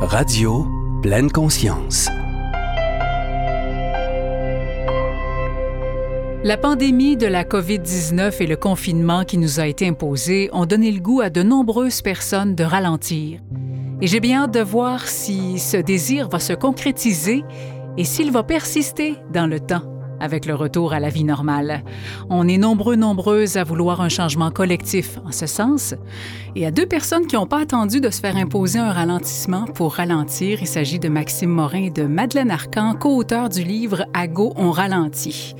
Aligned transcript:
Radio 0.00 0.64
pleine 1.02 1.28
conscience. 1.28 2.08
La 6.44 6.56
pandémie 6.56 7.16
de 7.16 7.26
la 7.26 7.42
COVID-19 7.42 8.40
et 8.40 8.46
le 8.46 8.54
confinement 8.54 9.24
qui 9.24 9.38
nous 9.38 9.58
a 9.58 9.66
été 9.66 9.88
imposé 9.88 10.50
ont 10.52 10.66
donné 10.66 10.92
le 10.92 11.00
goût 11.00 11.20
à 11.20 11.30
de 11.30 11.42
nombreuses 11.42 12.00
personnes 12.00 12.54
de 12.54 12.62
ralentir. 12.62 13.40
Et 14.00 14.06
j'ai 14.06 14.20
bien 14.20 14.44
hâte 14.44 14.54
de 14.54 14.60
voir 14.60 15.08
si 15.08 15.58
ce 15.58 15.76
désir 15.76 16.28
va 16.28 16.38
se 16.38 16.52
concrétiser 16.52 17.42
et 17.96 18.04
s'il 18.04 18.30
va 18.30 18.44
persister 18.44 19.16
dans 19.32 19.48
le 19.48 19.58
temps 19.58 19.87
avec 20.20 20.46
le 20.46 20.54
retour 20.54 20.92
à 20.92 21.00
la 21.00 21.08
vie 21.08 21.24
normale. 21.24 21.82
On 22.30 22.48
est 22.48 22.58
nombreux, 22.58 22.96
nombreuses 22.96 23.56
à 23.56 23.64
vouloir 23.64 24.00
un 24.00 24.08
changement 24.08 24.50
collectif 24.50 25.18
en 25.26 25.32
ce 25.32 25.46
sens. 25.46 25.94
Et 26.56 26.66
à 26.66 26.70
deux 26.70 26.86
personnes 26.86 27.26
qui 27.26 27.36
n'ont 27.36 27.46
pas 27.46 27.60
attendu 27.60 28.00
de 28.00 28.10
se 28.10 28.20
faire 28.20 28.36
imposer 28.36 28.78
un 28.78 28.92
ralentissement 28.92 29.64
pour 29.64 29.94
ralentir, 29.94 30.58
il 30.60 30.66
s'agit 30.66 30.98
de 30.98 31.08
Maxime 31.08 31.50
Morin 31.50 31.84
et 31.84 31.90
de 31.90 32.02
Madeleine 32.02 32.50
Arcan, 32.50 32.94
co-auteur 32.94 33.48
du 33.48 33.62
livre 33.62 34.06
Ago, 34.14 34.52
on 34.56 34.70
ralentit. 34.70 35.54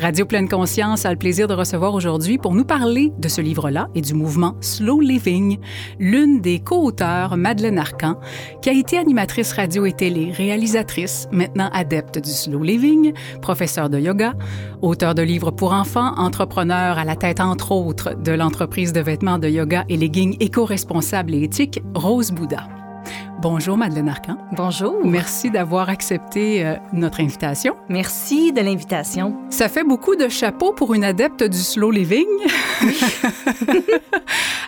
Radio 0.00 0.24
Pleine 0.24 0.48
Conscience 0.48 1.04
a 1.04 1.10
le 1.10 1.18
plaisir 1.18 1.46
de 1.46 1.54
recevoir 1.54 1.94
aujourd'hui 1.94 2.38
pour 2.38 2.54
nous 2.54 2.64
parler 2.64 3.12
de 3.18 3.28
ce 3.28 3.40
livre-là 3.40 3.88
et 3.94 4.00
du 4.00 4.14
mouvement 4.14 4.56
Slow 4.60 5.00
Living, 5.00 5.58
l'une 5.98 6.40
des 6.40 6.58
co-auteurs, 6.58 7.36
Madeleine 7.36 7.78
Arcan, 7.78 8.18
qui 8.62 8.70
a 8.70 8.72
été 8.72 8.98
animatrice 8.98 9.52
radio 9.52 9.84
et 9.84 9.92
télé, 9.92 10.32
réalisatrice, 10.32 11.28
maintenant 11.32 11.70
adepte 11.72 12.18
du 12.18 12.30
Slow 12.30 12.62
Living, 12.62 13.12
professeur 13.42 13.90
de 13.90 13.98
yoga, 14.00 14.34
auteur 14.82 15.14
de 15.14 15.22
livres 15.22 15.50
pour 15.50 15.72
enfants, 15.72 16.14
entrepreneur 16.16 16.98
à 16.98 17.04
la 17.04 17.16
tête 17.16 17.40
entre 17.40 17.72
autres 17.72 18.14
de 18.14 18.32
l'entreprise 18.32 18.92
de 18.92 19.00
vêtements 19.00 19.38
de 19.38 19.48
yoga 19.48 19.84
et 19.88 19.96
leggings 19.96 20.36
éco-responsable 20.40 21.34
et 21.34 21.44
éthique 21.44 21.82
Rose 21.94 22.32
Bouddha. 22.32 22.66
Bonjour 23.40 23.78
Madeleine 23.78 24.10
Arcan. 24.10 24.36
Bonjour. 24.52 24.96
Merci 25.02 25.50
d'avoir 25.50 25.88
accepté 25.88 26.66
euh, 26.66 26.74
notre 26.92 27.20
invitation. 27.20 27.74
Merci 27.88 28.52
de 28.52 28.60
l'invitation. 28.60 29.34
Ça 29.48 29.70
fait 29.70 29.82
beaucoup 29.82 30.14
de 30.14 30.28
chapeaux 30.28 30.74
pour 30.74 30.92
une 30.92 31.04
adepte 31.04 31.42
du 31.44 31.56
slow 31.56 31.90
living. 31.90 32.26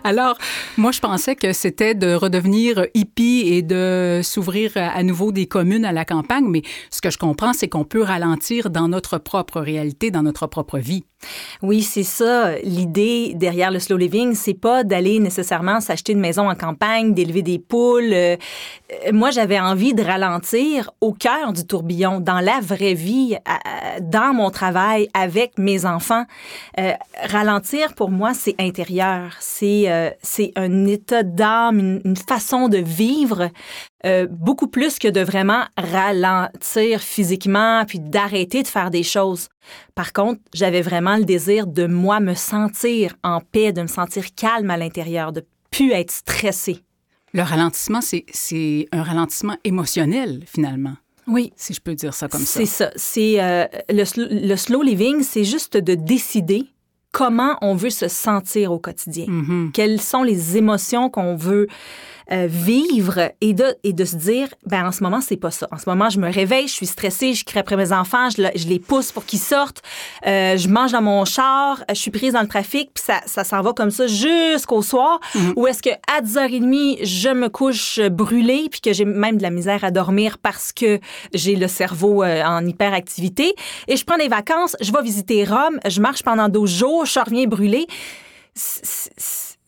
Alors, 0.05 0.37
moi, 0.77 0.91
je 0.91 1.01
pensais 1.01 1.37
que 1.37 1.53
c'était 1.53 1.95
de 1.95 2.15
redevenir 2.15 2.87
hippie 2.95 3.45
et 3.47 3.63
de 3.63 4.21
s'ouvrir 4.25 4.73
à 4.77 5.03
nouveau 5.05 5.31
des 5.31 5.47
communes 5.47 5.85
à 5.85 5.93
la 5.93 6.05
campagne, 6.05 6.47
mais 6.49 6.63
ce 6.91 7.01
que 7.01 7.11
je 7.11 7.19
comprends, 7.19 7.53
c'est 7.53 7.69
qu'on 7.69 7.85
peut 7.85 8.03
ralentir 8.03 8.71
dans 8.71 8.89
notre 8.89 9.19
propre 9.19 9.61
réalité, 9.61 10.11
dans 10.11 10.23
notre 10.23 10.49
propre 10.49 10.79
vie. 10.79 11.05
Oui, 11.63 11.83
c'est 11.83 12.03
ça. 12.03 12.57
L'idée 12.65 13.33
derrière 13.37 13.71
le 13.71 13.79
slow 13.79 13.97
living, 13.97 14.35
c'est 14.35 14.55
pas 14.55 14.83
d'aller 14.83 15.21
nécessairement 15.21 15.81
s'acheter 15.81 16.13
une 16.13 16.21
maison 16.21 16.51
en 16.51 16.55
campagne, 16.57 17.15
d'élever 17.15 17.43
des 17.43 17.61
poules. 17.61 18.13
Euh, 18.13 18.37
moi, 19.13 19.31
j'avais 19.31 19.61
envie 19.61 19.95
de 19.95 20.03
ralentir 20.03 20.91
au 21.01 21.13
cœur 21.13 21.53
du 21.53 21.67
tourbillon, 21.67 22.21
dans 22.21 22.41
la 22.41 22.61
vraie 22.61 22.95
vie, 22.95 23.37
dans 24.01 24.35
mon 24.35 24.51
travail, 24.51 25.09
avec 25.15 25.59
mes 25.59 25.87
enfants. 25.87 26.25
Euh, 26.79 26.93
ralentir, 27.23 27.95
pour 27.95 28.11
moi, 28.11 28.35
c'est 28.35 28.55
intérieur. 28.59 29.37
C'est 29.41 29.91
euh, 29.91 30.11
c'est 30.23 30.53
un 30.57 30.87
état 30.87 31.23
d'âme, 31.23 32.01
une, 32.05 32.17
façon 32.17 32.69
de 32.69 32.79
vivre 32.79 33.51
euh, 34.05 34.27
beaucoup 34.31 34.69
plus 34.69 34.99
que 34.99 35.09
de 35.09 35.21
vraiment 35.21 35.65
ralentir 35.77 37.01
physiquement 37.01 37.85
puis 37.87 38.01
d'arrêter 38.01 38.63
de 38.63 38.69
faire 38.69 38.91
des 38.91 39.03
choses. 39.03 39.49
Par 39.95 40.13
contre, 40.13 40.41
j'avais 40.53 40.83
vraiment 40.83 41.17
le 41.17 41.25
désir 41.25 41.67
de 41.67 41.87
moi 41.87 42.21
me 42.21 42.35
sentir 42.35 43.15
en 43.23 43.41
paix, 43.41 43.73
de 43.73 43.83
me 43.83 43.87
sentir 43.87 44.25
calme 44.35 44.71
à 44.71 44.77
l'intérieur, 44.77 45.33
de 45.33 45.45
plus 45.71 45.93
être 45.93 46.11
stressée. 46.11 46.83
Le 47.33 47.43
ralentissement, 47.43 48.01
c'est 48.01 48.89
un 48.93 49.03
ralentissement 49.03 49.57
émotionnel 49.65 50.43
finalement. 50.47 50.95
Oui. 51.27 51.53
Si 51.57 51.73
je 51.73 51.81
peux 51.81 51.95
dire 51.95 52.15
ça 52.15 52.29
comme 52.29 52.41
ça. 52.41 52.61
C'est 52.61 52.67
ça. 52.67 52.91
C'est 52.97 53.41
euh, 53.41 53.65
le, 53.89 54.49
le 54.49 54.57
slow 54.57 54.83
living, 54.83 55.23
c'est 55.23 55.45
juste 55.45 55.77
de 55.77 55.95
décider 55.95 56.67
comment 57.13 57.57
on 57.61 57.75
veut 57.75 57.91
se 57.91 58.09
sentir 58.09 58.73
au 58.73 58.79
quotidien. 58.79 59.27
Mm-hmm. 59.27 59.73
Quelles 59.73 60.01
sont 60.01 60.23
les 60.23 60.57
émotions 60.57 61.11
qu'on 61.11 61.37
veut 61.37 61.69
euh, 62.31 62.47
vivre 62.49 63.33
et 63.41 63.53
de, 63.53 63.75
et 63.83 63.93
de 63.93 64.05
se 64.05 64.17
dire, 64.17 64.49
ben 64.67 64.87
en 64.87 64.93
ce 64.93 65.03
moment, 65.03 65.21
c'est 65.21 65.37
pas 65.37 65.51
ça. 65.51 65.67
En 65.73 65.79
ce 65.79 65.89
moment, 65.89 66.09
je 66.11 66.19
me 66.19 66.33
réveille, 66.33 66.69
je 66.69 66.73
suis 66.73 66.87
stressée, 66.87 67.35
je 67.35 67.45
crie 67.45 67.59
après 67.59 67.77
mes 67.77 67.93
enfants, 67.93 68.29
je, 68.31 68.43
je 68.55 68.69
les 68.69 68.79
pousse 68.79 69.13
pour 69.13 69.25
qu'ils 69.25 69.39
sortent, 69.39 69.83
euh, 70.27 70.57
je 70.57 70.69
mange 70.69 70.93
dans 70.93 71.03
mon 71.03 71.25
char, 71.25 71.83
je 71.89 71.95
suis 71.95 72.11
prise 72.11 72.35
dans 72.35 72.43
le 72.43 72.49
trafic, 72.49 72.91
puis 72.95 73.05
ça, 73.05 73.21
ça 73.27 73.45
s'en 73.45 73.61
va 73.63 73.73
comme 73.73 73.91
ça 73.91 74.07
jusqu'au 74.07 74.83
soir. 74.83 75.21
Mm-hmm. 75.35 75.53
Ou 75.57 75.67
est-ce 75.67 75.83
que 75.83 75.91
à 75.91 76.21
10h30, 76.23 77.05
je 77.05 77.29
me 77.31 77.49
couche 77.49 78.01
brûlée, 78.01 78.69
puis 78.71 78.81
que 78.81 78.93
j'ai 78.93 79.05
même 79.05 79.37
de 79.37 79.43
la 79.43 79.51
misère 79.51 79.85
à 79.85 79.91
dormir 79.91 80.39
parce 80.39 80.73
que 80.73 81.01
j'ai 81.35 81.57
le 81.57 81.69
cerveau 81.69 82.23
euh, 82.23 82.43
en 82.45 82.65
hyperactivité, 82.67 83.55
et 83.89 83.97
je 83.97 84.05
prends 84.05 84.19
des 84.19 84.29
vacances, 84.29 84.77
je 84.81 84.93
vais 84.93 85.03
visiter 85.03 85.45
Rome, 85.45 85.81
je 85.87 86.01
marche 86.01 86.23
pendant 86.23 86.49
12 86.49 86.71
jours, 86.71 87.07
je 87.07 87.19
reviens 87.19 87.47
brûlée. 87.47 87.87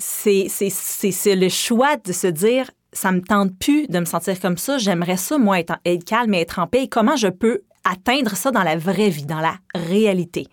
C'est 0.06 1.34
le 1.34 1.48
choix 1.48 1.97
de 1.97 2.12
se 2.12 2.26
dire 2.26 2.70
ça 2.92 3.10
me 3.10 3.22
tente 3.22 3.59
plus 3.59 3.88
de 3.88 3.98
me 3.98 4.04
sentir 4.04 4.38
comme 4.38 4.59
ça. 4.59 4.76
J'aimerais 4.78 5.16
ça, 5.16 5.38
moi, 5.38 5.59
être, 5.59 5.75
calme 6.04 6.34
et 6.34 6.41
être 6.41 6.59
en 6.59 6.66
paix. 6.66 6.88
Comment 6.88 7.16
je 7.16 7.28
peux 7.28 7.62
atteindre 7.84 8.37
ça 8.37 8.50
dans 8.50 8.62
la 8.62 8.76
vraie 8.76 9.09
vie, 9.09 9.25
dans 9.25 9.41
la 9.41 9.56
réalité? 9.75 10.47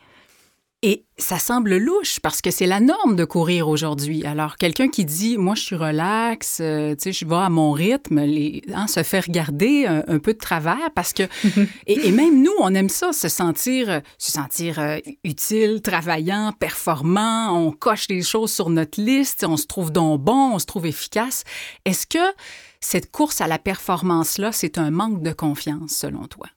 Et 0.83 1.05
ça 1.15 1.37
semble 1.37 1.77
louche 1.77 2.19
parce 2.21 2.41
que 2.41 2.49
c'est 2.49 2.65
la 2.65 2.79
norme 2.79 3.15
de 3.15 3.23
courir 3.23 3.67
aujourd'hui. 3.67 4.25
Alors, 4.25 4.57
quelqu'un 4.57 4.87
qui 4.87 5.05
dit, 5.05 5.37
moi, 5.37 5.53
je 5.53 5.61
suis 5.61 5.75
relax, 5.75 6.57
euh, 6.59 6.95
tu 6.95 7.03
sais, 7.03 7.11
je 7.11 7.23
vais 7.23 7.35
à 7.35 7.49
mon 7.49 7.71
rythme, 7.71 8.21
les, 8.21 8.63
hein, 8.73 8.87
se 8.87 9.03
faire 9.03 9.25
regarder 9.27 9.85
un, 9.85 10.03
un, 10.07 10.17
peu 10.17 10.33
de 10.33 10.39
travers 10.39 10.89
parce 10.95 11.13
que, 11.13 11.23
et, 11.85 12.07
et, 12.07 12.11
même 12.11 12.41
nous, 12.41 12.53
on 12.59 12.73
aime 12.73 12.89
ça, 12.89 13.13
se 13.13 13.29
sentir, 13.29 14.01
se 14.17 14.31
sentir 14.31 14.79
euh, 14.79 14.97
utile, 15.23 15.83
travaillant, 15.83 16.51
performant, 16.59 17.55
on 17.55 17.71
coche 17.71 18.07
les 18.09 18.23
choses 18.23 18.51
sur 18.51 18.71
notre 18.71 18.99
liste, 18.99 19.45
on 19.47 19.57
se 19.57 19.67
trouve 19.67 19.91
donc 19.91 20.21
bon, 20.21 20.53
on 20.55 20.59
se 20.59 20.65
trouve 20.65 20.87
efficace. 20.87 21.43
Est-ce 21.85 22.07
que 22.07 22.33
cette 22.79 23.11
course 23.11 23.39
à 23.39 23.45
la 23.45 23.59
performance-là, 23.59 24.51
c'est 24.51 24.79
un 24.79 24.89
manque 24.89 25.21
de 25.21 25.31
confiance 25.31 25.91
selon 25.91 26.25
toi? 26.25 26.47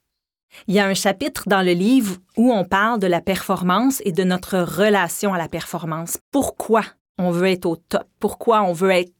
Il 0.68 0.74
y 0.74 0.78
a 0.78 0.86
un 0.86 0.94
chapitre 0.94 1.44
dans 1.46 1.62
le 1.62 1.72
livre 1.72 2.16
où 2.36 2.52
on 2.52 2.64
parle 2.64 2.98
de 2.98 3.06
la 3.06 3.20
performance 3.20 4.00
et 4.04 4.12
de 4.12 4.24
notre 4.24 4.58
relation 4.58 5.34
à 5.34 5.38
la 5.38 5.48
performance. 5.48 6.18
Pourquoi 6.30 6.82
on 7.18 7.30
veut 7.30 7.48
être 7.48 7.66
au 7.66 7.76
top? 7.76 8.04
Pourquoi 8.20 8.62
on 8.62 8.72
veut 8.72 8.90
être 8.90 9.12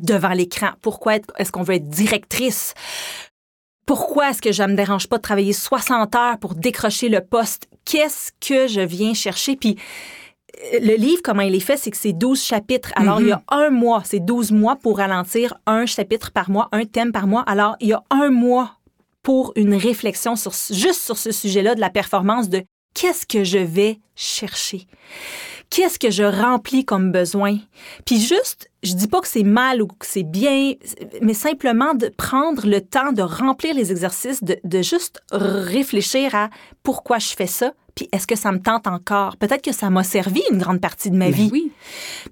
devant 0.00 0.32
l'écran? 0.32 0.70
Pourquoi 0.80 1.16
est-ce 1.38 1.52
qu'on 1.52 1.62
veut 1.62 1.74
être 1.74 1.88
directrice? 1.88 2.74
Pourquoi 3.86 4.30
est-ce 4.30 4.42
que 4.42 4.52
je 4.52 4.62
me 4.62 4.74
dérange 4.74 5.08
pas 5.08 5.16
de 5.16 5.22
travailler 5.22 5.52
60 5.52 6.14
heures 6.14 6.38
pour 6.38 6.54
décrocher 6.54 7.08
le 7.08 7.20
poste? 7.20 7.68
Qu'est-ce 7.84 8.30
que 8.40 8.68
je 8.68 8.80
viens 8.80 9.12
chercher? 9.12 9.56
Puis 9.56 9.76
le 10.80 10.96
livre, 10.96 11.22
comment 11.24 11.42
il 11.42 11.54
est 11.54 11.60
fait, 11.60 11.76
c'est 11.76 11.90
que 11.90 11.96
c'est 11.96 12.12
12 12.12 12.40
chapitres. 12.42 12.92
Alors, 12.94 13.20
mm 13.20 13.22
-hmm. 13.22 13.26
il 13.26 13.28
y 13.28 13.32
a 13.32 13.42
un 13.48 13.70
mois, 13.70 14.02
c'est 14.04 14.20
12 14.20 14.52
mois 14.52 14.76
pour 14.76 14.98
ralentir 14.98 15.54
un 15.66 15.86
chapitre 15.86 16.30
par 16.30 16.50
mois, 16.50 16.68
un 16.72 16.84
thème 16.84 17.12
par 17.12 17.26
mois. 17.26 17.42
Alors, 17.46 17.76
il 17.80 17.88
y 17.88 17.92
a 17.92 18.02
un 18.10 18.30
mois 18.30 18.70
pour 19.22 19.52
une 19.56 19.74
réflexion 19.74 20.36
sur, 20.36 20.52
juste 20.70 21.02
sur 21.02 21.18
ce 21.18 21.32
sujet-là 21.32 21.74
de 21.74 21.80
la 21.80 21.90
performance 21.90 22.48
de 22.48 22.64
qu'est-ce 22.94 23.26
que 23.26 23.44
je 23.44 23.58
vais 23.58 23.98
chercher? 24.14 24.86
Qu'est-ce 25.70 25.98
que 25.98 26.10
je 26.10 26.24
remplis 26.24 26.84
comme 26.84 27.12
besoin? 27.12 27.56
Puis 28.04 28.20
juste, 28.20 28.70
je 28.82 28.92
dis 28.92 29.08
pas 29.08 29.20
que 29.20 29.28
c'est 29.28 29.42
mal 29.42 29.80
ou 29.80 29.86
que 29.86 30.04
c'est 30.04 30.22
bien, 30.22 30.74
mais 31.22 31.32
simplement 31.32 31.94
de 31.94 32.08
prendre 32.08 32.66
le 32.66 32.82
temps 32.82 33.12
de 33.12 33.22
remplir 33.22 33.74
les 33.74 33.90
exercices, 33.90 34.44
de, 34.44 34.58
de 34.64 34.82
juste 34.82 35.22
réfléchir 35.30 36.34
à 36.34 36.50
pourquoi 36.82 37.18
je 37.18 37.28
fais 37.28 37.46
ça, 37.46 37.72
puis 37.94 38.08
est-ce 38.12 38.26
que 38.26 38.36
ça 38.36 38.52
me 38.52 38.58
tente 38.58 38.86
encore? 38.86 39.36
Peut-être 39.36 39.62
que 39.62 39.72
ça 39.72 39.90
m'a 39.90 40.04
servi 40.04 40.42
une 40.50 40.58
grande 40.58 40.80
partie 40.80 41.10
de 41.10 41.16
ma 41.16 41.26
mais 41.26 41.30
vie. 41.30 41.50
Oui. 41.52 41.72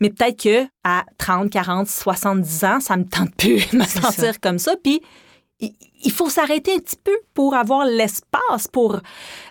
Mais 0.00 0.10
peut-être 0.10 0.42
que 0.42 0.66
à 0.84 1.04
30, 1.18 1.50
40, 1.50 1.88
70 1.88 2.64
ans, 2.64 2.80
ça 2.80 2.96
me 2.96 3.04
tente 3.04 3.34
plus 3.36 3.66
de 3.72 3.78
me 3.78 3.84
sentir 3.84 4.12
ça. 4.12 4.32
comme 4.40 4.58
ça. 4.58 4.74
Puis 4.82 5.00
il 6.02 6.12
faut 6.12 6.30
s'arrêter 6.30 6.74
un 6.74 6.78
petit 6.78 6.96
peu 7.02 7.16
pour 7.34 7.54
avoir 7.54 7.84
l'espace 7.84 8.68
pour 8.72 9.00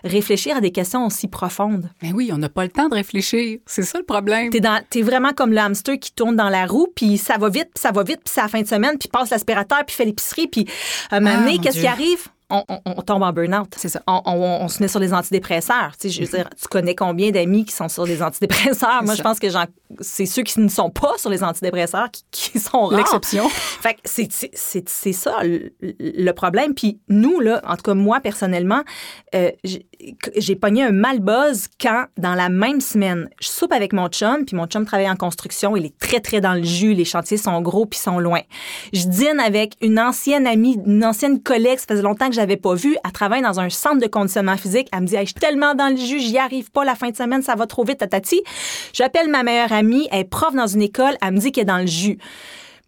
réfléchir 0.04 0.56
à 0.56 0.60
des 0.60 0.72
questions 0.72 1.06
aussi 1.06 1.28
profondes. 1.28 1.88
Mais 2.02 2.12
oui, 2.12 2.30
on 2.32 2.38
n'a 2.38 2.48
pas 2.48 2.64
le 2.64 2.70
temps 2.70 2.88
de 2.88 2.94
réfléchir. 2.94 3.58
C'est 3.66 3.82
ça 3.82 3.98
le 3.98 4.04
problème. 4.04 4.50
T'es, 4.50 4.60
dans, 4.60 4.82
t'es 4.88 5.02
vraiment 5.02 5.32
comme 5.32 5.52
le 5.52 5.58
hamster 5.58 5.98
qui 5.98 6.12
tourne 6.12 6.36
dans 6.36 6.48
la 6.48 6.66
roue, 6.66 6.88
puis 6.94 7.18
ça 7.18 7.38
va 7.38 7.48
vite, 7.48 7.70
puis 7.74 7.80
ça 7.80 7.92
va 7.92 8.02
vite, 8.02 8.20
puis 8.24 8.32
c'est 8.34 8.42
la 8.42 8.48
fin 8.48 8.62
de 8.62 8.66
semaine, 8.66 8.98
puis 8.98 9.08
passe 9.08 9.30
l'aspirateur, 9.30 9.84
puis 9.86 9.94
fait 9.94 10.04
l'épicerie, 10.04 10.48
puis 10.48 10.66
à 11.10 11.16
un 11.16 11.20
moment 11.20 11.38
donné, 11.38 11.56
Ah, 11.58 11.62
qu'est-ce 11.62 11.80
qui 11.80 11.86
arrive? 11.86 12.28
On, 12.50 12.64
on, 12.68 12.80
on, 12.84 13.02
tombe 13.02 13.22
en 13.22 13.32
burn-out. 13.32 13.68
C'est 13.76 13.88
ça. 13.88 14.02
On, 14.06 14.22
on, 14.26 14.68
se 14.68 14.82
met 14.82 14.88
sur 14.88 15.00
les 15.00 15.14
antidépresseurs. 15.14 15.92
Tu, 15.98 16.08
sais, 16.08 16.14
je 16.14 16.22
veux 16.22 16.38
dire, 16.38 16.48
tu 16.60 16.68
connais 16.68 16.94
combien 16.94 17.30
d'amis 17.30 17.64
qui 17.64 17.72
sont 17.72 17.88
sur 17.88 18.04
les 18.04 18.22
antidépresseurs? 18.22 19.02
Moi, 19.02 19.14
ça. 19.14 19.18
je 19.18 19.22
pense 19.22 19.38
que 19.38 19.46
c'est 20.00 20.26
ceux 20.26 20.42
qui 20.42 20.60
ne 20.60 20.68
sont 20.68 20.90
pas 20.90 21.16
sur 21.18 21.30
les 21.30 21.42
antidépresseurs 21.42 22.10
qui, 22.10 22.24
qui 22.30 22.58
sont 22.58 22.86
rares. 22.86 22.98
L'exception. 22.98 23.48
Fait 23.48 23.94
que 23.94 24.00
c'est, 24.04 24.28
c'est, 24.32 25.12
ça 25.12 25.42
le, 25.42 25.72
le 25.80 26.32
problème. 26.32 26.74
Puis 26.74 27.00
nous, 27.08 27.40
là, 27.40 27.60
en 27.66 27.76
tout 27.76 27.82
cas, 27.82 27.94
moi, 27.94 28.20
personnellement, 28.20 28.82
euh, 29.34 29.50
j'ai, 30.36 30.56
pogné 30.56 30.82
un 30.82 30.92
mal 30.92 31.20
buzz 31.20 31.68
quand, 31.80 32.06
dans 32.16 32.34
la 32.34 32.48
même 32.48 32.80
semaine, 32.80 33.28
je 33.40 33.48
soupe 33.48 33.72
avec 33.72 33.92
mon 33.92 34.08
chum, 34.08 34.44
puis 34.44 34.56
mon 34.56 34.66
chum 34.66 34.84
travaille 34.84 35.10
en 35.10 35.16
construction, 35.16 35.76
il 35.76 35.86
est 35.86 35.98
très, 35.98 36.20
très 36.20 36.40
dans 36.40 36.54
le 36.54 36.62
jus, 36.62 36.94
les 36.94 37.04
chantiers 37.04 37.36
sont 37.36 37.60
gros 37.60 37.86
puis 37.86 37.98
sont 37.98 38.18
loin. 38.18 38.40
Je 38.92 39.06
dîne 39.06 39.40
avec 39.40 39.74
une 39.80 39.98
ancienne 39.98 40.46
amie, 40.46 40.78
une 40.86 41.04
ancienne 41.04 41.42
collègue, 41.42 41.78
ça 41.78 41.86
faisait 41.88 42.02
longtemps 42.02 42.28
que 42.28 42.34
j'avais 42.34 42.56
pas 42.56 42.74
vu, 42.74 42.96
elle 43.04 43.12
travaille 43.12 43.42
dans 43.42 43.60
un 43.60 43.70
centre 43.70 44.00
de 44.00 44.06
conditionnement 44.06 44.56
physique, 44.56 44.88
elle 44.92 45.02
me 45.02 45.06
dit, 45.06 45.16
je 45.18 45.24
suis 45.24 45.34
tellement 45.34 45.74
dans 45.74 45.88
le 45.88 45.96
jus, 45.96 46.20
j'y 46.20 46.38
arrive 46.38 46.70
pas 46.70 46.84
la 46.84 46.94
fin 46.94 47.10
de 47.10 47.16
semaine, 47.16 47.42
ça 47.42 47.54
va 47.54 47.66
trop 47.66 47.84
vite, 47.84 47.98
tatati. 47.98 48.42
J'appelle 48.92 49.28
ma 49.28 49.42
meilleure 49.42 49.72
amie, 49.72 50.08
elle 50.10 50.20
est 50.20 50.24
prof 50.24 50.54
dans 50.54 50.66
une 50.66 50.82
école, 50.82 51.16
elle 51.22 51.34
me 51.34 51.38
dit 51.38 51.52
qu'elle 51.52 51.62
est 51.62 51.66
dans 51.66 51.78
le 51.78 51.86
jus. 51.86 52.18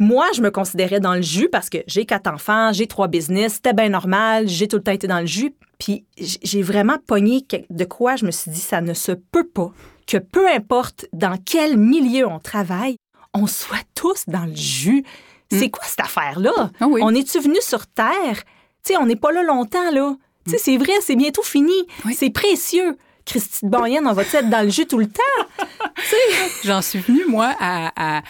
Moi, 0.03 0.27
je 0.35 0.43
me 0.43 0.51
considérais 0.51 0.99
dans 0.99 1.15
le 1.15 1.23
jus 1.23 1.49
parce 1.49 1.71
que 1.71 1.79
j'ai 1.87 2.07
quatre 2.07 2.27
enfants, 2.27 2.73
j'ai 2.73 2.89
trois 2.89 3.07
business, 3.07 3.55
c'était 3.55 3.73
bien 3.73 3.89
normal, 3.89 4.49
j'ai 4.49 4.67
tout 4.67 4.75
le 4.79 4.83
temps 4.83 4.91
été 4.91 5.07
dans 5.07 5.21
le 5.21 5.27
jus. 5.27 5.55
Puis 5.79 6.05
j'ai 6.17 6.61
vraiment 6.61 6.97
pogné 7.07 7.47
de 7.71 7.85
quoi 7.85 8.17
je 8.17 8.27
me 8.27 8.33
suis 8.33 8.51
dit, 8.51 8.59
ça 8.61 8.81
ne 8.81 8.95
se 8.95 9.13
peut 9.13 9.47
pas 9.47 9.71
que 10.09 10.17
peu 10.17 10.49
importe 10.51 11.07
dans 11.13 11.37
quel 11.45 11.77
milieu 11.77 12.27
on 12.27 12.41
travaille, 12.41 12.97
on 13.33 13.47
soit 13.47 13.85
tous 13.95 14.25
dans 14.27 14.45
le 14.45 14.57
jus. 14.57 15.05
C'est 15.53 15.71
quoi 15.71 15.85
cette 15.87 16.01
affaire-là? 16.01 16.71
Ah 16.81 16.87
oui. 16.89 17.01
On 17.05 17.15
est-tu 17.15 17.39
venu 17.39 17.59
sur 17.61 17.87
Terre? 17.87 18.43
Tu 18.85 18.95
sais, 18.95 18.97
on 18.97 19.07
n'est 19.07 19.15
pas 19.17 19.31
là 19.31 19.45
longtemps, 19.45 19.91
là. 19.93 20.17
Tu 20.47 20.51
sais, 20.53 20.59
c'est 20.59 20.77
vrai, 20.79 20.95
c'est 21.01 21.15
bientôt 21.15 21.43
fini. 21.43 21.87
Oui. 22.05 22.17
C'est 22.19 22.31
précieux. 22.31 22.97
Christy 23.25 23.67
de 23.67 23.71
Boyenne, 23.71 24.07
on 24.09 24.15
va 24.15 24.23
être 24.23 24.51
dans 24.51 24.65
le 24.65 24.71
jus 24.71 24.87
tout 24.87 24.99
le 24.99 25.07
temps? 25.07 25.45
J'en 26.65 26.83
suis 26.83 26.99
venue, 26.99 27.25
moi, 27.29 27.55
à, 27.61 28.17
à- 28.19 28.23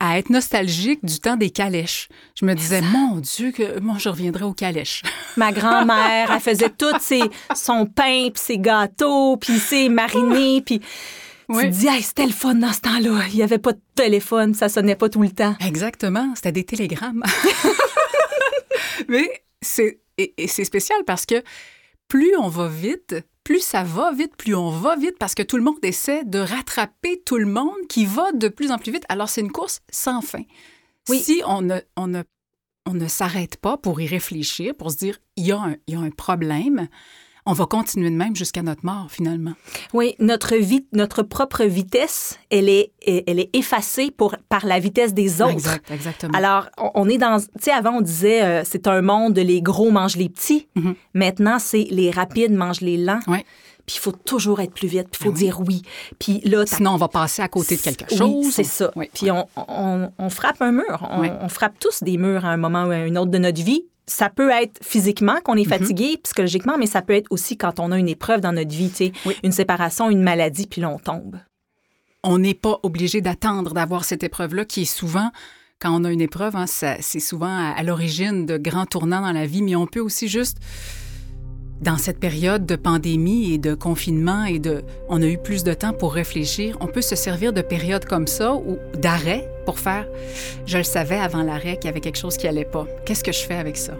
à 0.00 0.18
être 0.18 0.30
nostalgique 0.30 1.04
du 1.04 1.20
temps 1.20 1.36
des 1.36 1.50
calèches. 1.50 2.08
Je 2.40 2.44
me 2.46 2.54
disais, 2.54 2.80
mon 2.80 3.16
Dieu, 3.18 3.52
que 3.52 3.78
moi, 3.80 3.96
je 3.98 4.08
reviendrai 4.08 4.44
aux 4.44 4.54
calèches. 4.54 5.02
Ma 5.36 5.52
grand-mère, 5.52 6.30
elle 6.32 6.40
faisait 6.40 6.70
tout 6.70 6.92
ses, 7.00 7.20
son 7.54 7.86
pain, 7.86 8.28
puis 8.32 8.42
ses 8.42 8.58
gâteaux, 8.58 9.36
puis 9.36 9.58
ses 9.58 9.88
marinés, 9.90 10.62
puis 10.62 10.80
Oui. 11.48 11.64
tu 11.64 11.70
te 11.70 11.76
dis, 11.76 11.86
hey, 11.86 12.02
c'était 12.02 12.26
le 12.26 12.32
fun 12.32 12.54
dans 12.54 12.72
ce 12.72 12.80
temps-là. 12.80 13.24
Il 13.28 13.36
n'y 13.36 13.42
avait 13.42 13.58
pas 13.58 13.72
de 13.74 13.80
téléphone, 13.94 14.54
ça 14.54 14.68
sonnait 14.68 14.96
pas 14.96 15.08
tout 15.08 15.20
le 15.22 15.30
temps. 15.30 15.54
Exactement, 15.64 16.32
c'était 16.34 16.52
des 16.52 16.64
télégrammes. 16.64 17.22
Mais 19.08 19.28
c'est 19.60 20.00
et, 20.18 20.34
et 20.36 20.48
c'est 20.48 20.64
spécial 20.64 20.98
parce 21.06 21.26
que 21.26 21.42
plus 22.08 22.32
on 22.38 22.48
va 22.48 22.68
vite, 22.68 23.16
plus 23.50 23.64
ça 23.64 23.82
va 23.82 24.12
vite, 24.12 24.36
plus 24.36 24.54
on 24.54 24.70
va 24.70 24.94
vite 24.94 25.18
parce 25.18 25.34
que 25.34 25.42
tout 25.42 25.56
le 25.56 25.64
monde 25.64 25.78
essaie 25.82 26.22
de 26.24 26.38
rattraper 26.38 27.20
tout 27.26 27.36
le 27.36 27.46
monde 27.46 27.74
qui 27.88 28.04
va 28.04 28.30
de 28.30 28.46
plus 28.46 28.70
en 28.70 28.78
plus 28.78 28.92
vite. 28.92 29.02
Alors 29.08 29.28
c'est 29.28 29.40
une 29.40 29.50
course 29.50 29.80
sans 29.90 30.20
fin. 30.20 30.42
Oui. 31.08 31.18
Si 31.18 31.42
on 31.44 31.60
ne, 31.60 31.80
on 31.96 32.06
ne, 32.06 32.22
on 32.86 32.94
ne 32.94 33.08
s'arrête 33.08 33.56
pas 33.56 33.76
pour 33.76 34.00
y 34.00 34.06
réfléchir, 34.06 34.76
pour 34.76 34.92
se 34.92 34.98
dire 34.98 35.18
il 35.34 35.48
y 35.48 35.50
a 35.50 35.58
un, 35.58 35.76
il 35.88 35.94
y 35.94 35.96
a 35.96 35.98
un 36.00 36.10
problème, 36.10 36.86
on 37.50 37.54
va 37.54 37.66
continuer 37.66 38.10
de 38.10 38.14
même 38.16 38.36
jusqu'à 38.36 38.62
notre 38.62 38.84
mort 38.84 39.06
finalement. 39.10 39.52
Oui, 39.92 40.14
notre 40.18 40.54
vie, 40.56 40.86
notre 40.92 41.22
propre 41.22 41.64
vitesse, 41.64 42.38
elle 42.50 42.68
est, 42.68 42.92
elle 43.06 43.38
est 43.40 43.50
effacée 43.54 44.10
pour, 44.10 44.36
par 44.48 44.64
la 44.66 44.78
vitesse 44.78 45.14
des 45.14 45.42
autres. 45.42 45.52
Exact, 45.52 45.90
exactement. 45.90 46.32
Alors, 46.36 46.66
on- 46.94 47.08
est 47.08 47.18
dans. 47.18 47.40
Tu 47.40 47.46
sais, 47.60 47.72
avant, 47.72 47.96
on 47.98 48.00
disait 48.00 48.42
euh, 48.42 48.62
c'est 48.64 48.86
un 48.86 49.02
monde, 49.02 49.36
les 49.38 49.60
gros 49.62 49.90
mangent 49.90 50.16
les 50.16 50.28
petits. 50.28 50.68
Mhm. 50.76 50.94
Maintenant, 51.14 51.58
c'est 51.58 51.86
les 51.90 52.10
rapides 52.10 52.52
mangent 52.52 52.80
les 52.82 52.96
lents. 52.96 53.20
Ouais. 53.26 53.44
Puis 53.86 53.96
il 53.98 54.02
faut 54.02 54.12
toujours 54.12 54.60
être 54.60 54.72
plus 54.74 54.86
vite, 54.86 55.08
puis 55.10 55.18
il 55.20 55.24
faut 55.24 55.30
oui. 55.32 55.38
dire 55.38 55.60
oui. 55.66 55.82
Puis 56.20 56.40
là, 56.44 56.64
Sinon, 56.66 56.92
on 56.92 56.96
va 56.96 57.08
passer 57.08 57.42
à 57.42 57.48
côté 57.48 57.76
de 57.76 57.80
quelque 57.80 58.04
Oui, 58.12 58.16
chose. 58.18 58.50
c'est 58.52 58.62
ça. 58.62 58.92
Oui, 58.94 59.10
Puis 59.12 59.30
on, 59.32 59.48
on- 59.56 60.10
on 60.16 60.30
frappe 60.30 60.62
un 60.62 60.70
mur. 60.70 61.08
On, 61.10 61.20
Oui. 61.22 61.28
on 61.40 61.48
frappe 61.48 61.78
tous 61.80 62.02
des 62.04 62.16
murs 62.16 62.44
à 62.44 62.50
un 62.50 62.56
moment 62.56 62.84
ou 62.84 62.90
à 62.92 62.96
un 62.96 63.16
autre 63.16 63.30
de 63.32 63.38
notre 63.38 63.60
vie. 63.62 63.82
Ça 64.10 64.28
peut 64.28 64.50
être 64.50 64.78
physiquement 64.82 65.36
qu'on 65.44 65.54
est 65.56 65.62
Mhm. 65.64 65.78
fatigué, 65.78 66.18
psychologiquement, 66.24 66.76
mais 66.78 66.86
ça 66.86 67.00
peut 67.00 67.12
être 67.14 67.28
aussi 67.30 67.56
quand 67.56 67.78
on 67.78 67.92
a 67.92 67.98
une 67.98 68.08
épreuve 68.08 68.40
dans 68.40 68.52
notre 68.52 68.70
vie, 68.74 68.90
Oui. 69.24 69.36
une 69.44 69.52
séparation, 69.52 70.10
une 70.10 70.22
maladie, 70.22 70.66
puis 70.66 70.80
là, 70.80 70.90
on 70.90 70.98
tombe. 70.98 71.38
on 72.22 72.36
n'est 72.38 72.52
pas 72.54 72.78
obligé 72.82 73.20
d'attendre 73.22 73.72
d'avoir 73.72 74.04
cette 74.04 74.22
épreuve-là 74.22 74.66
qui 74.66 74.82
est 74.82 74.84
souvent, 74.84 75.30
quand 75.78 75.90
on 75.98 76.04
a 76.04 76.10
une 76.12 76.20
épreuve, 76.20 76.54
hein, 76.54 76.66
c'est 76.66 77.00
souvent 77.20 77.46
à, 77.48 77.70
à 77.70 77.82
l'origine 77.82 78.44
de 78.44 78.58
grands 78.58 78.84
tournants 78.84 79.22
dans 79.22 79.32
la 79.32 79.46
vie, 79.46 79.62
mais 79.62 79.74
on 79.74 79.86
peut 79.86 80.00
aussi 80.00 80.28
juste, 80.28 80.58
dans 81.80 81.96
cette 81.96 82.18
période 82.18 82.66
de 82.66 82.76
pandémie 82.76 83.54
et 83.54 83.58
de 83.58 83.74
confinement 83.74 84.44
et 84.44 84.58
de, 84.58 84.82
on 85.08 85.22
a 85.22 85.26
eu 85.26 85.38
plus 85.38 85.64
de 85.64 85.72
temps 85.72 85.92
pour 85.94 86.12
réfléchir, 86.12 86.76
on 86.80 86.86
peut 86.86 87.00
se 87.00 87.16
servir 87.16 87.52
de 87.54 87.62
périodes 87.62 88.04
comme 88.04 88.26
ça 88.26 88.54
ou 88.54 88.76
d'arrêt 88.98 89.48
pour 89.64 89.78
faire, 89.78 90.06
je 90.66 90.76
le 90.78 90.84
savais 90.84 91.16
avant 91.18 91.42
l'arrêt 91.42 91.76
qu'il 91.76 91.86
y 91.86 91.88
avait 91.88 92.00
quelque 92.00 92.18
chose 92.18 92.36
qui 92.36 92.46
allait 92.46 92.64
pas. 92.66 92.86
Qu'est-ce 93.06 93.24
que 93.24 93.32
je 93.32 93.40
fais 93.40 93.54
avec 93.54 93.76
ça? 93.78 93.94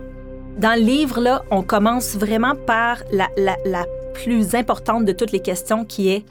Dans 0.58 0.78
le 0.78 0.84
livre, 0.84 1.20
là, 1.20 1.42
on 1.50 1.62
commence 1.62 2.16
vraiment 2.16 2.54
par 2.54 2.98
la, 3.12 3.28
la- 3.38 3.56
la 3.64 3.86
plus 4.12 4.54
importante 4.54 5.06
de 5.06 5.12
toutes 5.12 5.32
les 5.32 5.40
questions 5.40 5.84
qui 5.86 6.10
est 6.10 6.24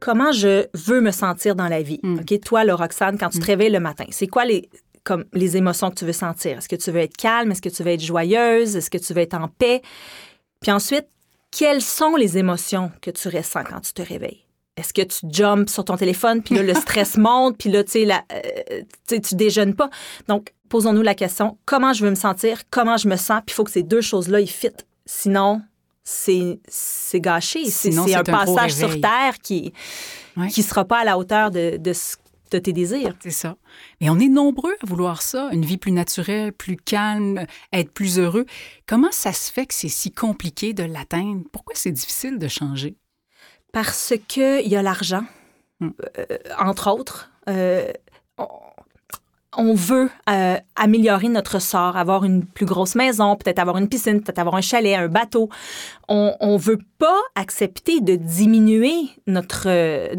comment 0.00 0.32
je 0.32 0.66
veux 0.74 1.00
me 1.00 1.10
sentir 1.10 1.54
dans 1.56 1.68
la 1.68 1.80
vie. 1.80 2.00
Mm. 2.02 2.18
OK, 2.20 2.40
toi, 2.44 2.64
là, 2.64 2.74
Roxane, 2.76 3.16
quand 3.18 3.30
tu 3.30 3.38
te 3.38 3.46
réveilles 3.46 3.70
le 3.72 3.80
matin, 3.80 4.04
c'est 4.10 4.26
quoi 4.26 4.44
les 4.44 4.68
comme 5.08 5.24
les 5.32 5.56
émotions 5.56 5.88
que 5.90 5.94
tu 5.96 6.04
veux 6.04 6.12
sentir 6.12 6.58
Est-ce 6.58 6.68
que 6.68 6.76
tu 6.76 6.90
veux 6.90 7.00
être 7.00 7.16
calme? 7.16 7.50
Est-ce 7.50 7.62
que 7.62 7.68
tu 7.70 7.82
veux 7.82 7.90
être 7.92 8.02
joyeuse? 8.04 8.76
Est-ce 8.76 8.90
que 8.90 8.98
tu 8.98 9.14
veux 9.14 9.22
être 9.22 9.34
en 9.34 9.48
paix? 9.48 9.80
Puis 10.60 10.70
ensuite, 10.70 11.06
quelles 11.50 11.80
sont 11.82 12.14
les 12.16 12.36
émotions 12.36 12.92
que 13.00 13.10
tu 13.10 13.28
ressens 13.28 13.64
quand 13.64 13.80
tu 13.80 13.92
te 13.94 14.02
réveilles? 14.02 14.44
Est-ce 14.76 14.92
que 14.92 15.02
tu 15.02 15.26
jumps 15.32 15.72
sur 15.72 15.84
ton 15.84 15.96
téléphone, 15.96 16.42
puis 16.42 16.54
là, 16.54 16.62
le 16.62 16.74
stress 16.74 17.16
monte, 17.28 17.56
puis 17.58 17.70
là, 17.70 17.82
tu 17.82 17.92
sais, 17.92 18.04
la- 18.04 18.22
euh, 18.32 18.80
tu 19.08 19.14
sais, 19.16 19.20
tu 19.20 19.34
déjeunes 19.34 19.74
pas? 19.74 19.88
Donc, 20.28 20.52
posons-nous 20.68 21.02
la 21.02 21.14
question, 21.14 21.56
comment 21.64 21.92
je 21.94 22.04
veux 22.04 22.10
me 22.10 22.14
sentir, 22.16 22.60
comment 22.70 22.96
je 22.96 23.08
me 23.08 23.16
sens, 23.16 23.40
puis 23.46 23.52
il 23.52 23.54
faut 23.54 23.64
que 23.64 23.70
ces 23.72 23.82
deux 23.82 24.02
choses-là, 24.02 24.40
ils 24.40 24.50
fitent. 24.50 24.86
Sinon, 25.06 25.62
c'est 26.04 26.60
c'est 26.68 27.20
gâché. 27.20 27.64
C'est 27.64 27.90
Sinon, 27.90 28.04
c'est 28.06 28.12
c'est 28.12 28.18
un 28.18 28.22
passage 28.22 28.72
sur. 28.74 29.00
Terre 29.00 29.38
qui 29.42 29.72
Ouais. 30.36 30.48
qui 30.48 30.62
sera 30.62 30.84
pas 30.84 30.98
à 31.00 31.04
la 31.04 31.18
hauteur 31.18 31.50
de, 31.50 31.76
de, 31.78 31.92
ce- 31.92 32.14
de 32.50 32.58
tes 32.58 32.72
désirs. 32.72 33.14
C'est 33.20 33.30
ça. 33.30 33.56
Mais 34.00 34.10
on 34.10 34.18
est 34.18 34.28
nombreux 34.28 34.74
à 34.82 34.86
vouloir 34.86 35.22
ça, 35.22 35.48
une 35.52 35.64
vie 35.64 35.78
plus 35.78 35.92
naturelle, 35.92 36.52
plus 36.52 36.76
calme, 36.76 37.46
être 37.72 37.92
plus 37.92 38.18
heureux. 38.18 38.46
Comment 38.86 39.12
ça 39.12 39.32
se 39.32 39.52
fait 39.52 39.66
que 39.66 39.74
c'est 39.74 39.88
si 39.88 40.12
compliqué 40.12 40.72
de 40.72 40.84
l'atteindre? 40.84 41.42
Pourquoi 41.52 41.74
c'est 41.76 41.92
difficile 41.92 42.38
de 42.38 42.48
changer? 42.48 42.96
Parce 43.72 44.14
qu'il 44.28 44.66
y 44.66 44.76
a 44.76 44.82
l'argent, 44.82 45.24
Hmm. 45.80 45.90
euh, 46.18 46.24
entre 46.58 46.90
autres. 46.90 47.30
Euh, 47.48 47.92
on, 48.36 48.48
on 49.56 49.74
veut 49.74 50.10
euh, 50.28 50.56
améliorer 50.74 51.28
notre 51.28 51.60
sort, 51.60 51.96
avoir 51.96 52.24
une 52.24 52.44
plus 52.44 52.66
grosse 52.66 52.96
maison, 52.96 53.36
peut-être 53.36 53.60
avoir 53.60 53.78
une 53.78 53.88
piscine, 53.88 54.20
peut-être 54.20 54.40
avoir 54.40 54.56
un 54.56 54.60
chalet, 54.60 54.96
un 54.96 55.06
bateau. 55.06 55.48
On 56.08 56.34
ne 56.42 56.58
veut 56.58 56.80
pas 56.98 57.18
accepter 57.36 58.00
de 58.00 58.16
diminuer 58.16 58.94
notre, 59.28 59.68
euh, 59.68 60.16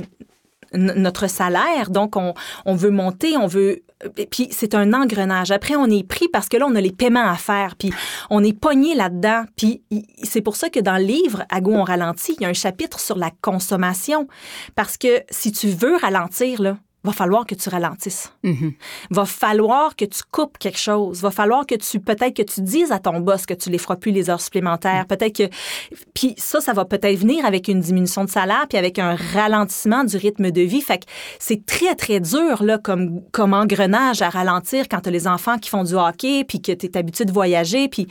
notre 0.74 1.28
salaire. 1.28 1.90
Donc, 1.90 2.16
on, 2.16 2.34
on 2.66 2.76
veut 2.76 2.92
monter, 2.92 3.38
on 3.38 3.48
veut... 3.48 3.84
et 4.18 4.26
Puis, 4.26 4.50
c'est 4.52 4.76
un 4.76 4.94
engrenage. 4.94 5.52
Après, 5.52 5.76
on 5.76 5.88
est 5.88 6.08
pris 6.08 6.28
parce 6.28 6.50
que 6.50 6.58
là, 6.58 6.66
on 6.68 6.76
a 6.76 6.82
les 6.82 6.92
paiements 6.92 7.30
à 7.30 7.36
faire. 7.36 7.76
Puis, 7.76 7.92
on 8.30 8.44
est 8.44 8.58
pogné 8.58 8.96
là-dedans. 8.96 9.46
Puis, 9.56 9.82
c'est 10.24 10.42
pour 10.42 10.56
ça 10.56 10.70
que 10.70 10.80
dans 10.80 10.98
le 10.98 11.04
livre, 11.04 11.44
À 11.50 11.62
goût, 11.62 11.74
on 11.74 11.84
ralentit, 11.84 12.36
il 12.40 12.44
y 12.44 12.46
a 12.46 12.50
un 12.50 12.54
chapitre 12.54 13.00
sur 13.00 13.18
la 13.18 13.32
consommation. 13.42 14.28
Parce 14.76 14.98
que 14.98 15.24
si 15.30 15.52
tu 15.52 15.70
veux 15.70 15.96
ralentir, 15.98 16.62
là, 16.62 16.78
va 17.04 17.14
falloir 17.14 17.46
que 17.46 17.56
tu 17.56 17.70
ralentisses. 17.70 18.34
Mhm. 18.44 18.74
Va 19.12 19.26
falloir 19.26 19.96
que 19.96 20.04
tu 20.06 20.22
coupes 20.30 20.58
quelque 20.58 20.78
chose. 20.78 21.22
Va 21.22 21.32
falloir 21.32 21.66
que 21.66 21.76
tu, 21.76 22.00
peut-être 22.02 22.36
que 22.36 22.42
tu 22.42 22.62
dises 22.62 22.92
à 22.92 23.00
ton 23.00 23.22
boss 23.22 23.46
que 23.46 23.54
tu 23.54 23.70
les 23.70 23.78
feras 23.78 23.96
plus 23.96 24.12
les 24.12 24.30
heures 24.30 24.42
supplémentaires. 24.42 25.06
Peut-être 25.08 25.36
que, 25.38 25.50
puis 26.14 26.36
ça, 26.38 26.60
ça 26.60 26.74
va 26.74 26.84
peut-être 26.84 27.18
venir 27.18 27.46
avec 27.46 27.70
une 27.70 27.80
diminution 27.80 28.26
de 28.26 28.30
salaire 28.30 28.66
puis 28.68 28.78
avec 28.78 29.00
un 29.00 29.16
ralentissement 29.34 30.04
du 30.04 30.18
rythme 30.18 30.52
de 30.52 30.62
vie. 30.62 30.82
Fait 30.82 30.98
que 30.98 31.06
c'est 31.40 31.66
très, 31.66 31.96
très 31.96 32.20
dur, 32.20 32.64
là, 32.64 32.78
comme, 32.78 33.22
comme 33.32 33.54
engrenage 33.54 34.22
à 34.22 34.30
ralentir 34.30 34.90
quand 34.90 35.00
tu 35.00 35.10
as 35.10 35.12
les 35.14 35.28
enfants 35.28 35.58
qui 35.58 35.70
font 35.70 35.84
du 35.86 35.94
hockey 35.94 36.44
puis 36.44 36.62
que 36.62 36.74
tu 36.74 36.86
es 36.86 36.98
habitué 36.98 37.24
de 37.24 37.32
voyager. 37.32 37.88
Puis 37.88 38.08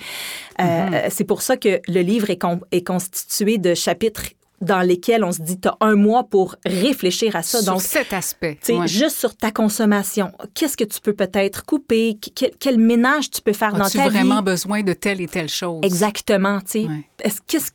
euh, 0.61 1.09
c'est 1.11 1.25
pour 1.25 1.43
ça 1.43 1.57
que 1.59 1.81
le 1.89 2.01
livre 2.01 2.31
est, 2.31 2.39
con- 2.39 2.61
est 2.73 2.87
constitué 2.87 3.59
de 3.59 3.75
chapitres 3.75 4.23
dans 4.61 4.81
lesquels 4.81 5.23
on 5.25 5.33
se 5.33 5.41
dit, 5.43 5.59
tu 5.61 5.69
as 5.69 5.77
un 5.81 5.95
mois 5.95 6.25
pour 6.25 6.57
réfléchir 6.67 7.37
à 7.37 7.43
ça. 7.43 7.63
Sur 7.63 7.73
Donc, 7.73 7.83
cet 7.83 8.13
aspect. 8.13 8.59
ouais. 8.69 8.89
juste 8.89 9.17
sur 9.17 9.37
ta 9.37 9.51
consommation, 9.51 10.33
qu'est-ce 10.55 10.77
que 10.77 10.85
tu 10.85 11.01
peux 11.01 11.13
peut-être 11.15 11.65
couper? 11.65 12.19
Quel, 12.35 12.51
quel 12.59 12.79
ménage 12.79 13.31
tu 13.31 13.41
peux 13.41 13.53
faire 13.53 13.73
dans 13.75 13.85
As-tu 13.85 13.99
ta 13.99 14.09
vraiment 14.09 14.39
vie? 14.39 14.43
besoin 14.45 14.83
de 14.83 14.93
telle 14.93 15.21
et 15.21 15.29
telle 15.29 15.49
chose? 15.49 15.81
Exactement, 15.83 16.61
tu. 16.61 16.79
Ouais. 16.81 17.05
Qu'est-ce- 17.47 17.71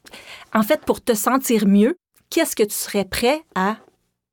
En 0.54 0.64
fait, 0.64 0.82
pour 0.86 1.02
te 1.02 1.14
sentir 1.14 1.68
mieux, 1.68 1.96
qu'est-ce 2.30 2.56
que 2.56 2.64
tu 2.64 2.76
serais 2.76 3.06
prêt 3.06 3.42
à 3.56 3.78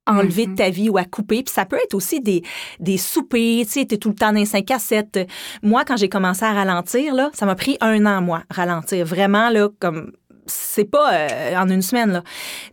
enlever 0.06 0.46
de 0.46 0.50
Mhm. 0.50 0.56
ta 0.56 0.70
vie 0.70 0.88
ou 0.90 0.98
à 0.98 1.04
couper? 1.04 1.42
Puis 1.44 1.52
ça 1.54 1.64
peut 1.66 1.76
être 1.84 1.94
aussi 1.94 2.20
des, 2.20 2.42
des 2.80 2.96
soupers, 2.96 3.64
tu 3.64 3.70
sais, 3.72 3.84
t'es 3.84 3.96
tout 3.98 4.08
le 4.08 4.14
temps 4.16 4.32
dans 4.32 4.38
les 4.40 4.46
5 4.46 4.68
à 4.70 4.78
7. 4.78 5.20
Moi, 5.62 5.84
quand 5.84 5.96
j'ai 5.96 6.08
commencé 6.08 6.44
à 6.44 6.52
ralentir, 6.52 7.14
là, 7.14 7.30
ça 7.34 7.46
m'a 7.46 7.54
pris 7.54 7.76
un 7.80 8.04
an, 8.06 8.20
moi, 8.22 8.42
ralentir. 8.50 9.04
Vraiment, 9.06 9.50
là, 9.50 9.68
comme... 9.78 10.12
C'est 10.50 10.84
pas 10.84 11.12
euh, 11.12 11.54
en 11.56 11.68
une 11.68 11.82
semaine, 11.82 12.12
là. 12.12 12.22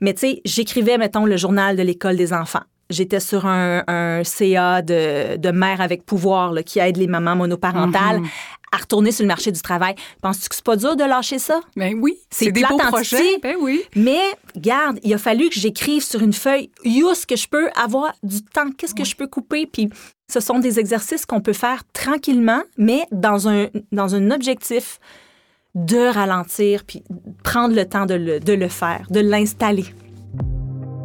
Mais 0.01 0.13
tu 0.13 0.21
sais, 0.21 0.41
j'écrivais, 0.45 0.97
mettons, 0.97 1.25
le 1.25 1.37
journal 1.37 1.75
de 1.75 1.83
l'école 1.83 2.15
des 2.17 2.33
enfants. 2.33 2.63
j'étais 2.89 3.19
sur 3.19 3.45
un, 3.45 3.83
un 3.87 4.23
CA 4.23 4.81
de, 4.81 5.35
de 5.35 5.51
mère 5.51 5.81
avec 5.81 6.05
pouvoir 6.05 6.53
là, 6.53 6.63
qui 6.63 6.79
aide 6.79 6.95
les 6.97 7.07
mamans 7.07 7.35
monoparentales 7.35 8.19
Mhm. 8.21 8.27
à 8.71 8.77
retourner 8.77 9.11
sur 9.11 9.23
le 9.23 9.27
marché 9.27 9.51
du 9.51 9.61
travail. 9.61 9.95
Penses-tu 10.21 10.47
que 10.47 10.55
c'est 10.55 10.63
pas 10.63 10.77
dur 10.77 10.95
de 10.95 11.03
lâcher 11.03 11.37
ça? 11.39 11.59
Ben 11.75 11.97
oui, 12.01 12.17
C'est 12.29 12.51
des 12.51 12.63
beaux 12.63 12.77
projets. 12.77 13.39
Ben 13.43 13.55
oui. 13.59 13.81
Mais, 13.95 14.21
garde, 14.55 14.99
il 15.03 15.13
a 15.13 15.17
fallu 15.17 15.49
que 15.49 15.59
j'écrive 15.59 16.01
sur 16.03 16.21
une 16.21 16.31
feuille 16.33 16.69
où 16.85 17.09
est-ce 17.09 17.27
que 17.27 17.35
je 17.35 17.47
peux 17.49 17.69
avoir 17.75 18.13
du 18.23 18.41
temps, 18.41 18.71
qu'est-ce 18.77 18.95
que 18.95 19.03
je 19.03 19.15
peux 19.17 19.27
couper? 19.27 19.65
Puis 19.65 19.89
ce 20.31 20.39
sont 20.39 20.59
des 20.59 20.79
exercices 20.79 21.25
qu'on 21.25 21.41
peut 21.41 21.53
faire 21.53 21.83
tranquillement, 21.93 22.61
mais 22.77 23.01
dans 23.11 23.49
un, 23.49 23.67
dans 23.91 24.15
un 24.15 24.31
objectif 24.31 24.99
de 25.85 26.11
ralentir, 26.11 26.83
puis 26.85 27.03
prendre 27.43 27.75
le 27.75 27.85
temps 27.85 28.05
de 28.05 28.15
le, 28.15 28.39
de 28.39 28.53
le 28.53 28.67
faire, 28.67 29.05
de 29.11 29.19
l'installer. 29.19 29.85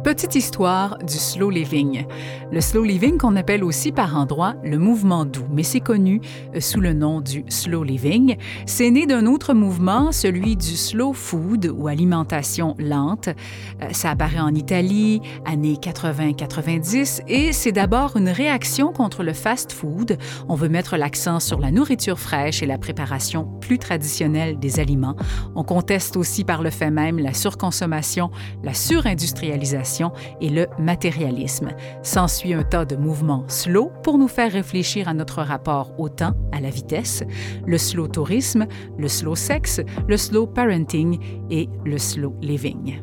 Petite 0.03 0.35
histoire 0.35 0.97
du 0.97 1.13
slow 1.13 1.49
living. 1.49 2.05
Le 2.51 2.59
slow 2.59 2.83
living 2.83 3.17
qu'on 3.17 3.37
appelle 3.37 3.63
aussi 3.63 3.93
par 3.93 4.17
endroits 4.17 4.55
le 4.61 4.77
mouvement 4.77 5.23
doux, 5.23 5.45
mais 5.49 5.63
c'est 5.63 5.79
connu 5.79 6.19
euh, 6.53 6.59
sous 6.59 6.81
le 6.81 6.91
nom 6.91 7.21
du 7.21 7.45
slow 7.47 7.85
living. 7.85 8.35
C'est 8.65 8.91
né 8.91 9.05
d'un 9.05 9.25
autre 9.25 9.53
mouvement, 9.53 10.11
celui 10.11 10.57
du 10.57 10.75
slow 10.75 11.13
food 11.13 11.73
ou 11.73 11.87
alimentation 11.87 12.75
lente. 12.79 13.29
Euh, 13.29 13.87
Ça 13.91 14.09
apparaît 14.09 14.41
en 14.41 14.53
Italie, 14.53 15.21
années 15.45 15.75
80-90, 15.75 17.21
et 17.29 17.53
c'est 17.53 17.71
d'abord 17.71 18.17
une 18.17 18.29
réaction 18.29 18.91
contre 18.91 19.23
le 19.23 19.31
fast 19.31 19.71
food. 19.71 20.17
On 20.49 20.55
veut 20.55 20.69
mettre 20.69 20.97
l'accent 20.97 21.39
sur 21.39 21.61
la 21.61 21.71
nourriture 21.71 22.19
fraîche 22.19 22.61
et 22.61 22.65
la 22.65 22.77
préparation 22.77 23.47
plus 23.61 23.79
traditionnelle 23.79 24.59
des 24.59 24.81
aliments. 24.81 25.15
On 25.55 25.63
conteste 25.63 26.17
aussi 26.17 26.43
par 26.43 26.61
le 26.61 26.71
fait 26.71 26.91
même 26.91 27.19
la 27.19 27.33
surconsommation, 27.33 28.31
la 28.63 28.73
surindustrialisation 28.73 29.92
et 30.41 30.49
le 30.49 30.67
matérialisme. 30.79 31.71
S'ensuit 32.01 32.53
un 32.53 32.63
tas 32.63 32.85
de 32.85 32.95
mouvements 32.95 33.43
slow 33.47 33.91
pour 34.03 34.17
nous 34.17 34.27
faire 34.27 34.51
réfléchir 34.51 35.07
à 35.07 35.13
notre 35.13 35.41
rapport 35.41 35.93
au 35.99 36.09
temps, 36.09 36.33
à 36.51 36.59
la 36.59 36.69
vitesse, 36.69 37.23
le 37.65 37.77
slow 37.77 38.07
tourisme, 38.07 38.65
le 38.97 39.07
slow 39.07 39.35
sexe, 39.35 39.81
le 40.07 40.17
slow 40.17 40.47
parenting 40.47 41.19
et 41.49 41.69
le 41.85 41.97
slow 41.97 42.35
living. 42.41 43.01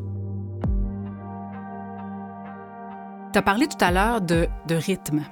Tu 3.33 3.39
as 3.39 3.43
parlé 3.43 3.69
tout 3.69 3.83
à 3.85 3.93
l'heure 3.93 4.21
de, 4.21 4.49
de 4.67 4.75
rythme. 4.75 5.23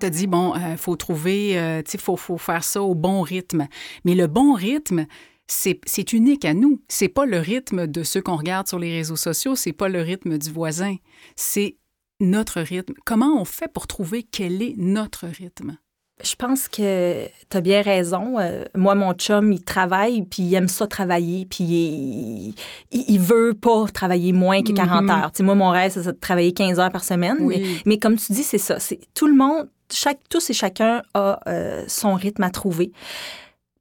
As 0.00 0.10
dit, 0.10 0.28
bon, 0.28 0.54
il 0.54 0.76
faut 0.76 0.94
trouver, 0.94 1.58
euh, 1.58 1.82
il 1.92 2.00
faut, 2.00 2.16
faut 2.16 2.38
faire 2.38 2.62
ça 2.62 2.80
au 2.82 2.94
bon 2.94 3.22
rythme. 3.22 3.66
Mais 4.04 4.14
le 4.14 4.28
bon 4.28 4.52
rythme, 4.52 5.06
c'est 5.48 6.12
unique 6.12 6.44
à 6.44 6.54
nous. 6.54 6.80
C'est 6.88 7.08
pas 7.08 7.24
le 7.26 7.38
rythme 7.38 7.86
de 7.86 8.02
ceux 8.02 8.20
qu'on 8.22 8.36
regarde 8.36 8.68
sur 8.68 8.78
les 8.78 8.92
réseaux 8.92 9.16
sociaux, 9.16 9.56
c'est 9.56 9.72
pas 9.72 9.88
le 9.88 10.00
rythme 10.02 10.38
du 10.38 10.50
voisin. 10.50 10.96
C'est 11.36 11.76
notre 12.20 12.60
rythme. 12.60 12.94
Comment 13.04 13.40
on 13.40 13.44
fait 13.44 13.72
pour 13.72 13.86
trouver 13.86 14.22
quel 14.22 14.60
est 14.62 14.74
notre 14.76 15.26
rythme? 15.26 15.76
Je 16.22 16.34
pense 16.34 16.66
que 16.66 17.26
tu 17.48 17.56
as 17.56 17.60
bien 17.60 17.80
raison. 17.80 18.40
Euh, 18.40 18.64
moi, 18.74 18.96
mon 18.96 19.12
chum, 19.14 19.52
il 19.52 19.62
travaille, 19.62 20.22
puis 20.22 20.42
il 20.42 20.54
aime 20.54 20.66
ça 20.66 20.88
travailler, 20.88 21.46
puis 21.46 21.62
il, 21.62 22.54
il, 22.90 23.04
il 23.08 23.20
veut 23.20 23.54
pas 23.54 23.86
travailler 23.86 24.32
moins 24.32 24.62
que 24.64 24.72
40 24.72 25.04
Mhm. 25.04 25.10
heures. 25.10 25.30
Moi, 25.40 25.54
mon 25.54 25.70
rêve, 25.70 25.92
c'est 25.92 26.02
de 26.04 26.10
travailler 26.10 26.52
15 26.52 26.80
heures 26.80 26.90
par 26.90 27.04
semaine. 27.04 27.36
Oui. 27.40 27.60
Mais, 27.60 27.82
mais 27.86 27.98
comme 27.98 28.16
tu 28.16 28.32
dis, 28.32 28.42
c'est 28.42 28.58
ça. 28.58 28.78
Tout 29.14 29.28
le 29.28 29.34
monde, 29.36 29.68
chaque, 29.92 30.18
tous 30.28 30.50
et 30.50 30.54
chacun 30.54 31.02
a 31.14 31.38
euh, 31.48 31.84
son 31.86 32.14
rythme 32.14 32.42
à 32.42 32.50
trouver. 32.50 32.90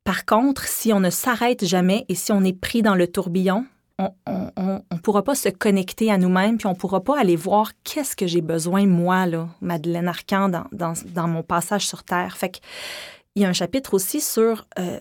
Par 0.08 0.24
contre, 0.26 0.64
si 0.70 0.94
on 0.94 1.02
ne 1.02 1.10
s'arrête 1.10 1.66
jamais 1.66 2.06
et 2.08 2.16
si 2.16 2.32
on 2.32 2.42
est 2.46 2.58
pris 2.58 2.82
dans 2.82 2.96
le 2.96 3.08
tourbillon, 3.08 3.66
on 4.00 4.10
on 4.90 4.98
pourra 5.04 5.22
pas 5.22 5.36
se 5.36 5.50
connecter 5.50 6.10
à 6.12 6.18
nous-mêmes, 6.18 6.58
puis 6.58 6.66
on 6.68 6.76
pourra 6.76 7.02
pas 7.04 7.20
aller 7.20 7.36
voir 7.36 7.72
qu'est-ce 7.84 8.16
que 8.16 8.26
j'ai 8.26 8.40
besoin, 8.42 8.86
moi, 8.86 9.26
là, 9.26 9.50
Madeleine 9.60 10.08
Arcan, 10.08 10.48
dans, 10.48 10.64
dans, 10.72 10.94
dans 11.14 11.28
mon 11.28 11.44
passage 11.44 11.86
sur 11.86 12.04
Terre. 12.06 12.38
Fait 12.38 12.50
que, 12.52 12.58
il 13.36 13.42
y 13.42 13.46
a 13.46 13.50
un 13.50 13.54
chapitre 13.54 13.94
aussi 13.94 14.22
sur... 14.22 14.66
euh, 14.80 15.00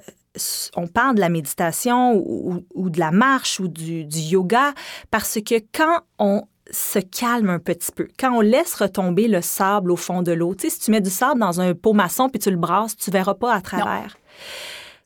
on 0.74 0.88
parle 0.88 1.14
de 1.14 1.20
la 1.20 1.28
méditation 1.28 2.14
ou, 2.14 2.52
ou- 2.54 2.66
ou 2.74 2.90
de 2.90 2.98
la 2.98 3.10
marche 3.12 3.60
ou 3.60 3.68
du, 3.68 4.04
du 4.04 4.18
yoga 4.18 4.74
parce 5.10 5.38
que 5.40 5.54
quand 5.72 6.00
on 6.18 6.42
se 6.70 6.98
calme 6.98 7.48
un 7.48 7.58
petit 7.60 7.92
peu, 7.94 8.08
quand 8.18 8.32
on 8.36 8.40
laisse 8.40 8.74
retomber 8.74 9.28
le 9.28 9.40
sable 9.40 9.92
au 9.92 9.96
fond 9.96 10.20
de 10.22 10.32
l'eau, 10.32 10.54
tu 10.54 10.68
sais, 10.68 10.74
si 10.74 10.80
tu 10.80 10.90
mets 10.90 11.00
du 11.00 11.10
sable 11.10 11.40
dans 11.40 11.60
un 11.60 11.74
pot 11.74 11.92
maçon 11.94 12.28
puis 12.28 12.38
tu 12.40 12.50
le 12.50 12.56
brasses, 12.56 12.96
tu 12.96 13.10
verras 13.10 13.34
pas 13.34 13.54
à 13.54 13.60
travers. 13.60 14.16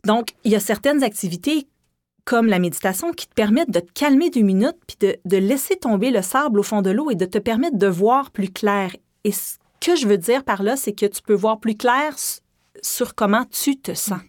Donc, 0.05 0.29
il 0.45 0.53
y 0.53 0.57
a 0.57 0.61
certaines 0.61 1.03
activités 1.03 1.67
comme 2.25 2.47
la 2.47 2.59
méditation 2.59 3.13
qui 3.13 3.27
te 3.27 3.35
permettent 3.35 3.71
de 3.71 3.81
te 3.81 3.93
calmer 3.93 4.31
deux 4.31 4.43
minutes 4.43 4.77
puis 4.87 4.97
de, 5.01 5.17
de 5.25 5.37
laisser 5.37 5.77
tomber 5.77 6.11
le 6.11 6.23
sable 6.23 6.61
au 6.61 6.63
fond 6.63 6.83
de 6.83 6.91
l'eau 6.91 7.11
et 7.11 7.17
de 7.17 7.25
te 7.25 7.39
permettre 7.39 7.77
de 7.77 7.87
voir 7.87 8.31
plus 8.31 8.51
clair. 8.51 8.95
Et 9.25 9.33
ce 9.33 9.57
que 9.81 9.97
je 9.97 10.07
veux 10.07 10.19
dire 10.19 10.45
par 10.45 10.63
là, 10.63 10.77
c'est 10.77 10.93
que 10.93 11.07
tu 11.07 11.23
peux 11.23 11.35
voir 11.35 11.59
plus 11.61 11.77
clair 11.77 12.15
sur 12.83 13.15
comment 13.15 13.45
tu 13.47 13.77
te 13.77 13.95
sens. 13.95 14.21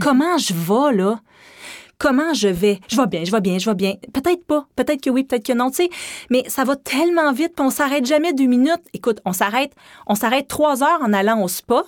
Comment 0.00 0.38
je 0.38 0.54
vais, 0.54 0.96
là? 0.96 1.20
Comment 1.98 2.34
je 2.34 2.48
vais? 2.48 2.80
Je 2.88 2.96
vais 2.96 3.06
bien, 3.06 3.24
je 3.24 3.30
vais 3.30 3.40
bien, 3.40 3.58
je 3.58 3.70
vais 3.70 3.76
bien. 3.76 3.94
Peut-être 4.12 4.44
pas, 4.44 4.66
peut-être 4.74 5.00
que 5.00 5.10
oui, 5.10 5.24
peut-être 5.24 5.46
que 5.46 5.52
non, 5.52 5.70
tu 5.70 5.76
sais. 5.76 5.90
Mais 6.30 6.42
ça 6.48 6.64
va 6.64 6.76
tellement 6.76 7.32
vite, 7.32 7.54
puis 7.54 7.64
on 7.64 7.70
s'arrête 7.70 8.04
jamais 8.04 8.32
deux 8.32 8.46
minutes. 8.46 8.82
Écoute, 8.92 9.20
on 9.24 9.32
s'arrête, 9.32 9.72
on 10.06 10.14
s'arrête 10.14 10.48
trois 10.48 10.82
heures 10.82 11.02
en 11.02 11.12
allant 11.12 11.42
au 11.42 11.48
spa, 11.48 11.84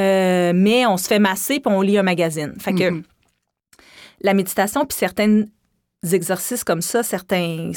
euh, 0.00 0.52
mais 0.54 0.86
on 0.86 0.96
se 0.96 1.06
fait 1.08 1.18
masser 1.18 1.60
puis 1.60 1.72
on 1.72 1.80
lit 1.82 1.98
un 1.98 2.02
magazine. 2.02 2.54
Fait 2.58 2.72
que 2.74 2.90
Mhm. 2.90 3.02
la 4.20 4.34
méditation 4.34 4.84
puis 4.86 4.96
certains 4.96 5.44
exercices 6.12 6.64
comme 6.64 6.82
ça, 6.82 7.02
certains, 7.02 7.72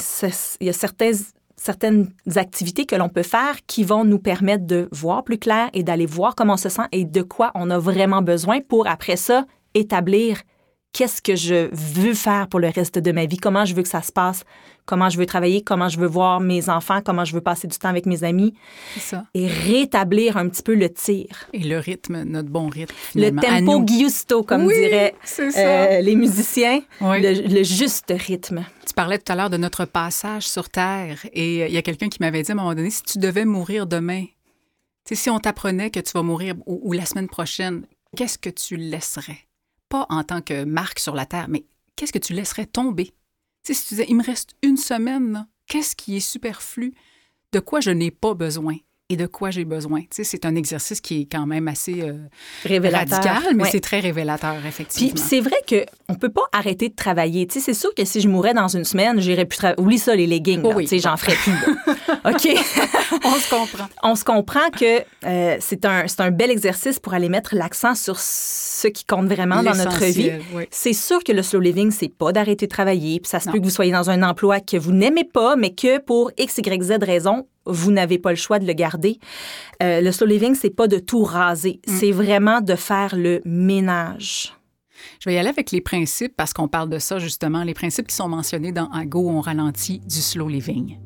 il 0.60 0.66
y 0.66 0.68
a 0.68 0.72
certains, 0.72 1.12
certaines 1.56 2.10
activités 2.36 2.86
que 2.86 2.96
l'on 2.96 3.08
peut 3.08 3.22
faire 3.22 3.56
qui 3.66 3.84
vont 3.84 4.04
nous 4.04 4.18
permettre 4.18 4.66
de 4.66 4.88
voir 4.92 5.24
plus 5.24 5.38
clair 5.38 5.68
et 5.72 5.82
d'aller 5.82 6.06
voir 6.06 6.34
comment 6.34 6.54
on 6.54 6.58
se 6.58 6.68
sent 6.68 6.82
et 6.92 7.04
de 7.04 7.22
quoi 7.22 7.50
on 7.54 7.70
a 7.70 7.78
vraiment 7.78 8.22
besoin 8.22 8.60
pour 8.60 8.86
après 8.86 9.16
ça 9.16 9.44
établir 9.74 10.42
qu'est-ce 10.92 11.22
que 11.22 11.36
je 11.36 11.68
veux 11.72 12.14
faire 12.14 12.48
pour 12.48 12.58
le 12.60 12.68
reste 12.68 12.98
de 12.98 13.12
ma 13.12 13.24
vie, 13.26 13.36
comment 13.36 13.64
je 13.64 13.74
veux 13.74 13.82
que 13.82 13.88
ça 13.88 14.02
se 14.02 14.10
passe, 14.12 14.42
comment 14.90 15.08
je 15.08 15.16
veux 15.18 15.24
travailler, 15.26 15.62
comment 15.62 15.88
je 15.88 15.98
veux 16.00 16.08
voir 16.08 16.40
mes 16.40 16.68
enfants, 16.68 17.00
comment 17.00 17.24
je 17.24 17.32
veux 17.32 17.40
passer 17.40 17.68
du 17.68 17.78
temps 17.78 17.88
avec 17.88 18.06
mes 18.06 18.24
amis 18.24 18.54
ça. 18.98 19.24
et 19.34 19.46
rétablir 19.46 20.36
un 20.36 20.48
petit 20.48 20.64
peu 20.64 20.74
le 20.74 20.92
tir. 20.92 21.26
Et 21.52 21.60
le 21.60 21.78
rythme, 21.78 22.24
notre 22.24 22.48
bon 22.48 22.68
rythme, 22.68 22.92
Le 23.14 23.26
finalement, 23.28 23.78
tempo 23.78 23.86
giusto, 23.86 24.42
comme 24.42 24.66
Oui, 24.66 24.74
diraient 24.74 25.14
euh, 25.38 26.00
les 26.00 26.16
musiciens, 26.16 26.80
Oui. 27.00 27.22
le, 27.22 27.48
le 27.54 27.62
juste 27.62 28.12
rythme. 28.14 28.64
Tu 28.84 28.92
parlais 28.94 29.18
tout 29.18 29.30
à 29.32 29.36
l'heure 29.36 29.50
de 29.50 29.56
notre 29.56 29.84
passage 29.84 30.48
sur 30.48 30.68
Terre 30.68 31.18
et 31.32 31.62
euh, 31.62 31.68
il 31.68 31.72
y 31.72 31.76
a 31.76 31.82
quelqu'un 31.82 32.08
qui 32.08 32.18
m'avait 32.20 32.42
dit 32.42 32.50
à 32.50 32.54
un 32.54 32.56
moment 32.56 32.74
donné, 32.74 32.90
si 32.90 33.04
tu 33.04 33.18
devais 33.18 33.44
mourir 33.44 33.86
demain, 33.86 34.24
si 35.12 35.30
on 35.30 35.38
t'apprenait 35.38 35.90
que 35.90 36.00
tu 36.00 36.10
vas 36.12 36.22
mourir 36.22 36.54
ou, 36.66 36.80
ou 36.82 36.92
la 36.92 37.04
semaine 37.06 37.28
prochaine, 37.28 37.84
qu'est-ce 38.16 38.38
que 38.38 38.50
tu 38.50 38.76
laisserais? 38.76 39.38
Pas 39.88 40.06
en 40.08 40.24
tant 40.24 40.40
que 40.40 40.64
marque 40.64 40.98
sur 40.98 41.14
la 41.14 41.26
Terre, 41.26 41.46
mais 41.48 41.64
qu'est-ce 41.96 42.12
que 42.12 42.18
tu 42.18 42.32
laisserais 42.32 42.66
tomber? 42.66 43.12
Si 43.62 43.74
tu 43.74 43.94
disais, 43.94 44.06
il 44.08 44.16
me 44.16 44.24
reste 44.24 44.54
une 44.62 44.76
semaine, 44.76 45.46
qu'est-ce 45.66 45.94
qui 45.94 46.16
est 46.16 46.20
superflu? 46.20 46.94
De 47.52 47.60
quoi 47.60 47.80
je 47.80 47.90
n'ai 47.90 48.10
pas 48.10 48.34
besoin? 48.34 48.76
Et 49.12 49.16
de 49.16 49.26
quoi 49.26 49.50
j'ai 49.50 49.64
besoin? 49.64 50.00
Tu 50.02 50.06
sais, 50.12 50.24
c'est 50.24 50.44
un 50.46 50.54
exercice 50.54 51.00
qui 51.00 51.22
est 51.22 51.24
quand 51.30 51.44
même 51.44 51.66
assez 51.66 52.00
euh, 52.02 52.14
Révélateur. 52.64 53.18
radical, 53.18 53.56
mais 53.56 53.64
Ouais. 53.64 53.68
c'est 53.72 53.80
très 53.80 53.98
révélateur, 54.00 54.54
Puis 54.60 54.68
effectivement. 54.68 55.20
c'est 55.28 55.40
vrai 55.40 55.56
qu'on 55.68 56.12
ne 56.12 56.16
peut 56.18 56.28
pas 56.28 56.44
arrêter 56.52 56.88
de 56.88 56.94
travailler. 56.94 57.46
Tu 57.48 57.54
sais, 57.54 57.60
c'est 57.60 57.74
sûr 57.78 57.92
que 57.94 58.04
si 58.04 58.20
je 58.20 58.28
mourais 58.28 58.54
dans 58.54 58.68
une 58.68 58.84
semaine, 58.84 59.20
j'irais 59.20 59.46
plus 59.46 59.56
travailler. 59.58 59.80
Oublie 59.82 59.98
ça, 59.98 60.14
les 60.14 60.28
leggings. 60.28 60.60
Oh 60.64 60.72
oui. 60.76 60.84
Tu 60.84 60.90
sais, 60.90 60.98
j'en 61.00 61.16
ferais 61.16 61.34
plus. 61.34 61.52
OK? 62.24 62.48
On 63.24 63.34
se 63.34 63.50
comprend. 63.50 63.88
On 64.04 64.14
se 64.14 64.24
comprend 64.24 64.70
que 64.70 65.02
euh, 65.26 65.56
c'est 65.60 65.84
un, 65.84 66.06
c'est 66.06 66.20
un 66.20 66.30
bel 66.30 66.50
exercice 66.50 66.98
pour 67.00 67.12
aller 67.12 67.28
mettre 67.28 67.54
l'accent 67.56 67.94
sur 67.96 68.18
ce 68.18 68.86
qui 68.88 69.04
compte 69.04 69.26
vraiment 69.26 69.62
dans 69.62 69.74
notre 69.74 70.04
vie. 70.04 70.30
Oui. 70.54 70.64
C'est 70.70 70.92
sûr 70.92 71.22
que 71.24 71.32
le 71.32 71.42
slow 71.42 71.58
living, 71.60 71.90
c'est 71.90 72.08
pas 72.08 72.30
d'arrêter 72.32 72.66
de 72.66 72.70
travailler. 72.70 73.18
Puis 73.20 73.28
ça 73.28 73.40
se 73.40 73.46
Non. 73.48 73.52
peut 73.54 73.58
que 73.58 73.64
vous 73.64 73.70
soyez 73.70 73.90
dans 73.92 74.08
un 74.08 74.22
emploi 74.22 74.60
que 74.60 74.76
vous 74.76 74.92
n'aimez 74.92 75.24
pas, 75.24 75.56
mais 75.56 75.70
que 75.74 75.98
pour 75.98 76.30
X, 76.38 76.58
Y, 76.58 76.82
Z 76.82 76.92
raison, 77.02 77.46
vous 77.66 77.90
n'avez 77.92 78.18
pas 78.18 78.30
le 78.30 78.36
choix 78.36 78.58
de 78.58 78.66
le 78.66 78.72
garder. 78.72 79.18
Euh, 79.82 80.00
le 80.00 80.12
slow 80.12 80.26
living, 80.26 80.54
c'est 80.54 80.70
pas 80.70 80.88
de 80.88 80.98
tout 80.98 81.24
raser. 81.24 81.80
Mm. 81.86 81.92
C'est 81.98 82.12
vraiment 82.12 82.60
de 82.60 82.74
faire 82.74 83.16
le 83.16 83.40
ménage. 83.44 84.54
Je 85.20 85.28
vais 85.28 85.36
y 85.36 85.38
aller 85.38 85.48
avec 85.48 85.70
les 85.70 85.80
principes 85.80 86.34
parce 86.36 86.52
qu'on 86.52 86.68
parle 86.68 86.90
de 86.90 86.98
ça 86.98 87.18
justement, 87.18 87.62
les 87.64 87.74
principes 87.74 88.06
qui 88.08 88.14
sont 88.14 88.28
mentionnés 88.28 88.72
dans 88.72 88.90
À 88.90 89.04
Go, 89.04 89.28
on 89.28 89.40
ralentit 89.40 90.00
du 90.00 90.20
slow 90.20 90.48
living. 90.48 90.98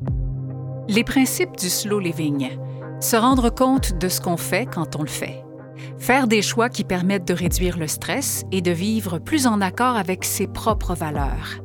Les 0.89 1.05
principes 1.05 1.57
du 1.57 1.69
slow 1.69 1.99
living. 1.99 2.51
Se 3.01 3.17
rendre 3.17 3.51
compte 3.51 3.99
de 3.99 4.09
ce 4.09 4.21
qu'on 4.21 4.37
fait 4.37 4.67
quand 4.67 4.97
on 4.97 5.03
le 5.03 5.09
fait. 5.09 5.45
Faire 5.99 6.27
des 6.27 6.43
choix 6.43 6.69
qui 6.69 6.85
permettent 6.85 7.27
de 7.27 7.35
réduire 7.35 7.79
le 7.79 7.89
stress 7.89 8.45
et 8.53 8.61
de 8.61 8.71
vivre 8.71 9.19
plus 9.19 9.47
en 9.47 9.61
accord 9.61 9.97
avec 9.97 10.25
ses 10.25 10.47
propres 10.47 10.95
valeurs. 10.95 11.61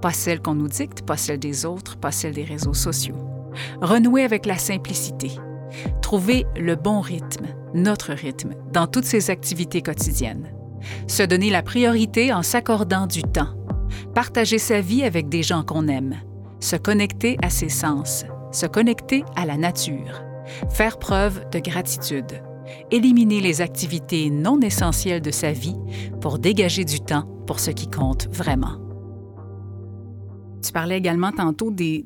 Pas 0.00 0.12
celles 0.12 0.40
qu'on 0.40 0.54
nous 0.54 0.68
dicte, 0.68 1.02
pas 1.02 1.16
celles 1.16 1.38
des 1.38 1.66
autres, 1.66 1.96
pas 1.96 2.12
celles 2.12 2.34
des 2.34 2.44
réseaux 2.44 2.74
sociaux. 2.74 3.31
Renouer 3.80 4.22
avec 4.22 4.46
la 4.46 4.58
simplicité. 4.58 5.30
Trouver 6.00 6.46
le 6.56 6.76
bon 6.76 7.00
rythme, 7.00 7.46
notre 7.74 8.12
rythme, 8.12 8.54
dans 8.72 8.86
toutes 8.86 9.04
ses 9.04 9.30
activités 9.30 9.82
quotidiennes. 9.82 10.50
Se 11.06 11.22
donner 11.22 11.50
la 11.50 11.62
priorité 11.62 12.32
en 12.32 12.42
s'accordant 12.42 13.06
du 13.06 13.22
temps, 13.22 13.54
partager 14.14 14.58
sa 14.58 14.80
vie 14.80 15.04
avec 15.04 15.28
des 15.28 15.42
gens 15.42 15.62
qu'on 15.62 15.88
aime, 15.88 16.16
se 16.60 16.76
connecter 16.76 17.36
à 17.42 17.50
ses 17.50 17.68
sens, 17.68 18.24
se 18.50 18.66
connecter 18.66 19.24
à 19.36 19.46
la 19.46 19.56
nature, 19.56 20.22
faire 20.70 20.98
preuve 20.98 21.48
de 21.50 21.58
gratitude, 21.58 22.42
éliminer 22.90 23.40
les 23.40 23.60
activités 23.60 24.30
non 24.30 24.60
essentielles 24.60 25.22
de 25.22 25.30
sa 25.30 25.52
vie 25.52 25.76
pour 26.20 26.38
dégager 26.38 26.84
du 26.84 27.00
temps 27.00 27.28
pour 27.46 27.60
ce 27.60 27.70
qui 27.70 27.88
compte 27.88 28.28
vraiment. 28.30 28.81
Tu 30.62 30.72
parlais 30.72 30.96
également 30.96 31.32
tantôt 31.32 31.70
de 31.72 32.04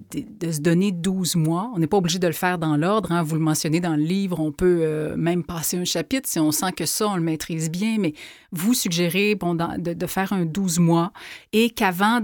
se 0.51 0.61
donner 0.61 0.91
12 0.91 1.37
mois. 1.37 1.71
On 1.75 1.79
n'est 1.79 1.87
pas 1.87 1.99
obligé 1.99 2.19
de 2.19 2.27
le 2.27 2.33
faire 2.33 2.59
dans 2.59 2.77
l'ordre. 2.77 3.13
Hein. 3.13 3.23
Vous 3.23 3.35
le 3.35 3.41
mentionnez 3.41 3.81
dans 3.81 3.97
le 3.97 4.03
livre. 4.03 4.41
On 4.41 4.51
peut 4.51 4.81
euh, 4.81 5.17
même 5.17 5.45
passer 5.45 5.77
un 5.77 5.85
chapitre 5.85 6.29
si 6.29 6.39
on 6.39 6.53
sent 6.53 6.73
que 6.73 6.87
ça, 6.87 7.09
on 7.09 7.17
le 7.17 7.23
maîtrise 7.23 7.71
bien. 7.71 7.99
Mais 7.99 8.15
vous 8.53 8.73
suggérez 8.73 9.35
bon, 9.35 9.55
de, 9.55 10.07
faire 10.07 10.33
un 10.33 10.47
12 10.47 10.79
mois 10.79 11.13
et 11.53 11.69
qu'avant 11.69 12.21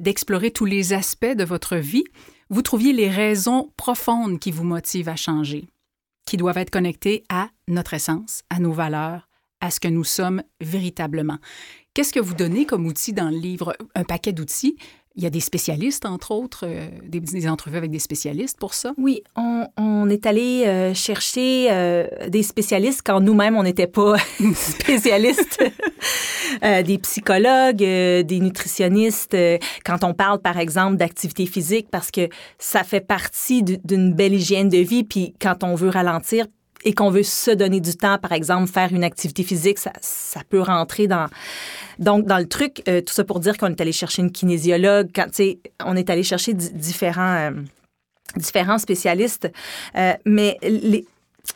d'explorer 0.00 0.50
tous 0.50 0.66
les 0.66 0.92
aspects 0.92 1.24
de 1.24 1.44
votre 1.44 1.76
vie, 1.76 2.04
vous 2.50 2.62
trouviez 2.62 2.92
les 2.92 3.08
raisons 3.08 3.72
profondes 3.76 4.38
qui 4.38 4.50
vous 4.50 4.64
motivent 4.64 5.08
à 5.08 5.16
changer, 5.16 5.66
qui 6.26 6.36
doivent 6.36 6.58
être 6.58 6.70
connectées 6.70 7.24
à 7.30 7.48
notre 7.68 7.94
essence, 7.94 8.42
à 8.50 8.60
nos 8.60 8.72
valeurs, 8.72 9.28
à 9.60 9.70
ce 9.70 9.80
que 9.80 9.88
nous 9.88 10.04
sommes 10.04 10.42
véritablement. 10.60 11.38
Qu'est-ce 11.94 12.12
que 12.12 12.20
vous 12.20 12.34
donnez 12.34 12.66
comme 12.66 12.86
outil 12.86 13.14
dans 13.14 13.30
le 13.30 13.38
livre? 13.38 13.74
Un 13.94 14.04
paquet 14.04 14.34
d'outils, 14.34 14.76
il 15.16 15.22
y 15.22 15.26
a 15.26 15.30
des 15.30 15.40
spécialistes, 15.40 16.04
entre 16.04 16.30
autres, 16.30 16.64
euh, 16.66 16.88
des, 17.02 17.48
entrevues 17.48 17.78
avec 17.78 17.90
des 17.90 17.98
spécialistes 17.98 18.58
pour 18.58 18.74
ça? 18.74 18.92
Oui, 18.98 19.22
on, 19.34 20.08
est 20.10 20.26
allé 20.26 20.64
euh, 20.66 20.94
chercher 20.94 21.68
euh, 21.70 22.06
des 22.28 22.42
spécialistes 22.42 23.00
quand 23.04 23.20
nous-mêmes, 23.20 23.56
on 23.56 23.62
n'était 23.62 23.86
pas 23.86 24.16
spécialistes. 24.54 25.64
des 26.62 26.98
psychologues, 26.98 27.76
des 27.76 28.40
nutritionnistes, 28.40 29.36
quand 29.84 30.04
on 30.04 30.14
parle, 30.14 30.38
par 30.38 30.58
exemple, 30.58 30.96
d'activité 30.96 31.44
physique, 31.44 31.88
parce 31.90 32.10
que 32.10 32.28
ça 32.58 32.84
fait 32.84 33.00
partie 33.00 33.62
d'une 33.62 34.14
belle 34.14 34.34
hygiène 34.34 34.68
de 34.68 34.78
vie, 34.78 35.04
puis 35.04 35.34
quand 35.40 35.64
on 35.64 35.74
veut 35.74 35.90
ralentir, 35.90 36.46
et 36.84 36.94
qu'on 36.94 37.10
veut 37.10 37.22
se 37.22 37.50
donner 37.50 37.80
du 37.80 37.96
temps, 37.96 38.18
par 38.18 38.32
exemple, 38.32 38.70
faire 38.70 38.92
une 38.92 39.04
activité 39.04 39.42
physique, 39.42 39.78
ça, 39.78 40.40
peut 40.48 40.60
rentrer 40.60 41.06
dans, 41.06 41.26
donc, 41.98 42.26
dans 42.26 42.38
le 42.38 42.46
truc, 42.46 42.82
euh, 42.88 43.00
tout 43.00 43.12
ça 43.12 43.24
pour 43.24 43.40
dire 43.40 43.56
qu'on 43.56 43.68
est 43.68 43.80
allé 43.80 43.92
chercher 43.92 44.22
une 44.22 44.30
kinésiologue, 44.30 45.08
quand, 45.14 45.26
on 45.84 45.96
est 45.96 46.10
allé 46.10 46.22
chercher 46.22 46.54
différents, 46.54 47.34
euh, 47.36 47.50
différents 48.36 48.78
spécialistes. 48.78 49.50
Euh, 49.96 50.12
mais 50.24 50.58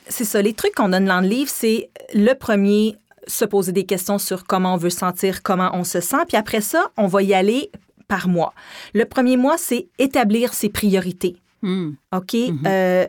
c'est 0.08 0.24
ça, 0.24 0.42
les 0.42 0.54
trucs 0.54 0.74
qu'on 0.74 0.88
donne 0.88 1.06
dans 1.06 1.20
le 1.20 1.28
livre, 1.28 1.50
c'est 1.52 1.90
le 2.14 2.32
premier, 2.34 2.96
se 3.26 3.44
poser 3.44 3.72
des 3.72 3.84
questions 3.84 4.18
sur 4.18 4.44
comment 4.44 4.74
on 4.74 4.78
veut 4.78 4.90
sentir, 4.90 5.42
comment 5.42 5.70
on 5.74 5.84
se 5.84 6.00
sent. 6.00 6.24
Puis 6.28 6.36
après 6.36 6.60
ça, 6.60 6.90
on 6.96 7.06
va 7.06 7.22
y 7.22 7.34
aller 7.34 7.70
par 8.08 8.28
mois. 8.28 8.54
Le 8.94 9.04
premier 9.04 9.36
mois, 9.36 9.56
c'est 9.56 9.88
établir 9.98 10.52
ses 10.54 10.68
priorités. 10.68 11.36
Hmm. 11.62 11.92
OK? 12.12 12.32
Mm-hmm. 12.32 13.08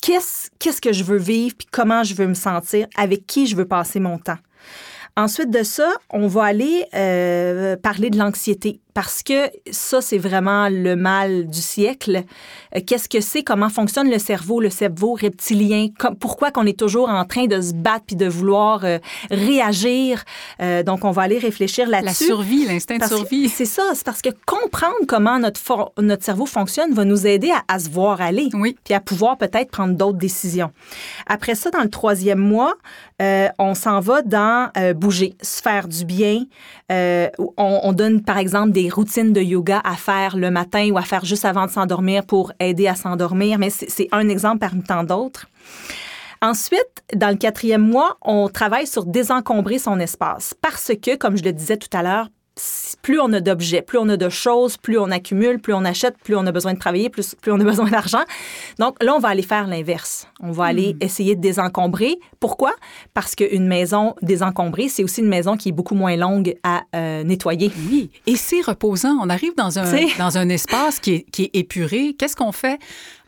qu'est-ce, 0.00 0.50
qu'est-ce 0.58 0.80
que 0.80 0.92
je 0.92 1.04
veux 1.04 1.18
vivre, 1.18 1.54
puis 1.56 1.66
comment 1.70 2.04
je 2.04 2.14
veux 2.14 2.26
me 2.26 2.34
sentir, 2.34 2.86
avec 2.96 3.26
qui 3.26 3.46
je 3.46 3.56
veux 3.56 3.66
passer 3.66 4.00
mon 4.00 4.18
temps? 4.18 4.38
Ensuite 5.16 5.50
de 5.50 5.62
ça, 5.62 5.94
on 6.10 6.26
va 6.26 6.44
aller 6.44 6.84
euh, 6.94 7.76
parler 7.76 8.10
de 8.10 8.18
l'anxiété 8.18 8.80
parce 8.96 9.22
que 9.22 9.50
ça, 9.70 10.00
c'est 10.00 10.16
vraiment 10.16 10.70
le 10.70 10.96
mal 10.96 11.48
du 11.48 11.60
siècle. 11.60 12.22
Euh, 12.74 12.80
qu'est-ce 12.80 13.10
que 13.10 13.20
c'est? 13.20 13.42
Comment 13.42 13.68
fonctionne 13.68 14.10
le 14.10 14.18
cerveau, 14.18 14.58
le 14.58 14.70
cerveau 14.70 15.12
reptilien? 15.12 15.88
pourquoi 16.18 16.50
qu'on 16.50 16.64
est 16.64 16.78
toujours 16.78 17.10
en 17.10 17.26
train 17.26 17.44
de 17.44 17.60
se 17.60 17.74
battre 17.74 18.06
puis 18.06 18.16
de 18.16 18.26
vouloir 18.26 18.86
euh, 18.86 18.98
réagir? 19.30 20.24
Euh, 20.62 20.82
donc, 20.82 21.04
on 21.04 21.10
va 21.10 21.24
aller 21.24 21.36
réfléchir 21.36 21.90
là-dessus. 21.90 22.22
La 22.22 22.34
survie, 22.36 22.64
l'instinct 22.64 22.96
de 22.96 23.04
survie. 23.04 23.50
C'est 23.50 23.66
ça. 23.66 23.82
C'est 23.92 24.02
parce 24.02 24.22
que 24.22 24.30
comprendre 24.46 24.94
comment 25.06 25.38
notre, 25.38 25.60
notre 26.00 26.24
cerveau 26.24 26.46
fonctionne 26.46 26.94
va 26.94 27.04
nous 27.04 27.26
aider 27.26 27.52
à, 27.68 27.78
se 27.78 27.90
voir 27.90 28.22
aller. 28.22 28.48
Oui. 28.54 28.78
Puis 28.82 28.94
à 28.94 29.00
pouvoir 29.00 29.36
peut-être 29.36 29.70
prendre 29.70 29.92
d'autres 29.92 30.16
décisions. 30.16 30.70
Après 31.26 31.54
ça, 31.54 31.70
dans 31.70 31.82
le 31.82 31.90
troisième 31.90 32.38
mois, 32.38 32.76
on 33.20 33.74
s'en 33.74 34.00
va 34.00 34.22
dans 34.22 34.70
bouger, 34.94 35.34
se 35.42 35.60
faire 35.60 35.86
du 35.86 36.06
bien. 36.06 36.44
on, 36.88 37.34
on 37.58 37.92
donne, 37.92 38.22
par 38.22 38.38
exemple, 38.38 38.72
des 38.72 38.85
routines 38.90 39.32
de 39.32 39.40
yoga 39.40 39.80
à 39.84 39.94
faire 39.94 40.36
le 40.36 40.50
matin 40.50 40.90
ou 40.90 40.98
à 40.98 41.02
faire 41.02 41.24
juste 41.24 41.44
avant 41.44 41.66
de 41.66 41.70
s'endormir 41.70 42.24
pour 42.24 42.52
aider 42.60 42.86
à 42.86 42.94
s'endormir, 42.94 43.58
mais 43.58 43.70
c'est 43.70 44.08
un 44.12 44.28
exemple 44.28 44.58
parmi 44.58 44.82
tant 44.82 45.04
d'autres. 45.04 45.46
Ensuite, 46.42 47.02
dans 47.14 47.30
le 47.30 47.36
quatrième 47.36 47.86
mois, 47.86 48.18
on 48.22 48.48
travaille 48.48 48.86
sur 48.86 49.06
désencombrer 49.06 49.78
son 49.78 49.98
espace 49.98 50.54
parce 50.60 50.92
que, 51.02 51.16
comme 51.16 51.36
je 51.36 51.44
le 51.44 51.52
disais 51.52 51.76
tout 51.76 51.94
à 51.96 52.02
l'heure, 52.02 52.28
plus 53.02 53.20
on 53.20 53.32
a 53.32 53.40
d'objets, 53.40 53.82
plus 53.82 53.98
on 53.98 54.08
a 54.08 54.16
de 54.16 54.28
choses, 54.28 54.78
plus 54.78 54.98
on 54.98 55.10
accumule, 55.10 55.60
plus 55.60 55.74
on 55.74 55.84
achète, 55.84 56.16
plus 56.24 56.34
on 56.34 56.46
a 56.46 56.52
besoin 56.52 56.74
de 56.74 56.78
travailler, 56.78 57.10
plus, 57.10 57.34
plus 57.34 57.52
on 57.52 57.60
a 57.60 57.64
besoin 57.72 57.88
d'argent. 57.88 58.24
Donc 58.78 59.02
là, 59.02 59.14
on 59.14 59.18
va 59.18 59.28
aller 59.28 59.42
faire 59.42 59.66
l'inverse. 59.66 60.26
On 60.40 60.52
va 60.52 60.64
aller 60.64 60.94
hmm. 60.94 61.04
essayer 61.04 61.36
de 61.36 61.40
désencombrer. 61.40 62.18
Pourquoi? 62.40 62.72
Parce 63.14 63.34
qu'une 63.34 63.66
maison 63.66 64.14
désencombrée, 64.22 64.88
c'est 64.88 65.04
aussi 65.04 65.20
une 65.20 65.28
maison 65.28 65.56
qui 65.56 65.68
est 65.68 65.72
beaucoup 65.72 65.94
moins 65.94 66.16
longue 66.16 66.54
à 66.62 66.82
euh, 66.94 67.22
nettoyer. 67.24 67.70
Oui, 67.90 68.10
et 68.26 68.36
c'est 68.36 68.62
reposant. 68.62 69.16
On 69.20 69.28
arrive 69.28 69.54
dans 69.56 69.78
un, 69.78 69.84
dans 70.18 70.38
un 70.38 70.48
espace 70.48 70.98
qui 70.98 71.14
est, 71.14 71.30
qui 71.30 71.44
est 71.44 71.50
épuré. 71.54 72.16
Qu'est-ce 72.18 72.36
qu'on 72.36 72.52
fait? 72.52 72.78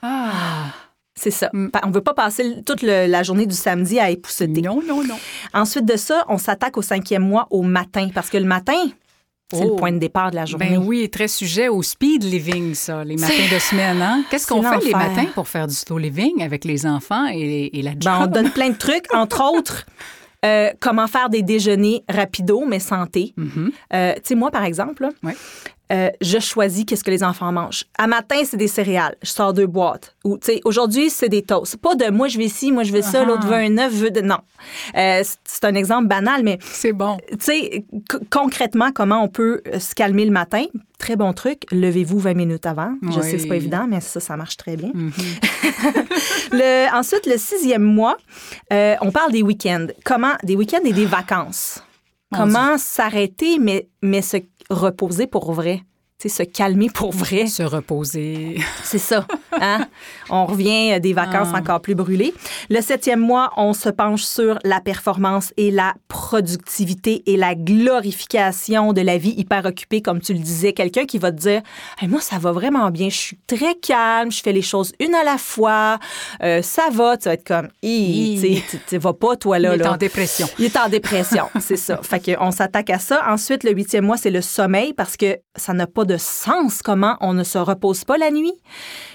Ah! 0.03 0.73
C'est 1.15 1.33
ça. 1.33 1.51
Hmm. 1.53 1.69
On 1.85 1.89
ne 1.89 1.93
veut 1.93 2.01
pas 2.01 2.15
passer 2.15 2.63
toute 2.65 2.83
la 2.83 3.23
journée 3.23 3.47
du 3.47 3.55
samedi 3.55 3.99
à 3.99 4.09
épousseter. 4.09 4.63
Non, 4.63 4.81
non, 4.87 5.05
non. 5.05 5.19
Ensuite 5.53 5.85
de 5.85 5.97
ça, 5.97 6.25
on 6.29 6.39
s'attaque 6.39 6.77
au 6.77 6.83
cinquième 6.83 7.25
mois 7.25 7.49
au 7.51 7.63
matin 7.63 8.09
parce 8.15 8.31
que 8.31 8.39
le 8.39 8.45
matin, 8.45 8.79
c'est 9.51 9.65
le 9.65 9.71
oh. 9.73 9.77
point 9.77 9.93
de 9.93 9.99
départ 9.99 10.31
de 10.31 10.37
la 10.37 10.45
journée. 10.45 10.71
Ben 10.71 10.85
oui, 10.85 11.09
très 11.09 11.29
sujet 11.29 11.69
au 11.69 11.83
speed 11.83 12.23
living, 12.23 12.75
ça, 12.75 13.03
les 13.03 13.17
matins 13.17 13.35
de 13.51 13.59
semaine. 13.59 14.03
Hein? 14.03 14.25
Qu'est-ce 14.31 14.47
qu'on 14.47 14.63
fait 14.63 14.85
les 14.85 14.93
matins 14.93 15.27
pour 15.35 15.49
faire 15.49 15.67
du 15.67 15.75
slow 15.75 15.97
living 15.97 16.43
avec 16.43 16.65
les 16.65 16.87
enfants 16.87 17.27
et, 17.33 17.71
la 17.83 17.93
job? 17.93 18.03
Ben, 18.05 18.19
on 18.25 18.27
donne 18.27 18.51
plein 18.51 18.71
de 18.71 18.77
trucs, 18.77 19.13
entre 19.15 19.43
autres. 19.57 19.87
Euh, 20.45 20.71
comment 20.79 21.07
faire 21.09 21.31
des 21.31 21.43
déjeuners 21.43 22.05
rapido, 22.09 22.65
mais 22.67 22.79
santé. 22.79 23.35
Mm-hmm. 23.39 23.71
Euh, 23.95 24.15
tu 24.17 24.21
sais, 24.25 24.35
moi, 24.35 24.51
par 24.51 24.65
exemple, 24.65 25.09
euh, 25.91 26.11
je 26.21 26.39
choisis 26.39 26.85
qu'est-ce 26.85 27.03
que 27.03 27.11
les 27.11 27.25
enfants 27.25 27.51
mangent. 27.53 27.85
À 27.97 28.07
matin, 28.07 28.37
c'est 28.45 28.57
des 28.57 28.69
céréales. 28.69 29.17
Je 29.23 29.31
sors 29.31 29.53
deux 29.53 29.67
boîtes. 29.67 30.15
Ou, 30.25 30.37
tu 30.39 30.53
sais, 30.53 30.61
aujourd'hui, 30.65 31.09
c'est 31.09 31.29
des 31.29 31.43
toasts. 31.43 31.77
Pas 31.79 31.95
de 31.95 32.11
moi, 32.11 32.29
je 32.29 32.39
vais 32.39 32.45
ici, 32.45 32.73
moi, 32.73 32.83
je 32.83 32.93
veux 32.93 33.03
ça, 33.03 33.25
l'autre 33.25 33.47
veut 33.47 33.55
un 33.55 33.79
œuf, 33.79 33.93
veut 33.93 34.11
de. 34.11 34.21
Non. 34.21 34.39
Euh, 34.97 35.23
c'est 35.45 35.65
un 35.65 35.75
exemple 35.75 36.09
banal, 36.09 36.43
mais. 36.43 36.59
C'est 36.61 36.93
bon. 36.93 37.17
Tu 37.31 37.37
sais, 37.41 37.85
concrètement, 38.31 38.91
comment 38.93 39.23
on 39.23 39.29
peut 39.29 39.63
euh, 39.67 39.79
se 39.79 39.95
calmer 39.95 40.25
le 40.25 40.31
matin? 40.31 40.65
Très 40.99 41.17
bon 41.17 41.33
truc. 41.33 41.63
Levez-vous 41.71 42.19
20 42.19 42.35
minutes 42.35 42.67
avant. 42.67 42.95
Je 43.03 43.21
sais, 43.21 43.39
c'est 43.39 43.47
pas 43.47 43.57
évident, 43.57 43.87
mais 43.89 44.01
ça, 44.01 44.21
ça 44.21 44.37
marche 44.37 44.57
très 44.57 44.77
bien. 44.77 44.91
Le, 46.51 46.93
ensuite, 46.93 47.27
le 47.27 47.37
sixième 47.37 47.83
mois, 47.83 48.17
on 48.71 49.13
parle 49.13 49.31
des 49.31 49.43
week-ends. 49.43 49.87
Comment? 50.05 50.35
Des 50.43 50.57
week-ends 50.57 50.85
et 50.85 50.93
des 50.93 51.07
vacances. 51.07 51.83
Comment 52.35 52.77
s'arrêter, 52.77 53.59
mais, 53.59 53.89
mais 54.03 54.23
se 54.23 54.37
reposer 54.71 55.27
pour 55.27 55.53
vrai 55.53 55.83
se 56.27 56.43
calmer 56.43 56.91
pour 56.93 57.13
vrai. 57.13 57.47
Se 57.47 57.63
reposer. 57.63 58.59
C'est 58.83 58.99
ça. 58.99 59.25
Hein? 59.61 59.87
on 60.31 60.47
revient 60.47 61.01
des 61.01 61.13
vacances 61.13 61.49
ah. 61.55 61.59
encore 61.59 61.81
plus 61.81 61.95
brûlées. 61.95 62.35
Le 62.71 62.81
septième 62.81 63.21
mois, 63.21 63.53
on 63.57 63.73
se 63.73 63.89
penche 63.89 64.23
sur 64.23 64.59
la 64.65 64.81
performance 64.81 65.53
et 65.57 65.71
la 65.71 65.95
productivité 66.09 67.23
et 67.27 67.37
la 67.37 67.55
glorification 67.55 68.93
de 68.93 69.01
la 69.01 69.17
vie 69.17 69.35
hyper 69.37 69.65
occupée, 69.65 70.03
comme 70.03 70.21
tu 70.21 70.33
le 70.33 70.41
disais. 70.41 70.73
Quelqu'un 70.73 71.07
qui 71.07 71.19
va 71.19 71.31
te 71.31 71.37
dire 71.37 71.63
Moi, 72.03 72.21
ça 72.21 72.39
va 72.39 72.51
vraiment 72.51 72.91
bien. 72.91 73.11
Je 73.11 73.17
suis 73.17 73.39
très 73.47 73.77
calme. 73.77 74.33
Je 74.33 74.43
fais 74.43 74.53
les 74.53 74.63
choses 74.63 74.93
une 74.99 75.15
à 75.15 75.23
la 75.23 75.39
fois. 75.39 76.01
Euh, 76.43 76.63
ça 76.63 76.89
va. 76.91 77.17
Tu 77.17 77.29
vas 77.29 77.35
être 77.35 77.47
comme 77.47 77.69
Tu 77.81 78.99
vas 78.99 79.13
pas, 79.13 79.37
toi, 79.37 79.61
là. 79.61 79.77
Il 79.77 79.83
est 79.83 79.87
en 79.87 79.97
dépression. 79.97 80.49
Il 80.59 80.65
est 80.65 80.77
en 80.77 80.89
dépression. 80.89 81.45
c'est 81.61 81.77
ça. 81.77 82.01
Fait 82.03 82.35
qu'on 82.35 82.51
s'attaque 82.51 82.91
à 82.91 82.99
ça. 82.99 83.23
Ensuite, 83.29 83.63
le 83.63 83.71
huitième 83.73 84.05
mois, 84.05 84.17
c'est 84.17 84.31
le 84.31 84.43
sommeil 84.43 84.95
parce 84.95 85.17
que 85.17 85.39
ça 85.55 85.73
n'a 85.73 85.87
pas 85.87 86.05
de 86.09 86.17
sens 86.17 86.83
comment 86.83 87.17
on 87.21 87.33
ne 87.33 87.45
se 87.45 87.59
repose 87.59 88.05
pas 88.05 88.19
la 88.19 88.33
nuit. 88.33 88.55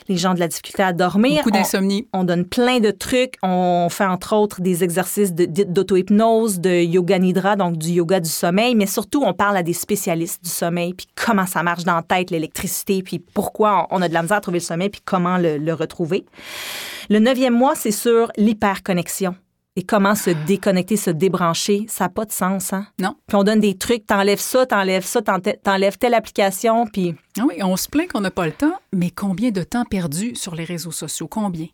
Les 0.08 0.18
gens 0.18 0.32
ont 0.32 0.34
de 0.36 0.40
la 0.40 0.48
difficulté 0.48 0.84
à 0.84 0.94
dormir. 0.94 1.38
Beaucoup 1.38 1.52
d'insomnie. 1.52 2.08
On, 2.14 2.24
donne 2.24 2.46
plein 2.46 2.80
de 2.80 2.92
trucs. 2.92 3.36
On 3.42 3.88
fait 3.90 4.06
entre 4.06 4.36
autres 4.36 4.62
des 4.62 4.84
exercices 4.84 5.34
d'auto-hypnose, 5.34 6.60
de, 6.60 6.84
yoga 6.84 7.20
nidra, 7.20 7.56
donc 7.56 7.78
du 7.78 7.90
yoga 7.90 8.20
du 8.20 8.30
sommeil, 8.30 8.76
mais 8.76 8.86
surtout 8.86 9.24
on 9.26 9.34
parle 9.34 9.58
à 9.58 9.64
des 9.64 9.74
spécialistes 9.74 10.44
du 10.44 10.50
sommeil, 10.50 10.94
puis 10.94 11.08
comment 11.16 11.46
ça 11.46 11.64
marche 11.64 11.84
dans 11.84 11.96
la 11.96 12.02
tête, 12.02 12.32
l'électricité, 12.32 13.04
puis 13.04 13.20
pourquoi 13.20 13.88
on 13.92 14.02
a 14.02 14.08
de 14.08 14.14
la 14.14 14.22
misère 14.22 14.38
à 14.38 14.42
trouver 14.42 14.60
le 14.60 14.64
sommeil, 14.64 14.90
puis 14.90 15.02
comment 15.04 15.38
le, 15.38 15.58
le 15.58 15.74
retrouver. 15.74 16.26
Le 17.10 17.20
neuvième 17.20 17.54
mois, 17.54 17.76
c'est 17.76 17.92
sur 17.92 18.32
l'hyperconnexion 18.38 19.36
et 19.76 19.84
comment 19.84 20.14
se 20.14 20.30
déconnecter, 20.30 20.98
se 20.98 21.10
débrancher, 21.10 21.86
ça 21.88 22.06
n'a 22.06 22.10
pas 22.10 22.26
de 22.26 22.32
sens, 22.32 22.74
hein? 22.74 22.86
Non. 23.00 23.16
Puis 23.28 23.36
on 23.36 23.44
donne 23.44 23.60
des 23.60 23.76
trucs, 23.76 24.06
t'enlèves 24.06 24.40
ça, 24.40 24.66
t'enlèves 24.66 25.06
ça, 25.06 25.22
t'enlèves 25.22 25.98
telle 25.98 26.14
application, 26.14 26.86
puis... 26.86 27.16
Ah 27.40 27.44
oui, 27.48 27.56
on 27.64 27.76
se 27.76 27.90
plaint 27.90 28.12
qu'on 28.12 28.22
n'a 28.22 28.32
pas 28.32 28.46
le 28.46 28.52
temps, 28.52 28.80
mais 28.94 29.10
combien 29.10 29.50
de 29.50 29.64
temps 29.64 29.86
perdu 29.86 30.36
sur 30.36 30.54
les 30.54 30.64
réseaux 30.64 30.92
sociaux? 30.92 31.28
Combien? 31.28 31.68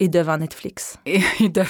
Et 0.00 0.08
devant 0.08 0.38
Netflix. 0.38 0.96
Et, 1.04 1.20
devant... 1.40 1.68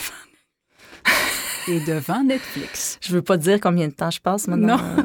et 1.67 1.81
devant 1.81 2.23
Netflix. 2.23 2.99
Je 3.03 3.13
veux 3.13 3.23
pas 3.23 3.37
dire 3.37 3.59
combien 3.61 3.89
de 3.89 3.93
temps 3.93 4.11
je 4.11 4.21
passe 4.21 4.47
maintenant. 4.47 4.79
Non. 4.79 4.99
Euh, 4.99 5.03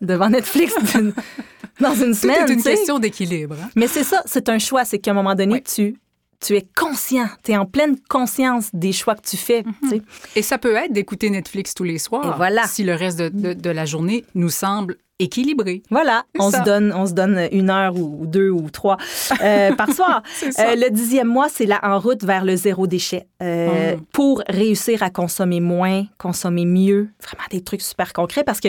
devant 0.00 0.30
Netflix 0.30 0.74
dans 1.80 1.94
une 1.94 2.14
semaine. 2.14 2.46
C'est 2.46 2.52
une 2.54 2.62
question 2.62 2.98
d'équilibre. 2.98 3.56
Hein? 3.62 3.68
Mais 3.76 3.88
c'est 3.88 4.04
ça, 4.04 4.22
c'est 4.24 4.48
un 4.48 4.58
choix. 4.58 4.86
C'est 4.86 4.98
qu'à 4.98 5.10
un 5.10 5.14
moment 5.14 5.34
donné, 5.34 5.62
tu 5.62 5.98
tu 6.40 6.56
es 6.56 6.66
conscient, 6.76 7.26
tu 7.42 7.52
es 7.52 7.56
en 7.56 7.66
pleine 7.66 7.96
conscience 8.08 8.70
des 8.72 8.92
choix 8.92 9.14
que 9.14 9.26
tu 9.28 9.36
fais. 9.36 9.64
sais. 9.88 10.02
Et 10.36 10.42
ça 10.42 10.58
peut 10.58 10.74
être 10.74 10.92
d'écouter 10.92 11.30
Netflix 11.30 11.74
tous 11.74 11.84
les 11.84 11.98
soirs. 11.98 12.34
Et 12.34 12.36
voilà. 12.36 12.66
Si 12.66 12.84
le 12.84 12.94
reste 12.94 13.18
de, 13.18 13.28
de- 13.28 13.52
de 13.54 13.70
la 13.70 13.84
journée 13.84 14.24
nous 14.34 14.50
semble 14.50 14.96
équilibré. 15.20 15.80
Voilà, 15.90 16.24
on 16.40 16.50
ça. 16.50 16.58
se, 16.58 16.64
donne, 16.64 16.92
on 16.92 17.06
se 17.06 17.12
donne 17.12 17.48
une 17.52 17.70
heure 17.70 17.94
ou 17.96 18.26
deux 18.26 18.50
ou 18.50 18.68
trois 18.68 18.96
euh, 19.42 19.72
par 19.76 19.88
soir. 19.92 20.22
Euh, 20.42 20.74
le 20.74 20.90
dixième 20.90 21.28
mois, 21.28 21.48
c'est 21.48 21.66
la 21.66 21.78
en 21.84 22.00
route 22.00 22.24
vers 22.24 22.44
le 22.44 22.56
zéro 22.56 22.86
déchet. 22.86 23.26
Euh, 23.42 23.94
Mm. 23.94 24.00
Pour 24.12 24.42
réussir 24.48 25.02
à 25.04 25.10
consommer 25.10 25.60
moins, 25.60 26.04
consommer 26.18 26.64
mieux, 26.66 27.10
vraiment 27.22 27.44
des 27.50 27.62
trucs 27.62 27.82
super 27.82 28.12
concrets 28.12 28.42
parce 28.42 28.58
que 28.60 28.68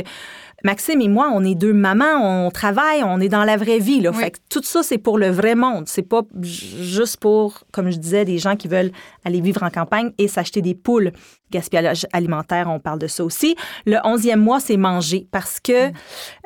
Maxime 0.66 1.00
et 1.00 1.08
moi, 1.08 1.30
on 1.32 1.44
est 1.44 1.54
deux 1.54 1.74
mamans, 1.74 2.48
on 2.48 2.50
travaille, 2.50 3.04
on 3.04 3.20
est 3.20 3.30
dans 3.30 3.44
la 3.44 3.56
vraie 3.56 3.78
vie. 3.78 4.02
Là. 4.02 4.10
Oui. 4.10 4.18
Fait 4.18 4.32
que 4.32 4.40
tout 4.50 4.64
ça, 4.64 4.82
c'est 4.82 4.98
pour 4.98 5.20
le 5.20 5.30
vrai 5.30 5.54
monde. 5.54 5.84
C'est 5.86 6.02
pas 6.02 6.24
juste 6.42 7.18
pour, 7.18 7.66
comme 7.72 7.92
je 7.92 7.98
disais, 7.98 8.26
des 8.26 8.40
gens 8.40 8.56
qui 8.56 8.68
veulent 8.68 8.90
aller 9.24 9.42
vivre 9.42 9.62
en 9.62 9.70
campagne 9.70 10.12
et 10.18 10.28
s'acheter 10.28 10.64
des 10.64 10.74
poules. 10.74 11.12
Gaspillage 11.52 12.08
alimentaire, 12.14 12.68
on 12.68 12.80
parle 12.80 12.98
de 12.98 13.06
ça 13.06 13.24
aussi. 13.24 13.56
Le 13.86 13.98
onzième 14.06 14.40
mois, 14.40 14.60
c'est 14.60 14.76
manger 14.76 15.28
parce 15.30 15.60
que 15.60 15.92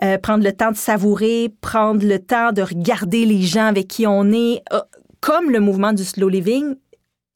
euh, 0.04 0.18
prendre 0.18 0.44
le 0.44 0.52
temps 0.52 0.72
de 0.72 0.76
savourer, 0.78 1.56
prendre 1.62 2.06
le 2.06 2.20
temps 2.20 2.52
de 2.52 2.62
regarder 2.62 3.26
les 3.26 3.44
gens 3.44 3.68
avec 3.68 3.88
qui 3.88 4.06
on 4.06 4.30
est, 4.34 4.62
euh, 4.74 4.82
comme 5.22 5.50
le 5.50 5.62
mouvement 5.62 5.94
du 5.94 6.04
slow 6.04 6.28
living 6.28 6.76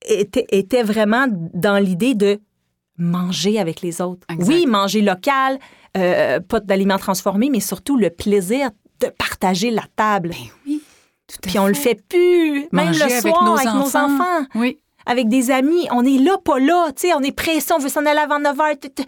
était, 0.05 0.47
était 0.49 0.83
vraiment 0.83 1.27
dans 1.53 1.77
l'idée 1.77 2.13
de 2.13 2.41
manger 2.97 3.59
avec 3.59 3.81
les 3.81 4.01
autres. 4.01 4.25
Exact. 4.29 4.47
Oui, 4.47 4.65
manger 4.65 5.01
local, 5.01 5.59
euh, 5.97 6.39
pas 6.39 6.59
d'aliments 6.59 6.97
transformés, 6.97 7.49
mais 7.49 7.59
surtout 7.59 7.97
le 7.97 8.09
plaisir 8.09 8.69
de 8.99 9.07
partager 9.07 9.71
la 9.71 9.83
table. 9.95 10.31
oui. 10.65 10.81
Tout 11.25 11.37
à 11.45 11.47
Puis 11.47 11.57
on 11.57 11.67
le 11.67 11.73
fait 11.73 11.95
plus, 12.09 12.67
même 12.73 12.87
Manger 12.87 12.99
le 13.05 13.11
avec 13.13 13.21
soir 13.33 13.45
nos 13.45 13.53
avec 13.55 13.65
nos 13.73 13.79
enfants. 13.81 14.05
enfants 14.13 14.45
Oui. 14.55 14.77
Avec 15.05 15.27
des 15.29 15.51
amis, 15.51 15.87
on 15.91 16.03
est 16.05 16.17
là, 16.17 16.37
pas 16.43 16.59
là, 16.59 16.87
tu 16.95 17.07
sais, 17.07 17.13
on 17.13 17.21
est 17.21 17.31
pressé, 17.35 17.73
on 17.73 17.79
veut 17.79 17.89
s'en 17.89 18.05
aller 18.05 18.19
avant 18.19 18.39
9 18.39 18.59
heures. 18.59 18.77
t- 18.79 18.89
t- 18.89 19.03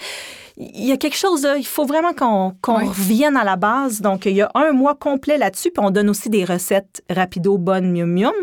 Il 0.58 0.86
y 0.86 0.92
a 0.94 0.98
quelque 0.98 1.18
chose, 1.18 1.46
il 1.58 1.66
faut 1.66 1.86
vraiment 1.86 2.14
qu'on 2.14 2.54
qu'on 2.62 2.78
Oui. 2.80 2.88
revienne 2.88 3.36
à 3.36 3.44
la 3.44 3.58
base. 3.58 4.00
Donc, 4.02 4.26
il 4.26 4.34
y 4.38 4.42
a 4.42 4.50
un 4.56 4.72
mois 4.72 4.96
complet 4.96 5.38
là-dessus, 5.38 5.70
puis 5.72 5.84
on 5.86 5.92
donne 5.92 6.10
aussi 6.10 6.30
des 6.30 6.46
recettes 6.46 7.04
rapido, 7.10 7.58
bonnes, 7.58 7.92
mium, 7.92 8.10
mium. 8.10 8.34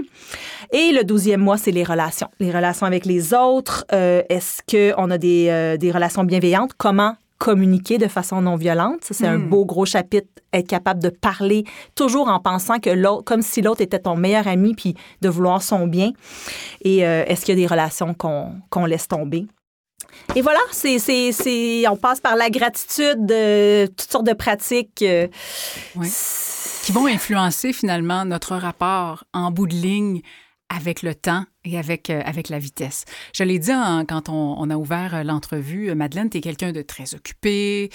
Et 0.73 0.93
le 0.93 1.05
douzième 1.05 1.41
mois, 1.41 1.57
c'est 1.57 1.71
les 1.71 1.85
relations. 1.85 2.29
Les 2.38 2.51
relations 2.51 2.87
avec 2.87 3.07
les 3.07 3.33
autres. 3.35 3.85
Euh, 3.93 4.23
Est-ce 4.29 4.61
qu'on 4.71 5.11
a 5.11 5.19
des, 5.19 5.49
euh, 5.51 5.77
des 5.79 5.91
relations 5.91 6.25
bienveillantes? 6.25 6.73
Comment 6.77 7.15
communiquer 7.44 7.98
de 7.98 8.09
façon 8.09 8.40
non 8.42 8.57
violente? 8.57 9.00
C'est 9.11 9.26
un 9.26 9.38
Mm. 9.38 9.48
beau 9.48 9.64
gros 9.64 9.85
chapitre, 9.87 10.28
être 10.52 10.66
capable 10.68 11.02
de 11.02 11.09
parler 11.09 11.64
toujours 11.94 12.28
en 12.28 12.38
pensant 12.40 12.78
que 12.78 12.90
l'autre, 12.90 13.24
comme 13.24 13.42
si 13.42 13.62
l'autre 13.62 13.81
était 13.81 13.98
ton 13.98 14.16
meilleur 14.16 14.46
ami, 14.46 14.74
puis 14.74 14.94
de 15.20 15.28
vouloir 15.28 15.62
son 15.62 15.87
bien. 15.87 16.12
Et 16.83 17.05
euh, 17.07 17.24
est-ce 17.26 17.44
qu'il 17.44 17.59
y 17.59 17.59
a 17.59 17.61
des 17.61 17.66
relations 17.66 18.14
qu'on 18.14 18.52
qu'on 18.70 18.87
laisse 18.87 19.09
tomber? 19.09 19.46
Et 20.37 20.42
voilà, 20.42 20.61
c'est, 20.72 20.98
c'est, 20.98 21.33
c'est- 21.33 21.88
on 21.88 21.96
passe 21.96 22.20
par 22.20 22.37
la 22.37 22.50
gratitude, 22.50 23.24
de 23.26 23.87
toutes 23.87 24.11
sortes 24.11 24.26
de 24.26 24.35
pratiques. 24.35 25.02
euh, 25.02 25.26
Oui. 25.96 26.09
Qui 26.85 26.92
vont 26.92 27.07
influencer 27.07 27.72
finalement 27.72 28.24
notre 28.24 28.57
rapport 28.57 29.24
en 29.33 29.50
bout 29.50 29.66
de 29.68 29.74
ligne 29.74 30.20
avec 30.68 31.02
le 31.02 31.14
temps 31.14 31.44
et 31.64 31.79
avec, 31.79 32.11
euh, 32.11 32.20
avec 32.25 32.48
la 32.48 32.59
vitesse. 32.59 33.05
Je 33.33 33.44
l'ai 33.44 33.59
dit 33.59 33.70
quand 34.09 34.29
on, 34.29 34.70
a 34.70 34.77
ouvert 34.77 35.14
euh, 35.14 35.22
l'entrevue, 35.22 35.90
euh, 35.90 35.94
Madeleine, 35.94 36.29
tu 36.29 36.38
es 36.38 36.40
quelqu'un 36.40 36.72
de 36.72 36.83
très 36.83 37.14
occupé, 37.14 37.90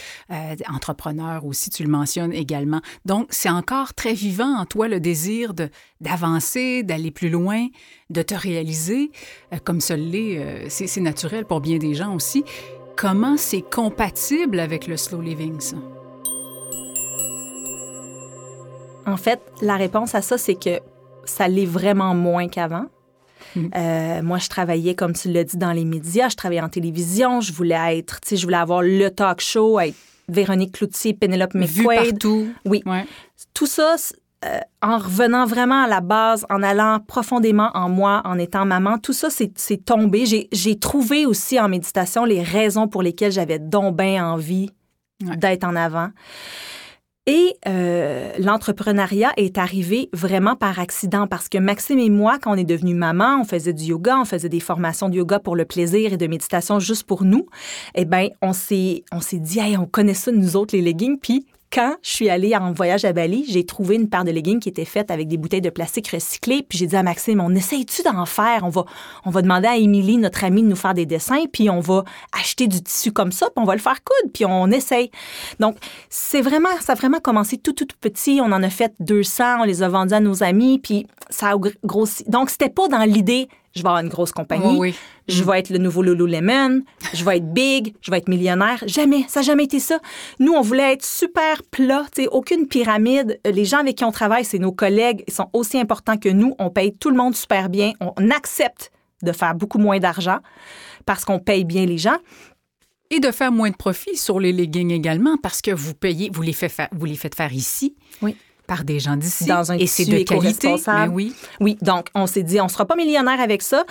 entrepreneur 0.70 1.46
aussi, 1.46 1.70
tu 1.70 1.84
le 1.84 1.90
mentionnes 1.90 2.34
également. 2.34 2.82
Donc, 3.06 3.28
c'est 3.30 3.50
encore 3.50 3.94
très 3.94 4.14
vivant 4.14 4.58
en 4.58 4.66
toi 4.66 4.88
le 4.88 5.00
désir 5.00 5.54
d'avancer, 6.02 6.84
d'aller 6.84 7.12
plus 7.12 7.30
loin, 7.30 7.68
de 8.10 8.22
te 8.22 8.36
réaliser, 8.36 9.12
comme 9.64 9.82
ça 9.82 9.96
l'est, 9.96 10.70
c'est 10.70 11.02
naturel 11.02 11.46
pour 11.46 11.62
bien 11.62 11.78
des 11.78 11.94
gens 11.94 12.14
aussi. 12.14 12.44
Comment 12.96 13.38
c'est 13.38 13.62
compatible 13.62 14.60
avec 14.60 14.88
le 14.88 14.98
slow 14.98 15.22
living, 15.22 15.60
ça? 15.60 15.78
En 19.06 19.18
fait, 19.18 19.42
la 19.62 19.78
réponse 19.78 20.16
à 20.16 20.22
ça, 20.22 20.38
c'est 20.38 20.56
que 20.56 20.80
ça 21.26 21.48
l'est 21.48 21.66
vraiment 21.66 22.14
moins 22.14 22.48
qu'avant. 22.48 22.88
Mhm. 23.56 23.70
Euh, 23.76 24.22
moi, 24.24 24.38
je 24.38 24.50
travaillais, 24.50 24.96
comme 24.96 25.14
tu 25.14 25.30
l'as 25.32 25.44
dit, 25.44 25.58
dans 25.58 25.72
les 25.72 25.86
médias. 25.86 26.30
Je 26.30 26.36
travaillais 26.36 26.62
en 26.62 26.70
télévision. 26.70 27.42
Je 27.42 27.52
voulais 27.54 27.98
être, 28.00 28.20
tu 28.22 28.30
sais, 28.30 28.38
je 28.38 28.44
voulais 28.44 28.58
avoir 28.58 28.82
le 28.82 29.10
talk 29.10 29.42
show, 29.42 29.80
être 29.80 29.96
Véronique 30.30 30.74
Cloutier, 30.74 31.14
Penelope 31.14 31.56
Vu 31.56 31.60
McQuaid. 31.84 32.12
partout. 32.12 32.48
Oui. 32.66 32.82
Ouais. 32.86 33.06
Tout 33.54 33.66
ça, 33.66 33.96
euh, 34.46 34.60
en 34.82 34.98
revenant 34.98 35.46
vraiment 35.46 35.84
à 35.84 35.88
la 35.88 36.02
base, 36.02 36.46
en 36.50 36.62
allant 36.62 37.00
profondément 37.00 37.72
en 37.74 37.90
moi, 37.90 38.22
en 38.26 38.38
étant 38.38 38.66
maman, 38.66 38.98
tout 39.00 39.14
ça, 39.14 39.30
c'est 39.30 39.86
tombé. 39.86 40.26
J'ai- 40.26 40.50
J'ai 40.52 40.78
trouvé 40.78 41.26
aussi 41.26 41.60
en 41.60 41.70
méditation 41.70 42.26
les 42.26 42.44
raisons 42.44 42.88
pour 42.88 43.02
lesquelles 43.04 43.32
j'avais 43.32 43.58
donc 43.60 43.96
bien 43.98 44.28
envie 44.28 44.70
Ouais. 45.26 45.36
d'être 45.38 45.64
en 45.64 45.76
avant. 45.76 46.10
Et 47.30 47.58
euh, 47.68 48.32
l'entrepreneuriat 48.40 49.34
est 49.36 49.58
arrivé 49.58 50.10
vraiment 50.14 50.56
par 50.56 50.80
accident 50.80 51.28
parce 51.28 51.50
que 51.50 51.58
Maxime 51.58 52.00
et 52.00 52.10
moi, 52.10 52.40
quand 52.42 52.54
on 52.54 52.56
est 52.56 52.64
devenus 52.64 52.96
maman, 52.96 53.42
on 53.42 53.44
faisait 53.44 53.74
du 53.74 53.84
yoga, 53.84 54.18
on 54.18 54.24
faisait 54.24 54.48
des 54.48 54.62
formations 54.62 55.10
de 55.10 55.16
yoga 55.16 55.38
pour 55.40 55.58
le 55.58 55.66
plaisir 55.66 56.14
et 56.14 56.18
de 56.18 56.26
méditation 56.26 56.80
juste 56.80 57.04
pour 57.04 57.26
nous. 57.26 57.46
Eh 57.96 58.06
bien, 58.06 58.30
on 58.42 58.54
s'est 58.54 59.04
dit, 59.34 59.60
hey, 59.60 59.78
on 59.78 59.86
connaît 59.86 60.14
ça 60.14 60.32
nous 60.32 60.56
autres 60.56 60.74
les 60.74 60.82
leggings, 60.82 61.20
puis 61.20 61.46
quand 61.72 61.96
je 62.02 62.10
suis 62.10 62.30
allée 62.30 62.56
en 62.56 62.72
voyage 62.72 63.06
à 63.06 63.14
Bali, 63.14 63.46
j'ai 63.48 63.66
trouvé 63.66 63.96
une 63.96 64.10
paire 64.10 64.24
de 64.24 64.32
leggings 64.32 64.60
qui 64.60 64.70
était 64.70 64.86
faite 64.86 65.12
avec 65.12 65.28
des 65.28 65.38
bouteilles 65.38 65.62
de 65.62 65.70
plastique 65.70 66.08
recyclées. 66.10 66.64
Puis 66.68 66.78
j'ai 66.78 66.88
dit 66.88 66.96
à 66.96 67.04
Maxime, 67.04 67.42
on 67.42 67.54
essaye-tu 67.54 68.04
d'en 68.04 68.26
faire? 68.26 68.64
On 68.64 69.30
va, 69.30 69.42
demander 69.42 69.68
à 69.68 69.76
Émilie, 69.76 70.18
notre 70.18 70.44
amie, 70.44 70.64
de 70.64 70.68
nous 70.68 70.76
faire 70.76 70.94
des 70.94 71.06
dessins, 71.06 71.44
puis 71.52 71.70
on 71.70 71.80
va 71.80 72.04
acheter 72.32 72.68
du 72.68 72.82
tissu 72.82 73.12
comme 73.12 73.32
ça, 73.32 73.48
puis 73.48 73.62
on 73.62 73.66
va 73.66 73.76
le 73.76 73.82
faire 73.82 73.98
coudre, 74.04 74.32
puis 74.34 74.46
on 74.46 74.68
essaye. 74.72 75.12
Donc, 75.60 75.78
c'est 76.10 76.42
vraiment, 76.42 76.70
ça 76.80 76.94
a 76.94 76.96
vraiment 76.96 77.20
commencé 77.20 77.58
tout, 77.58 77.74
tout, 77.74 77.86
tout 77.86 77.98
petit. 78.00 78.40
On 78.42 78.52
en 78.52 78.64
a 78.64 78.70
fait 78.70 78.94
200, 79.00 79.62
on 79.62 79.64
les 79.64 79.84
a 79.84 79.90
vendus 79.90 80.14
à 80.14 80.20
nos 80.20 80.44
amis, 80.44 80.80
puis 80.80 81.06
ça 81.30 81.50
a 81.50 81.56
gr- 81.56 81.76
grossi. 81.84 82.24
Donc, 82.28 82.50
c'était 82.50 82.70
pas 82.70 82.88
dans 82.88 83.04
l'idée, 83.04 83.50
je 83.78 83.84
vais 83.84 83.88
avoir 83.90 84.04
une 84.04 84.10
grosse 84.10 84.32
compagnie, 84.32 84.66
Oui, 84.78 84.90
oui. 84.90 84.96
je 85.28 85.44
vais 85.44 85.60
être 85.60 85.70
le 85.70 85.78
nouveau 85.78 86.02
Lululemon, 86.02 86.82
je 87.14 87.24
vais 87.24 87.38
être 87.38 87.54
big, 87.54 87.94
je 88.02 88.12
vais 88.12 88.18
être 88.18 88.28
millionnaire. 88.28 88.84
Jamais, 88.88 89.26
ça 89.28 89.40
n'a 89.40 89.46
jamais 89.46 89.64
été 89.66 89.80
ça. 89.80 90.00
Nous, 90.40 90.52
on 90.54 90.62
voulait 90.62 90.94
être 90.94 91.06
super 91.06 91.64
plat, 91.72 92.06
aucune 92.32 92.68
pyramide. 92.68 93.40
Les 93.46 93.66
gens 93.66 93.80
avec 93.80 93.98
qui 93.98 94.04
on 94.04 94.12
travaille, 94.12 94.44
c'est 94.46 94.60
nos 94.60 94.72
collègues, 94.72 95.24
ils 95.28 95.34
sont 95.34 95.50
aussi 95.54 95.80
importants 95.80 96.18
que 96.18 96.30
nous. 96.30 96.56
On 96.60 96.70
paye 96.70 96.94
tout 96.96 97.10
le 97.10 97.18
monde 97.18 97.36
super 97.36 97.70
bien. 97.70 97.94
On 98.00 98.30
accepte 98.32 98.92
de 99.24 99.32
faire 99.32 99.56
beaucoup 99.56 99.80
moins 99.80 100.00
d'argent 100.00 100.40
parce 101.06 101.26
qu'on 101.26 101.40
paye 101.40 101.64
bien 101.64 101.86
les 101.86 101.98
gens. 101.98 102.18
Et 103.10 103.22
de 103.22 103.32
faire 103.32 103.54
moins 103.54 103.70
de 103.70 103.76
profit 103.76 104.18
sur 104.18 104.38
les 104.38 104.52
leggings 104.52 104.92
également 104.92 105.38
parce 105.38 105.62
que 105.62 105.72
vous 105.72 105.94
payez, 105.94 106.30
vous 106.34 106.42
les, 106.42 106.52
faites 106.52 106.76
vous 106.92 107.06
les 107.06 107.16
faites 107.16 107.36
faire 107.36 107.54
ici. 107.54 107.96
Oui. 108.22 108.36
Par 108.68 108.84
des 108.84 109.00
gens 109.00 109.16
d'ici. 109.16 109.46
Dans 109.46 109.72
un 109.72 109.78
Et 109.78 109.88
c'est 109.88 110.06
de 110.06 110.24
qualité. 110.24 110.76
Mais 110.88 111.08
oui. 111.08 111.34
Oui, 111.62 111.78
donc 111.82 112.08
on 112.14 112.28
s'est 112.28 112.44
dit, 112.44 112.60
on 112.60 112.68
sera 112.68 112.86
pas 112.86 112.96
millionnaire 112.96 113.40
avec 113.40 113.62
ça, 113.62 113.86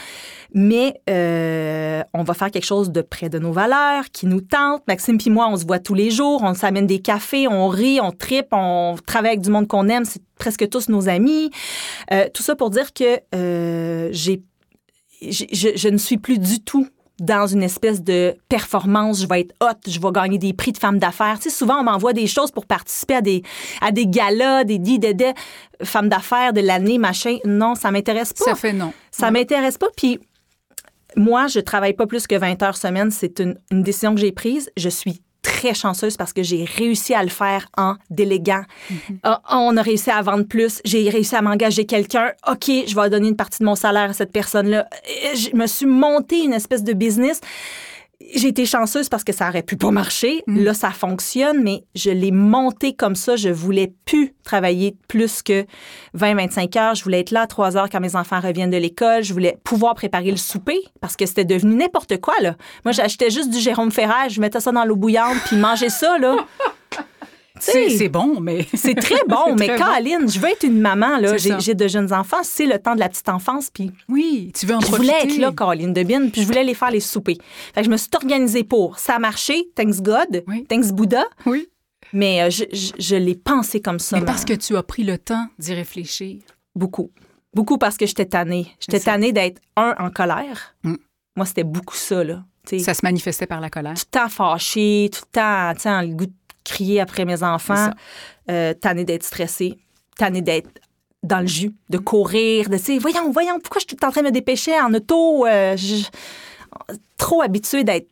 mais 0.53 1.01
euh, 1.09 2.03
on 2.13 2.23
va 2.23 2.35
faire 2.35 2.51
quelque 2.51 2.67
chose 2.67 2.91
de 2.91 3.01
près 3.01 3.31
de 3.31 3.39
nos 3.39 3.53
valeurs, 3.53 4.05
qui 4.13 4.27
nous 4.27 4.43
tente. 4.43 4.83
Maxime 4.87 5.17
puis 5.17 5.31
moi, 5.31 5.49
on 5.51 5.57
se 5.57 5.65
voit 5.65 5.79
tous 5.79 5.95
les 5.95 6.11
jours, 6.11 6.43
on 6.45 6.53
s'amène 6.55 6.87
des 6.87 6.99
cafés, 6.99 7.49
on 7.49 7.69
rit, 7.69 8.01
on 8.03 8.13
tripe, 8.13 8.49
on 8.53 8.97
travaille 9.07 9.31
avec 9.31 9.41
du 9.41 9.51
monde 9.51 9.67
qu'on 9.67 9.89
aime, 9.89 10.05
c'est 10.05 10.23
presque 10.39 10.69
tous 10.69 10.89
nos 10.89 11.09
amis. 11.09 11.51
Euh, 12.13 12.27
tout 12.33 12.43
ça 12.43 12.55
pour 12.55 12.71
dire 12.71 12.93
que 12.93 13.21
euh, 13.35 14.11
j'ai, 14.13 14.43
je 15.23 15.89
ne 15.89 15.97
suis 15.97 16.19
plus 16.19 16.39
du 16.39 16.61
tout 16.61 16.87
dans 17.19 17.47
une 17.47 17.63
espèce 17.63 18.03
de 18.03 18.35
performance, 18.49 19.23
je 19.23 19.27
vais 19.27 19.41
être 19.41 19.55
hot, 19.63 19.79
je 19.87 19.99
vais 19.99 20.13
gagner 20.13 20.39
des 20.39 20.53
prix 20.53 20.73
de 20.73 20.79
femmes 20.79 20.99
d'affaires. 20.99 21.39
Tu 21.39 21.49
sais, 21.49 21.57
souvent, 21.57 21.81
on 21.81 21.85
m'envoie 21.85 22.13
des 22.13 22.27
choses 22.27 22.51
pour 22.51 22.67
participer 22.67 23.15
à 23.15 23.21
des, 23.23 23.43
à 23.81 23.91
des 23.91 24.07
galas, 24.07 24.65
des 24.65 24.79
dits 24.79 24.99
de 24.99 25.15
femmes 25.83 26.09
d'affaires 26.09 26.53
de 26.53 26.61
l'année, 26.61 26.99
machin. 26.99 27.39
Non, 27.45 27.75
ça 27.75 27.91
m'intéresse 27.91 28.33
pas. 28.33 28.45
Ça 28.45 28.55
fait 28.55 28.73
non. 28.73 28.93
Ça 29.11 29.31
m'intéresse 29.31 29.79
pas. 29.79 29.89
Puis 29.97 30.21
moi, 31.17 31.47
je 31.47 31.61
travaille 31.61 31.95
pas 31.95 32.07
plus 32.07 32.27
que 32.27 32.35
20 32.35 32.63
heures 32.63 32.77
semaine. 32.77 33.11
C'est 33.11 33.41
une, 33.41 33.59
une 33.71 33.83
décision 33.83 34.15
que 34.15 34.21
j'ai 34.21 34.33
prise. 34.33 34.71
Je 34.77 34.91
suis 34.91 35.23
très 35.47 35.75
chanceuse 35.75 36.17
parce 36.17 36.33
que 36.33 36.43
j'ai 36.43 36.65
réussi 36.65 37.15
à 37.15 37.23
le 37.23 37.29
faire 37.29 37.69
en 37.77 37.95
déléguant. 38.11 38.63
Ah, 39.23 39.41
on 39.53 39.77
a 39.77 39.83
réussi 39.83 40.11
à 40.11 40.21
vendre 40.21 40.45
plus. 40.45 40.81
J'ai 40.85 41.09
réussi 41.09 41.37
à 41.37 41.43
m'engager 41.43 41.87
quelqu'un. 41.87 42.33
OK, 42.51 42.67
je 42.67 43.01
vais 43.01 43.11
donner 43.11 43.29
une 43.29 43.37
partie 43.37 43.61
de 43.61 43.65
mon 43.65 43.77
salaire 43.77 44.11
à 44.11 44.13
cette 44.13 44.33
personne-là. 44.33 44.89
Je 45.35 45.57
me 45.57 45.67
suis 45.67 45.87
monté 45.87 46.43
une 46.43 46.53
espèce 46.53 46.83
de 46.83 46.93
business. 46.93 47.41
J'ai 48.35 48.49
été 48.49 48.67
chanceuse 48.67 49.09
parce 49.09 49.25
que 49.25 49.33
ça 49.33 49.49
aurait 49.49 49.63
pu 49.63 49.77
pas 49.77 49.91
marcher. 49.91 50.43
Là, 50.47 50.75
ça 50.75 50.91
fonctionne, 50.91 51.63
mais 51.63 51.85
je 51.95 52.11
l'ai 52.11 52.33
monté 52.33 52.95
comme 52.95 53.15
ça. 53.15 53.37
Je 53.37 53.49
voulais 53.49 53.93
plus 54.05 54.35
travailler 54.43 54.97
plus 55.09 55.43
que 55.43 55.65
20-25 56.17 56.79
heures. 56.79 56.95
Je 56.95 57.05
voulais 57.05 57.21
être 57.21 57.31
là 57.31 57.43
à 57.43 57.47
3 57.47 57.77
heures 57.77 57.91
quand 57.91 58.01
mes 58.01 58.17
enfants 58.17 58.41
reviennent 58.41 58.71
de 58.71 58.77
l'école. 58.77 59.23
Je 59.23 59.33
voulais 59.33 59.59
pouvoir 59.65 59.95
préparer 59.95 60.31
le 60.31 60.37
souper 60.37 60.79
parce 61.01 61.17
que 61.17 61.27
c'était 61.27 61.45
devenu 61.45 61.77
n'importe 61.77 62.21
quoi, 62.21 62.35
là. 62.41 62.57
Moi, 62.85 62.93
j'achetais 62.93 63.31
juste 63.31 63.51
du 63.51 63.59
Jérôme 63.59 63.93
Ferrer, 63.93 64.29
je 64.29 64.41
mettais 64.41 64.61
ça 64.61 64.73
dans 64.73 64.85
l'eau 64.85 64.97
bouillante 64.97 65.37
puis 65.47 65.57
mangeais 65.57 65.89
ça, 65.89 66.19
là. 66.19 66.37
C'est 67.59 68.09
bon, 68.09 68.41
mais. 68.41 68.67
C'est 68.75 68.95
très 68.95 69.21
bon, 69.29 69.55
mais 69.59 69.67
très 69.69 69.79
bon. 69.79 69.85
Caroline, 69.85 70.29
je 70.29 70.39
veux 70.39 70.49
être 70.49 70.65
une 70.65 70.81
maman, 70.81 71.19
là. 71.19 71.37
J'ai 71.37 71.75
de 71.75 71.89
jeunes 71.89 72.13
enfants, 72.13 72.43
c'est 72.43 72.67
le 72.67 72.79
temps 72.79 72.95
de 72.95 73.01
la 73.01 73.09
petite 73.09 73.29
enfance, 73.29 73.71
puis 73.73 73.91
Oui, 74.09 74.53
tu 74.55 74.67
veux 74.67 74.75
en 74.75 74.81
je 74.81 74.87
profiter. 74.87 75.07
voulais 75.13 75.25
être 75.25 75.39
là, 75.39 75.53
Caroline 75.53 75.93
Debine, 75.93 76.31
puis 76.31 76.43
je 76.43 76.47
voulais 76.47 76.65
les 76.65 76.75
faire 76.75 76.91
les 76.91 77.01
soupers. 77.01 77.37
Fait 77.75 77.81
que 77.81 77.87
je 77.87 77.91
me 77.91 77.97
suis 77.97 78.09
organisée 78.15 78.65
pour. 78.65 78.99
Ça 78.99 79.15
a 79.17 79.19
marché, 79.19 79.69
thanks 79.75 80.01
God, 80.03 80.45
Oui. 80.47 80.65
thanks 80.69 80.93
Bouddha, 80.93 81.25
Oui. 81.47 81.69
mais 82.13 82.43
euh, 82.43 82.51
je, 82.51 82.65
je- 82.73 82.93
je 82.99 83.17
l'ai 83.17 83.35
pensé 83.35 83.81
comme 83.81 83.99
ça. 83.99 84.17
Mais 84.17 84.21
ma- 84.21 84.27
parce 84.27 84.45
que 84.45 84.55
tu 84.55 84.77
as 84.77 84.83
pris 84.83 85.05
le 85.05 85.19
temps 85.19 85.47
d'y 85.59 85.75
réfléchir. 85.75 86.41
Beaucoup. 86.75 87.11
Beaucoup 87.55 87.79
parce 87.79 87.97
que 87.97 88.05
j'étais 88.07 88.27
tannée. 88.27 88.67
J'étais 88.81 89.01
tannée 89.01 89.33
d'être, 89.33 89.61
un, 89.77 89.95
en 89.99 90.11
colère. 90.11 90.75
Mm. 90.85 90.95
Moi, 91.37 91.47
c'était 91.47 91.65
beaucoup 91.65 91.97
ça, 91.97 92.23
là. 92.23 92.45
Ça 92.81 92.95
se 92.95 93.01
manifestait 93.05 93.47
par 93.47 93.61
la 93.61 93.71
colère. 93.71 93.95
tout 93.95 94.03
le 94.13 94.19
temps 94.21 94.29
fâchée, 94.29 95.09
tout 95.13 95.21
le 95.25 95.41
temps, 95.41 95.73
tu 95.75 95.83
sais, 95.83 95.89
en 95.89 96.01
le 96.03 96.09
goût 96.09 96.27
de 96.27 96.33
crier 96.67 97.01
après 97.01 97.25
mes 97.25 97.43
enfants, 97.43 97.91
euh, 98.51 98.75
tannée 98.75 99.05
d'être 99.05 99.23
stressée, 99.25 99.79
tannée 100.19 100.43
d'être 100.43 100.69
dans 101.23 101.41
le 101.41 101.47
jus, 101.47 101.73
de 101.91 101.99
courir, 101.99 102.69
de, 102.69 102.77
sais, 102.77 102.99
voyons, 102.99 103.31
voyons, 103.31 103.59
pourquoi 103.61 103.81
je 103.81 103.87
suis 103.89 103.97
tout 103.97 104.05
en 104.05 104.11
train 104.11 104.21
de 104.23 104.27
me 104.27 104.33
dépêcher 104.33 104.79
en 104.81 104.93
auto? 104.95 105.47
euh, 105.47 105.77
je- 105.77 106.05
trop 107.17 107.41
habituée 107.43 107.85
d'être 107.85 108.09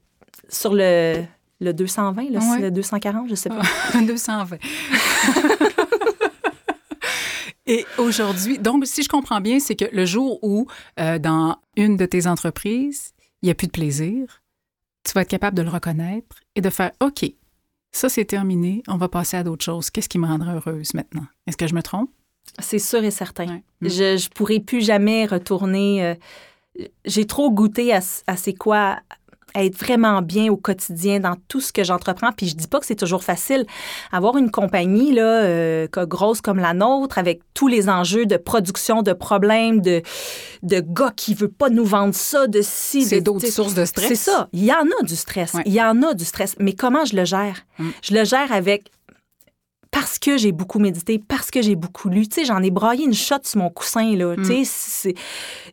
sur 0.48 0.72
le, 0.74 1.22
le 1.60 1.72
220, 1.74 2.22
le, 2.30 2.38
Ouais. 2.38 2.60
le 2.60 2.70
240, 2.70 3.28
je 3.28 3.34
sais 3.34 3.50
pas. 3.50 3.60
220. 4.06 4.56
Et 7.66 7.86
aujourd'hui, 7.98 8.58
donc, 8.58 8.86
si 8.86 9.02
je 9.02 9.08
comprends 9.08 9.40
bien, 9.40 9.58
c'est 9.58 9.74
que 9.74 9.86
le 9.90 10.04
jour 10.04 10.38
où, 10.42 10.66
euh, 11.00 11.18
dans 11.18 11.56
une 11.76 11.96
de 11.96 12.04
tes 12.04 12.26
entreprises, 12.26 13.12
il 13.42 13.46
n'y 13.46 13.50
a 13.50 13.54
plus 13.54 13.68
de 13.68 13.72
plaisir, 13.72 14.42
tu 15.04 15.12
vas 15.14 15.22
être 15.22 15.28
capable 15.30 15.56
de 15.56 15.62
le 15.62 15.70
reconnaître 15.70 16.36
et 16.56 16.60
de 16.60 16.68
faire 16.70 16.90
OK, 17.00 17.24
ça 17.96 18.08
c'est 18.08 18.24
terminé, 18.24 18.82
on 18.88 18.96
va 18.96 19.08
passer 19.08 19.36
à 19.36 19.42
d'autres 19.44 19.64
choses. 19.64 19.90
Qu'est-ce 19.90 20.08
qui 20.08 20.18
me 20.18 20.26
rendrait 20.26 20.54
heureuse 20.54 20.94
maintenant? 20.94 21.26
Est-ce 21.46 21.56
que 21.56 21.66
je 21.66 21.74
me 21.74 21.82
trompe? 21.82 22.10
C'est 22.58 22.78
sûr 22.78 23.02
et 23.04 23.10
certain. 23.10 23.46
Ouais. 23.46 23.64
Je, 23.82 24.16
je 24.16 24.28
pourrais 24.28 24.60
plus 24.60 24.84
jamais 24.84 25.24
retourner. 25.26 26.04
euh, 26.04 26.14
J'ai 27.04 27.26
trop 27.26 27.50
goûté 27.50 27.94
à, 27.94 28.00
à 28.26 28.36
c'est 28.36 28.52
quoi 28.54 28.98
à 29.54 29.64
être 29.64 29.76
vraiment 29.76 30.20
bien 30.20 30.52
au 30.52 30.56
quotidien 30.56 31.20
dans 31.20 31.36
tout 31.48 31.60
ce 31.60 31.72
que 31.72 31.84
j'entreprends. 31.84 32.32
Puis 32.32 32.48
je 32.48 32.56
dis 32.56 32.66
pas 32.66 32.80
que 32.80 32.86
c'est 32.86 32.94
toujours 32.96 33.22
facile. 33.22 33.64
Avoir 34.12 34.36
une 34.36 34.50
compagnie 34.50 35.12
là, 35.12 35.42
euh, 35.42 35.86
grosse 35.92 36.40
comme 36.40 36.58
la 36.58 36.74
nôtre, 36.74 37.18
avec 37.18 37.40
tous 37.54 37.68
les 37.68 37.88
enjeux 37.88 38.26
de 38.26 38.36
production, 38.36 39.02
de 39.02 39.12
problèmes, 39.12 39.80
de, 39.80 40.02
de 40.62 40.80
gars 40.80 41.12
qui 41.16 41.34
veut 41.34 41.48
pas 41.48 41.70
nous 41.70 41.84
vendre 41.84 42.14
ça, 42.14 42.46
de 42.46 42.60
si. 42.62 43.04
C'est 43.04 43.20
d'autres 43.20 43.46
sources 43.46 43.74
de 43.74 43.84
stress. 43.84 44.08
C'est 44.08 44.14
ça. 44.14 44.48
Il 44.52 44.64
y 44.64 44.72
en 44.72 44.86
a 45.00 45.04
du 45.04 45.16
stress. 45.16 45.54
Ouais. 45.54 45.62
Il 45.66 45.72
y 45.72 45.82
en 45.82 46.02
a 46.02 46.14
du 46.14 46.24
stress. 46.24 46.56
Mais 46.58 46.72
comment 46.72 47.04
je 47.04 47.16
le 47.16 47.24
gère? 47.24 47.64
Mm. 47.78 47.88
Je 48.02 48.14
le 48.14 48.24
gère 48.24 48.52
avec 48.52 48.90
parce 49.90 50.18
que 50.18 50.36
j'ai 50.36 50.50
beaucoup 50.50 50.80
médité, 50.80 51.20
parce 51.20 51.52
que 51.52 51.62
j'ai 51.62 51.76
beaucoup 51.76 52.08
lu. 52.08 52.26
Tu 52.26 52.40
sais, 52.40 52.44
j'en 52.44 52.60
ai 52.64 52.72
braillé 52.72 53.04
une 53.04 53.14
shot 53.14 53.36
sur 53.44 53.60
mon 53.60 53.70
coussin, 53.70 54.16
là. 54.16 54.34
Mm. 54.36 54.42
Tu 54.44 54.64
sais, 54.64 55.14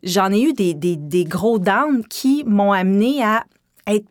j'en 0.03 0.31
ai 0.31 0.41
eu 0.41 0.53
des, 0.53 0.75
des, 0.75 0.95
des 0.95 1.23
gros 1.23 1.57
downs 1.57 2.05
qui 2.07 2.43
m'ont 2.45 2.71
amené 2.71 3.23
à 3.23 3.43
être 3.87 4.05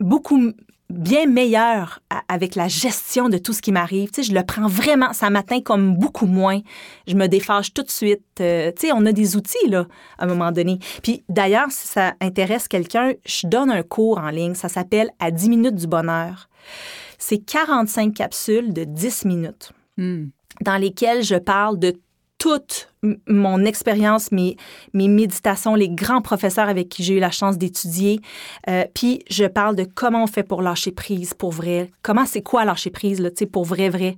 beaucoup 0.00 0.52
bien 0.90 1.26
meilleure 1.26 2.00
à- 2.10 2.22
avec 2.28 2.54
la 2.54 2.68
gestion 2.68 3.28
de 3.28 3.38
tout 3.38 3.52
ce 3.52 3.62
qui 3.62 3.72
m'arrive. 3.72 4.10
Tu 4.10 4.22
sais, 4.22 4.30
je 4.30 4.34
le 4.34 4.44
prends 4.44 4.68
vraiment, 4.68 5.12
ça 5.12 5.30
m'atteint 5.30 5.60
comme 5.60 5.96
beaucoup 5.96 6.26
moins. 6.26 6.60
Je 7.08 7.14
me 7.16 7.26
défâche 7.26 7.72
tout 7.72 7.82
de 7.82 7.90
suite. 7.90 8.22
Euh, 8.40 8.70
tu 8.78 8.86
sais, 8.88 8.92
on 8.92 9.04
a 9.06 9.12
des 9.12 9.34
outils, 9.36 9.68
là, 9.68 9.86
à 10.18 10.24
un 10.24 10.26
moment 10.26 10.52
donné. 10.52 10.78
Puis 11.02 11.24
d'ailleurs, 11.28 11.70
si 11.70 11.88
ça 11.88 12.14
intéresse 12.20 12.68
quelqu'un, 12.68 13.12
je 13.26 13.46
donne 13.46 13.70
un 13.70 13.82
cours 13.82 14.18
en 14.18 14.28
ligne. 14.30 14.54
Ça 14.54 14.68
s'appelle 14.68 15.10
À 15.18 15.30
10 15.30 15.48
minutes 15.48 15.74
du 15.76 15.86
bonheur. 15.86 16.48
C'est 17.18 17.38
45 17.38 18.14
capsules 18.14 18.72
de 18.72 18.84
10 18.84 19.24
minutes 19.24 19.72
Hmm. 19.96 20.26
dans 20.60 20.76
lesquelles 20.76 21.22
je 21.22 21.36
parle 21.36 21.78
de 21.78 21.94
toute 22.38 22.88
mon 23.26 23.64
expérience, 23.64 24.32
mes, 24.32 24.56
mes 24.92 25.08
méditations, 25.08 25.74
les 25.74 25.88
grands 25.88 26.22
professeurs 26.22 26.68
avec 26.68 26.88
qui 26.88 27.02
j'ai 27.02 27.14
eu 27.14 27.20
la 27.20 27.30
chance 27.30 27.58
d'étudier. 27.58 28.20
Euh, 28.68 28.84
puis 28.94 29.20
je 29.30 29.44
parle 29.44 29.76
de 29.76 29.84
comment 29.84 30.24
on 30.24 30.26
fait 30.26 30.42
pour 30.42 30.62
lâcher 30.62 30.92
prise 30.92 31.34
pour 31.34 31.52
vrai. 31.52 31.90
Comment 32.02 32.26
c'est 32.26 32.42
quoi 32.42 32.64
lâcher 32.64 32.90
prise, 32.90 33.20
là, 33.20 33.30
pour 33.50 33.64
vrai, 33.64 33.88
vrai? 33.88 34.16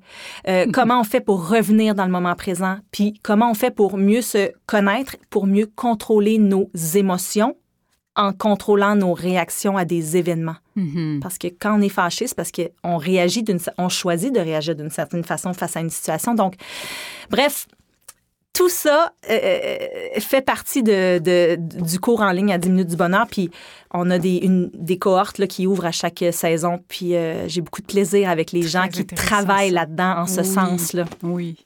Euh, 0.49 0.67
Comment 0.73 1.01
on 1.01 1.05
fait 1.05 1.21
pour 1.21 1.49
revenir 1.49 1.95
dans 1.95 2.05
le 2.05 2.11
moment 2.11 2.35
présent? 2.35 2.79
Puis 2.91 3.15
comment 3.23 3.51
on 3.51 3.55
fait 3.55 3.71
pour 3.71 3.97
mieux 3.97 4.23
se 4.23 4.51
connaître, 4.67 5.17
pour 5.31 5.47
mieux 5.47 5.67
contrôler 5.75 6.39
nos 6.39 6.71
émotions 6.95 7.57
en 8.15 8.33
contrôlant 8.33 8.97
nos 8.97 9.13
réactions 9.13 9.77
à 9.77 9.85
des 9.85 10.17
événements? 10.17 10.57
Mhm. 10.75 11.21
Parce 11.23 11.39
que 11.39 11.49
quand 11.49 11.79
on 11.79 11.83
est 11.83 11.89
fâché, 11.89 12.27
c'est 12.27 12.35
parce 12.35 12.53
qu'on 12.53 12.97
réagit 12.97 13.43
d'une, 13.43 13.61
on 13.79 13.89
choisit 13.89 14.35
de 14.35 14.41
réagir 14.41 14.75
d'une 14.75 14.91
certaine 14.91 15.25
façon 15.25 15.53
face 15.53 15.77
à 15.77 15.81
une 15.81 15.91
situation. 15.91 16.35
Donc, 16.35 16.55
bref, 17.31 17.67
tout 18.57 18.69
ça 18.71 19.13
euh, 19.31 19.77
fait 20.19 20.41
partie 20.41 20.83
de, 20.83 21.19
de- 21.19 21.57
du 21.59 22.01
cours 22.01 22.23
en 22.23 22.31
ligne 22.31 22.53
à 22.53 22.59
10 22.59 22.71
minutes 22.71 22.89
du 22.89 22.97
bonheur. 22.97 23.27
Puis 23.31 23.51
on 23.93 24.11
a 24.11 24.19
des, 24.19 24.37
une- 24.37 24.71
des 24.73 24.99
cohortes 24.99 25.39
là, 25.39 25.47
qui 25.47 25.67
ouvrent 25.67 25.85
à 25.87 25.93
chaque 25.93 26.25
saison. 26.33 26.81
Puis 26.89 27.15
euh, 27.15 27.47
j'ai 27.49 27.61
beaucoup 27.61 27.83
de 27.83 27.87
plaisir 27.87 28.31
avec 28.31 28.53
les 28.53 28.63
gens 28.63 28.89
qui 28.89 29.05
travaillent 29.05 29.71
là-dedans 29.71 30.21
en 30.23 30.27
ce 30.27 30.41
Oui. 30.41 30.47
sens-là. 30.47 31.05
Oui. 31.23 31.65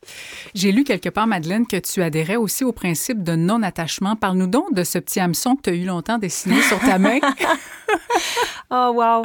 J'ai 0.55 0.72
lu 0.72 0.83
quelque 0.85 1.09
part, 1.09 1.26
Madeleine, 1.26 1.66
que 1.66 1.76
tu 1.76 2.03
adhérais 2.03 2.37
aussi 2.37 2.64
au 2.64 2.72
principe 2.72 3.22
de 3.22 3.37
non-attachement. 3.37 4.16
Parle-nous 4.16 4.48
donc 4.48 4.74
de 4.74 4.83
ce 4.83 4.98
petit 4.98 5.20
hameçon 5.20 5.55
que 5.57 5.62
tu 5.62 5.70
as 5.70 5.74
eu 5.74 5.85
longtemps 5.85 6.18
dessiné 6.18 6.61
sur 6.62 6.81
ta 6.81 6.98
main. 6.98 7.18
Oh, 8.72 8.92
wow! 8.94 9.24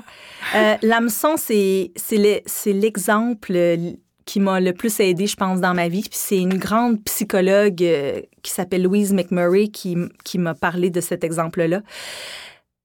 Euh, 0.55 0.75
L'hameçon, 0.81 1.35
c'est 1.37 1.91
c'est 1.95 2.17
le- 2.17 2.41
c'est 2.47 2.73
l'exemple 2.73 3.51
euh, 3.55 3.91
qui 4.25 4.39
m'a 4.39 4.59
le 4.59 4.73
plus 4.73 4.99
aidé, 4.99 5.27
je 5.27 5.35
pense, 5.35 5.61
dans 5.61 5.73
ma 5.73 5.87
vie. 5.87 6.03
C'est 6.11 6.39
une 6.39 6.57
grande 6.57 7.03
psychologue 7.03 7.83
euh, 7.83 8.21
qui 8.41 8.51
s'appelle 8.51 8.83
Louise 8.83 9.13
McMurray 9.13 9.67
qui, 9.67 9.95
qui 10.23 10.37
m'a 10.37 10.55
parlé 10.55 10.89
de 10.89 11.01
cet 11.01 11.23
exemple-là. 11.23 11.81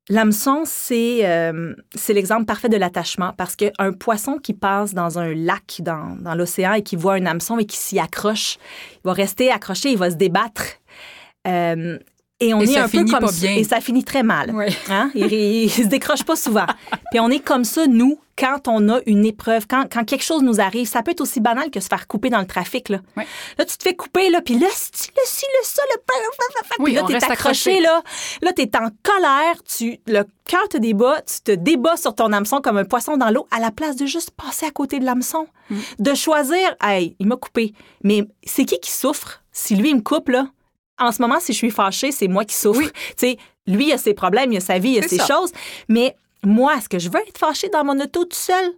L'hameçon, 0.08 0.62
c'est 0.64 1.20
euh, 1.24 1.74
l'exemple 2.08 2.44
parfait 2.44 2.68
de 2.68 2.76
l'attachement 2.76 3.32
parce 3.36 3.54
qu'un 3.54 3.92
poisson 3.92 4.38
qui 4.38 4.54
passe 4.54 4.92
dans 4.92 5.18
un 5.18 5.34
lac, 5.34 5.80
dans, 5.80 6.16
dans 6.20 6.34
l'océan, 6.34 6.72
et 6.72 6.82
qui 6.82 6.96
voit 6.96 7.14
un 7.14 7.26
hameçon 7.26 7.58
et 7.58 7.64
qui 7.64 7.76
s'y 7.76 7.98
accroche, 7.98 8.58
il 8.96 9.00
va 9.04 9.12
rester 9.12 9.52
accroché, 9.52 9.92
il 9.92 9.98
va 9.98 10.10
se 10.10 10.16
débattre. 10.16 10.64
Euh, 11.46 11.98
et 12.40 12.54
on 12.54 12.60
Et 12.60 12.64
est 12.64 12.74
ça 12.74 12.84
un 12.84 12.88
peu 12.88 13.04
comme 13.04 13.26
ça-. 13.28 13.52
Et 13.52 13.64
ça 13.64 13.80
finit 13.80 14.04
très 14.04 14.22
mal. 14.22 14.50
Oui. 14.54 14.66
Hein? 14.88 15.10
Il, 15.14 15.32
il 15.32 15.70
se 15.70 15.82
décroche 15.82 16.24
pas 16.24 16.36
souvent. 16.36 16.66
Puis 17.10 17.20
on 17.20 17.28
est 17.30 17.40
comme 17.40 17.64
ça, 17.64 17.86
nous, 17.86 18.18
quand 18.38 18.68
on 18.68 18.88
a 18.88 19.00
une 19.04 19.26
épreuve, 19.26 19.66
quand, 19.68 19.84
quand 19.92 20.04
quelque 20.04 20.24
chose 20.24 20.42
nous 20.42 20.60
arrive. 20.60 20.88
Ça 20.88 21.02
peut 21.02 21.10
être 21.10 21.20
aussi 21.20 21.40
banal 21.40 21.70
que 21.70 21.78
se 21.80 21.88
faire 21.88 22.06
couper 22.08 22.30
dans 22.30 22.38
le 22.40 22.46
trafic. 22.46 22.88
Là, 22.88 23.00
Ouais. 23.16 23.26
là 23.58 23.64
tu 23.66 23.76
te 23.76 23.82
fais 23.82 23.94
couper, 23.94 24.30
là, 24.30 24.40
puis 24.40 24.58
là, 24.58 24.66
si, 24.74 25.08
le 25.14 25.22
ci, 25.26 25.44
le 25.60 25.64
ça, 25.66 25.82
le... 25.94 26.00
Oui, 26.78 26.84
Puis 26.84 26.94
là, 26.94 27.02
t'es 27.02 27.14
accroché, 27.16 27.32
accroché. 27.32 27.80
là. 27.80 28.02
Là, 28.40 28.52
t'es 28.54 28.70
en 28.76 28.88
colère, 29.02 29.62
tu, 29.64 29.98
le 30.06 30.24
cœur 30.46 30.66
te 30.70 30.78
débat, 30.78 31.20
tu 31.22 31.40
te 31.42 31.52
débats 31.52 31.96
sur 31.98 32.14
ton 32.14 32.32
hameçon 32.32 32.60
comme 32.62 32.78
un 32.78 32.84
poisson 32.84 33.16
dans 33.18 33.30
l'eau, 33.30 33.46
à 33.50 33.60
la 33.60 33.70
place 33.70 33.96
de 33.96 34.06
juste 34.06 34.30
passer 34.30 34.64
à 34.64 34.70
côté 34.70 34.98
de 35.00 35.04
l'hameçon. 35.04 35.46
Mm. 35.68 35.76
De 35.98 36.14
choisir, 36.14 36.74
hey, 36.82 37.16
il 37.18 37.26
m'a 37.26 37.36
coupé. 37.36 37.74
Mais 38.02 38.26
c'est 38.44 38.64
qui 38.64 38.78
qui 38.80 38.90
souffre? 38.90 39.42
Si 39.52 39.74
lui, 39.76 39.90
il 39.90 39.96
me 39.96 40.00
coupe, 40.00 40.28
là, 40.30 40.46
en 41.00 41.12
ce 41.12 41.20
moment, 41.22 41.40
si 41.40 41.52
je 41.52 41.58
suis 41.58 41.70
fâchée, 41.70 42.12
c'est 42.12 42.28
moi 42.28 42.44
qui 42.44 42.54
souffre. 42.54 42.80
Oui. 42.80 42.90
Tu 42.92 43.14
sais, 43.16 43.38
lui, 43.66 43.88
il 43.88 43.92
a 43.92 43.98
ses 43.98 44.14
problèmes, 44.14 44.52
il 44.52 44.58
a 44.58 44.60
sa 44.60 44.78
vie, 44.78 44.90
il 44.92 45.04
a 45.04 45.08
ses 45.08 45.18
ça. 45.18 45.26
choses. 45.26 45.52
Mais 45.88 46.14
moi, 46.44 46.76
est-ce 46.76 46.88
que 46.88 46.98
je 46.98 47.08
veux 47.10 47.20
être 47.26 47.38
fâchée 47.38 47.68
dans 47.68 47.84
mon 47.84 47.98
auto 48.00 48.24
tout 48.24 48.36
seul? 48.36 48.72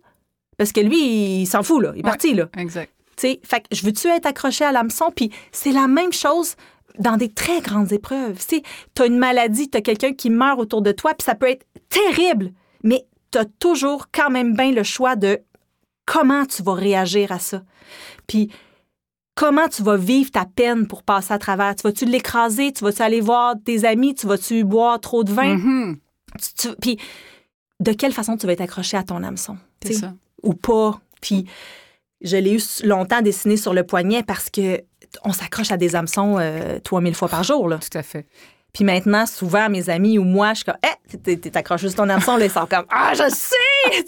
Parce 0.57 0.73
que 0.73 0.81
lui, 0.81 1.43
il 1.43 1.47
s'en 1.47 1.63
fout, 1.63 1.83
là. 1.83 1.93
Il 1.95 2.01
est 2.01 2.05
Ouais. 2.05 2.11
parti, 2.11 2.35
là. 2.35 2.49
Exact. 2.57 2.91
Tu 3.17 3.29
sais, 3.29 3.41
fait 3.45 3.61
que 3.61 3.75
je 3.75 3.85
veux-tu 3.85 4.09
être 4.09 4.27
accroché 4.27 4.65
à 4.65 4.73
l'hameçon? 4.73 5.11
Puis 5.15 5.31
c'est 5.53 5.73
la 5.73 5.87
même 5.87 6.13
chose 6.13 6.55
dans 6.99 7.17
des 7.17 7.31
très 7.31 7.61
grandes 7.61 7.93
épreuves. 7.93 8.37
Tu 8.39 8.57
sais, 8.57 8.63
t'as 8.95 9.07
une 9.07 9.19
maladie, 9.19 9.69
t'as 9.69 9.81
quelqu'un 9.81 10.13
qui 10.13 10.31
meurt 10.31 10.59
autour 10.61 10.83
de 10.83 10.93
toi, 10.93 11.13
puis 11.15 11.25
ça 11.25 11.35
peut 11.35 11.49
être 11.49 11.67
terrible, 11.89 12.53
mais 12.83 13.05
t'as 13.31 13.45
toujours 13.59 14.07
quand 14.13 14.31
même 14.31 14.55
bien 14.55 14.73
le 14.73 14.83
choix 14.83 15.17
de 15.17 15.41
comment 16.07 16.45
tu 16.47 16.63
vas 16.63 16.75
réagir 16.75 17.33
à 17.33 17.39
ça. 17.39 17.63
Puis 18.27 18.51
comment 19.35 19.69
tu 19.69 19.83
vas 19.83 19.97
vivre 19.97 20.31
ta 20.31 20.45
peine 20.45 20.87
pour 20.87 21.03
passer 21.03 21.33
à 21.33 21.39
travers? 21.39 21.75
Tu 21.75 21.83
vas-tu 21.83 22.05
l'écraser? 22.05 22.73
Tu 22.73 22.85
vas-tu 22.85 23.03
aller 23.03 23.21
voir 23.21 23.55
tes 23.65 23.85
amis? 23.85 24.15
Tu 24.15 24.27
vas-tu 24.27 24.65
boire 24.65 25.01
trop 25.01 25.25
de 25.25 25.33
vin? 25.33 25.57
Mhm. 25.57 25.97
Tu- 26.41 26.55
tu- 26.69 26.77
puis 26.81 26.99
de 27.81 27.93
quelle 27.93 28.13
façon 28.13 28.37
tu 28.37 28.47
vas 28.47 28.53
être 28.53 28.61
accroché 28.61 28.97
à 28.97 29.03
ton 29.03 29.23
hameçon? 29.23 29.57
C'est 29.85 29.95
ça. 29.95 30.15
ou 30.43 30.55
pas? 30.55 31.01
Puis 31.21 31.47
je 32.21 32.37
l'ai 32.37 32.55
eu 32.55 32.61
longtemps 32.87 33.21
dessiné 33.23 33.57
sur 33.57 33.75
le 33.75 33.85
poignet 33.85 34.23
parce 34.23 34.51
que 34.51 34.83
on 35.25 35.33
s'accroche 35.33 35.71
à 35.73 35.77
des 35.77 35.95
hameçons 35.95 36.39
euh, 36.39 36.79
3000 36.81 37.15
fois 37.15 37.29
par 37.29 37.43
jour. 37.45 37.69
Là. 37.69 37.79
Tout 37.79 37.97
à 37.99 38.03
fait. 38.03 38.27
Puis 38.73 38.85
maintenant, 38.85 39.27
souvent, 39.27 39.69
mes 39.69 39.91
amis 39.91 40.19
ou 40.19 40.25
moi, 40.25 40.51
je 40.55 40.57
suis 40.57 40.65
comme, 40.65 40.77
hé, 40.83 41.19
t'es- 41.23 41.37
t'es 41.37 41.57
accroché 41.57 41.89
sur 41.89 41.97
ton 41.97 42.09
hameçon, 42.09 42.37
là, 42.39 42.47
ils 42.47 42.51
sont 42.51 42.67
comme, 42.67 42.87
ah, 42.89 43.13
je 43.15 43.29
sais! 43.29 44.05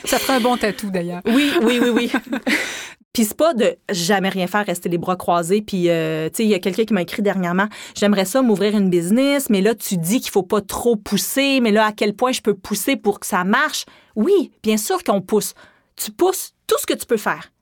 Ça 0.06 0.18
ferait 0.18 0.34
un 0.34 0.40
bon 0.40 0.56
tatou, 0.56 0.90
d'ailleurs. 0.90 1.20
Oui, 1.26 1.52
oui, 1.62 1.80
oui, 1.82 1.90
oui. 1.90 2.12
Puis 3.12 3.24
c'est 3.24 3.36
pas 3.36 3.54
de 3.54 3.76
jamais 3.90 4.28
rien 4.28 4.46
faire, 4.46 4.66
rester 4.66 4.88
les 4.90 4.98
bras 4.98 5.16
croisés. 5.16 5.62
Puis, 5.62 5.88
euh, 5.88 6.28
tu 6.28 6.36
sais, 6.36 6.44
il 6.44 6.50
y 6.50 6.54
a 6.54 6.58
quelqu'un 6.58 6.84
qui 6.84 6.92
m'a 6.92 7.00
écrit 7.00 7.22
dernièrement, 7.22 7.66
j'aimerais 7.94 8.26
ça 8.26 8.42
m'ouvrir 8.42 8.76
une 8.76 8.90
business, 8.90 9.48
mais 9.48 9.62
là, 9.62 9.74
tu 9.74 9.96
dis 9.96 10.20
qu'il 10.20 10.30
faut 10.30 10.42
pas 10.42 10.60
trop 10.60 10.96
pousser, 10.96 11.60
mais 11.60 11.70
là, 11.70 11.86
à 11.86 11.92
quel 11.92 12.14
point 12.14 12.32
je 12.32 12.42
peux 12.42 12.52
pousser 12.54 12.96
pour 12.96 13.18
que 13.20 13.26
ça 13.26 13.42
marche? 13.44 13.86
Oui, 14.16 14.52
bien 14.62 14.76
sûr 14.76 15.02
qu'on 15.02 15.22
pousse. 15.22 15.54
Tu 15.96 16.10
pousses 16.12 16.52
tout 16.66 16.76
ce 16.78 16.84
que 16.86 16.92
tu 16.92 17.06
peux 17.06 17.16
faire. 17.16 17.52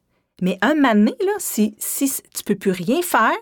Mais 0.42 0.58
un 0.60 0.74
moment 0.74 0.94
donné, 0.94 1.14
là, 1.24 1.32
si, 1.38 1.76
si 1.78 2.10
tu 2.34 2.42
peux 2.44 2.56
plus 2.56 2.72
rien 2.72 3.00
faire, 3.02 3.36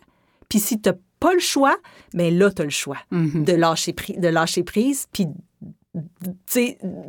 puis 0.51 0.59
si 0.59 0.79
tu 0.83 0.91
pas 1.23 1.33
le 1.33 1.41
choix, 1.41 1.77
mais 2.15 2.31
là, 2.31 2.51
tu 2.51 2.63
as 2.63 2.65
le 2.65 2.71
choix 2.71 2.99
Mhm. 3.11 3.45
de, 3.45 3.53
lâcher, 3.53 3.95
de 4.17 4.29
lâcher 4.29 4.63
prise, 4.63 5.07
puis 5.13 5.27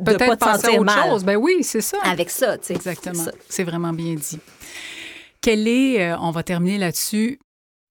Peut-être 0.04 0.36
passer 0.38 0.68
à 0.68 0.72
autre 0.72 0.84
mal 0.84 1.08
chose. 1.10 1.24
Ben 1.24 1.36
oui, 1.36 1.62
c'est 1.62 1.80
ça. 1.80 1.96
avec 2.04 2.28
ça. 2.30 2.58
tu 2.58 2.66
sais. 2.66 2.74
Exactement. 2.74 3.24
C'est 3.48 3.64
vraiment 3.64 3.92
bien 3.92 4.14
dit. 4.14 4.38
Quel 5.40 5.66
est, 5.68 6.02
euh, 6.12 6.16
on 6.20 6.30
va 6.30 6.42
terminer 6.42 6.76
là-dessus, 6.78 7.38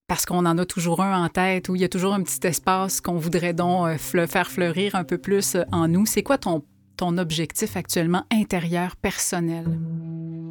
parce 0.08 0.26
qu'on 0.26 0.46
en 0.46 0.58
a 0.58 0.66
toujours 0.66 1.02
un 1.02 1.24
en 1.26 1.30
tête, 1.30 1.70
où 1.70 1.76
il 1.76 1.82
y 1.82 1.86
a 1.86 1.90
toujours 1.90 2.14
un 2.14 2.22
petit 2.22 2.46
espace 2.46 3.02
qu'on 3.02 3.18
voudrait 3.18 3.54
donc 3.54 3.88
euh, 4.16 4.28
faire 4.28 4.50
fleurir 4.52 4.94
un 4.96 5.04
peu 5.04 5.18
plus 5.18 5.56
euh, 5.56 5.64
en 5.72 5.88
nous. 5.88 6.06
C'est 6.06 6.22
quoi 6.24 6.38
ton, 6.38 6.64
ton 6.98 7.18
objectif 7.18 7.76
actuellement 7.76 8.24
intérieur, 8.32 8.96
personnel? 8.96 9.66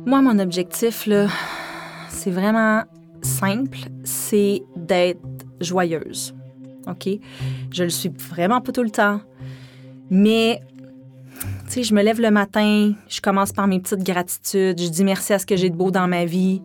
Moi, 0.06 0.22
mon 0.22 0.38
objectif, 0.40 1.06
là, 1.06 1.28
c'est 2.08 2.30
vraiment 2.32 2.82
simple. 3.22 3.78
C'est 4.04 4.62
d'être 4.74 5.20
joyeuse. 5.60 6.34
OK? 6.86 7.08
Je 7.70 7.84
le 7.84 7.90
suis 7.90 8.10
vraiment 8.10 8.60
pas 8.60 8.72
tout 8.72 8.82
le 8.82 8.90
temps. 8.90 9.20
Mais, 10.10 10.60
tu 11.66 11.72
sais, 11.72 11.82
je 11.82 11.94
me 11.94 12.02
lève 12.02 12.20
le 12.20 12.30
matin, 12.30 12.92
je 13.08 13.20
commence 13.20 13.52
par 13.52 13.66
mes 13.66 13.80
petites 13.80 14.02
gratitudes, 14.02 14.80
je 14.80 14.88
dis 14.88 15.04
merci 15.04 15.32
à 15.32 15.38
ce 15.38 15.46
que 15.46 15.56
j'ai 15.56 15.70
de 15.70 15.76
beau 15.76 15.90
dans 15.90 16.08
ma 16.08 16.24
vie. 16.24 16.62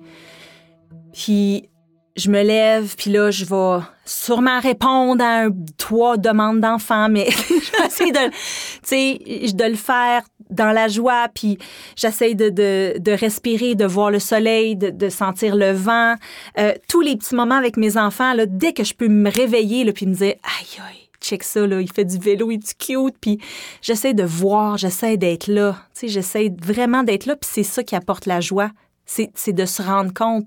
Puis, 1.13 1.69
je 2.17 2.31
me 2.31 2.41
lève, 2.41 2.95
puis 2.97 3.11
là, 3.11 3.31
je 3.31 3.45
vais 3.45 3.85
sûrement 4.03 4.59
répondre 4.59 5.23
à 5.23 5.43
un, 5.43 5.49
trois 5.77 6.17
demandes 6.17 6.59
d'enfants, 6.59 7.09
mais 7.09 7.29
je 7.31 7.71
vais 7.77 7.87
essayer 7.87 8.11
de, 8.11 9.55
de 9.55 9.63
le 9.63 9.75
faire 9.75 10.23
dans 10.49 10.71
la 10.71 10.87
joie, 10.87 11.27
puis 11.33 11.57
j'essaie 11.95 12.33
de, 12.33 12.49
de, 12.49 12.99
de 12.99 13.11
respirer, 13.11 13.75
de 13.75 13.85
voir 13.85 14.11
le 14.11 14.19
soleil, 14.19 14.75
de, 14.75 14.89
de 14.89 15.09
sentir 15.09 15.55
le 15.55 15.71
vent. 15.71 16.15
Euh, 16.57 16.73
tous 16.87 17.01
les 17.01 17.15
petits 17.15 17.35
moments 17.35 17.55
avec 17.55 17.77
mes 17.77 17.97
enfants, 17.97 18.33
là, 18.33 18.45
dès 18.45 18.73
que 18.73 18.83
je 18.83 18.93
peux 18.93 19.07
me 19.07 19.29
réveiller, 19.29 19.83
là, 19.83 19.91
puis 19.93 20.05
me 20.05 20.13
dire, 20.13 20.33
aïe, 20.43 20.81
aïe, 20.87 21.09
check 21.21 21.43
ça, 21.43 21.65
là, 21.65 21.81
il 21.81 21.91
fait 21.91 22.05
du 22.05 22.17
vélo, 22.17 22.51
il 22.51 22.55
est 22.55 22.77
cute, 22.77 23.15
puis 23.19 23.39
j'essaie 23.81 24.13
de 24.13 24.23
voir, 24.23 24.77
j'essaie 24.77 25.17
d'être 25.17 25.47
là, 25.47 25.75
tu 25.93 26.01
sais, 26.01 26.07
j'essaie 26.07 26.51
vraiment 26.61 27.03
d'être 27.03 27.25
là, 27.25 27.35
puis 27.35 27.49
c'est 27.51 27.63
ça 27.63 27.83
qui 27.83 27.95
apporte 27.95 28.25
la 28.25 28.39
joie, 28.39 28.71
c'est 29.05 29.53
de 29.53 29.65
se 29.65 29.81
rendre 29.81 30.13
compte. 30.13 30.45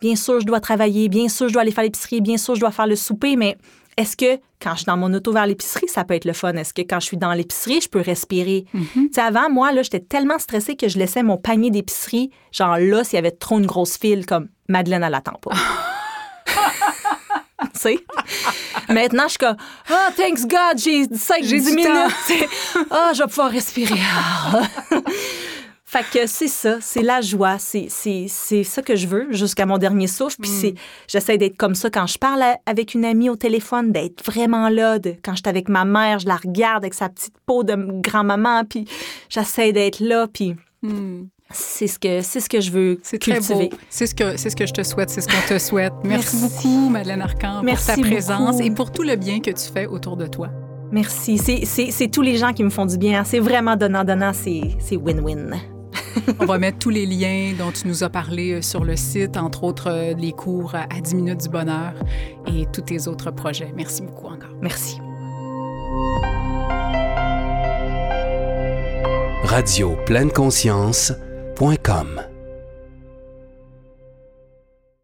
Bien 0.00 0.14
sûr, 0.14 0.40
je 0.40 0.46
dois 0.46 0.60
travailler, 0.60 1.08
bien 1.08 1.28
sûr, 1.28 1.48
je 1.48 1.52
dois 1.52 1.62
aller 1.62 1.72
faire 1.72 1.84
l'épicerie, 1.84 2.20
bien 2.20 2.36
sûr, 2.36 2.54
je 2.54 2.60
dois 2.60 2.70
faire 2.70 2.86
le 2.86 2.96
souper, 2.96 3.36
mais 3.36 3.56
est-ce 3.98 4.16
que 4.16 4.40
quand 4.62 4.70
je 4.72 4.76
suis 4.76 4.84
dans 4.86 4.96
mon 4.96 5.12
auto 5.12 5.32
vers 5.32 5.46
l'épicerie, 5.46 5.88
ça 5.88 6.04
peut 6.04 6.14
être 6.14 6.24
le 6.24 6.32
fun? 6.32 6.54
Est-ce 6.54 6.72
que 6.72 6.82
quand 6.82 7.00
je 7.00 7.06
suis 7.06 7.16
dans 7.16 7.32
l'épicerie, 7.32 7.80
je 7.80 7.88
peux 7.88 8.00
respirer? 8.00 8.64
Tu 8.72 9.10
sais, 9.12 9.20
avant, 9.20 9.50
moi, 9.50 9.72
là, 9.72 9.82
j'étais 9.82 9.98
tellement 9.98 10.38
stressée 10.38 10.76
que 10.76 10.88
je 10.88 10.98
laissais 10.98 11.24
mon 11.24 11.36
panier 11.36 11.72
d'épicerie, 11.72 12.30
genre 12.52 12.78
là, 12.78 13.02
s'il 13.02 13.16
y 13.16 13.18
avait 13.18 13.32
trop 13.32 13.58
une 13.58 13.66
grosse 13.66 13.98
file, 13.98 14.24
comme 14.24 14.50
Madeleine 14.68 15.02
à 15.02 15.10
l'attend 15.10 15.40
pas. 15.42 15.50
tu 17.60 17.68
sais? 17.74 17.98
Maintenant, 18.88 19.24
je 19.24 19.30
suis 19.30 19.38
comme, 19.38 19.56
ah, 19.90 20.10
thanks 20.16 20.46
God, 20.46 20.78
j'ai 20.78 21.04
5 21.12 21.42
J'ai 21.42 21.58
10 21.58 21.64
du 21.70 21.74
minutes. 21.74 21.90
Ah, 22.92 23.10
je 23.14 23.22
vais 23.22 23.28
pouvoir 23.28 23.50
respirer. 23.50 23.98
Fait 25.90 26.04
que 26.12 26.26
c'est 26.26 26.48
ça, 26.48 26.76
c'est 26.82 27.00
la 27.00 27.22
joie, 27.22 27.56
c'est, 27.58 27.86
c'est, 27.88 28.26
c'est 28.28 28.62
ça 28.62 28.82
que 28.82 28.94
je 28.94 29.06
veux 29.06 29.32
jusqu'à 29.32 29.64
mon 29.64 29.78
dernier 29.78 30.06
souffle. 30.06 30.36
Puis 30.38 30.50
c'est, 30.50 30.74
j'essaie 31.06 31.38
d'être 31.38 31.56
comme 31.56 31.74
ça 31.74 31.88
quand 31.88 32.06
je 32.06 32.18
parle 32.18 32.42
à- 32.42 32.58
avec 32.66 32.92
une 32.92 33.06
amie 33.06 33.30
au 33.30 33.36
téléphone, 33.36 33.90
d'être 33.90 34.22
vraiment 34.22 34.68
là. 34.68 34.98
De, 34.98 35.14
quand 35.24 35.32
je 35.32 35.38
suis 35.38 35.48
avec 35.48 35.70
ma 35.70 35.86
mère, 35.86 36.18
je 36.18 36.26
la 36.26 36.36
regarde 36.36 36.84
avec 36.84 36.92
sa 36.92 37.08
petite 37.08 37.32
peau 37.46 37.64
de 37.64 37.74
grand-maman, 38.02 38.64
puis 38.68 38.84
j'essaie 39.30 39.72
d'être 39.72 40.00
là. 40.00 40.26
Puis 40.30 40.54
c'est 41.50 41.86
ce 41.86 41.98
que 41.98 42.20
c'est 42.20 42.40
ce 42.40 42.50
que 42.50 42.60
je 42.60 42.70
veux 42.70 43.00
C'est 43.02 43.18
cultiver. 43.18 43.70
C'est 43.88 44.06
ce, 44.06 44.14
que, 44.14 44.36
c'est 44.36 44.50
ce 44.50 44.56
que 44.56 44.66
je 44.66 44.74
te 44.74 44.82
souhaite, 44.82 45.08
c'est 45.08 45.22
ce 45.22 45.28
qu'on 45.28 45.54
te 45.54 45.58
souhaite. 45.58 45.94
Merci, 46.04 46.36
Merci. 46.36 46.66
beaucoup, 46.68 46.88
Madeleine 46.90 47.22
Arcan, 47.22 47.62
Merci 47.62 47.92
pour 47.94 48.02
ta 48.02 48.10
présence 48.10 48.60
et 48.60 48.70
pour 48.70 48.92
tout 48.92 49.04
le 49.04 49.16
bien 49.16 49.40
que 49.40 49.50
tu 49.52 49.72
fais 49.72 49.86
autour 49.86 50.18
de 50.18 50.26
toi. 50.26 50.50
Merci. 50.92 51.38
C'est, 51.38 51.64
c'est, 51.64 51.90
c'est 51.92 52.08
tous 52.08 52.20
les 52.22 52.36
gens 52.36 52.52
qui 52.52 52.62
me 52.62 52.68
font 52.70 52.84
du 52.84 52.98
bien. 52.98 53.24
C'est 53.24 53.38
vraiment 53.40 53.74
donnant-donnant. 53.76 54.32
C'est, 54.34 54.60
c'est 54.78 54.96
win-win. 54.96 55.77
On 56.38 56.46
va 56.46 56.58
mettre 56.58 56.78
tous 56.78 56.90
les 56.90 57.06
liens 57.06 57.52
dont 57.58 57.72
tu 57.72 57.88
nous 57.88 58.04
as 58.04 58.10
parlé 58.10 58.52
euh, 58.52 58.62
sur 58.62 58.84
le 58.84 58.96
site, 58.96 59.36
entre 59.36 59.64
autres 59.64 59.90
euh, 59.90 60.14
les 60.14 60.32
cours 60.32 60.74
à 60.74 60.86
10 61.00 61.14
minutes 61.14 61.42
du 61.42 61.48
bonheur 61.48 61.92
et 62.46 62.66
tous 62.72 62.82
tes 62.82 63.08
autres 63.08 63.30
projets. 63.30 63.72
Merci 63.76 64.02
beaucoup 64.02 64.26
encore. 64.26 64.54
Merci. 64.60 64.98
Radio 69.44 69.96
pleine 70.04 70.30
conscience.com 70.30 72.27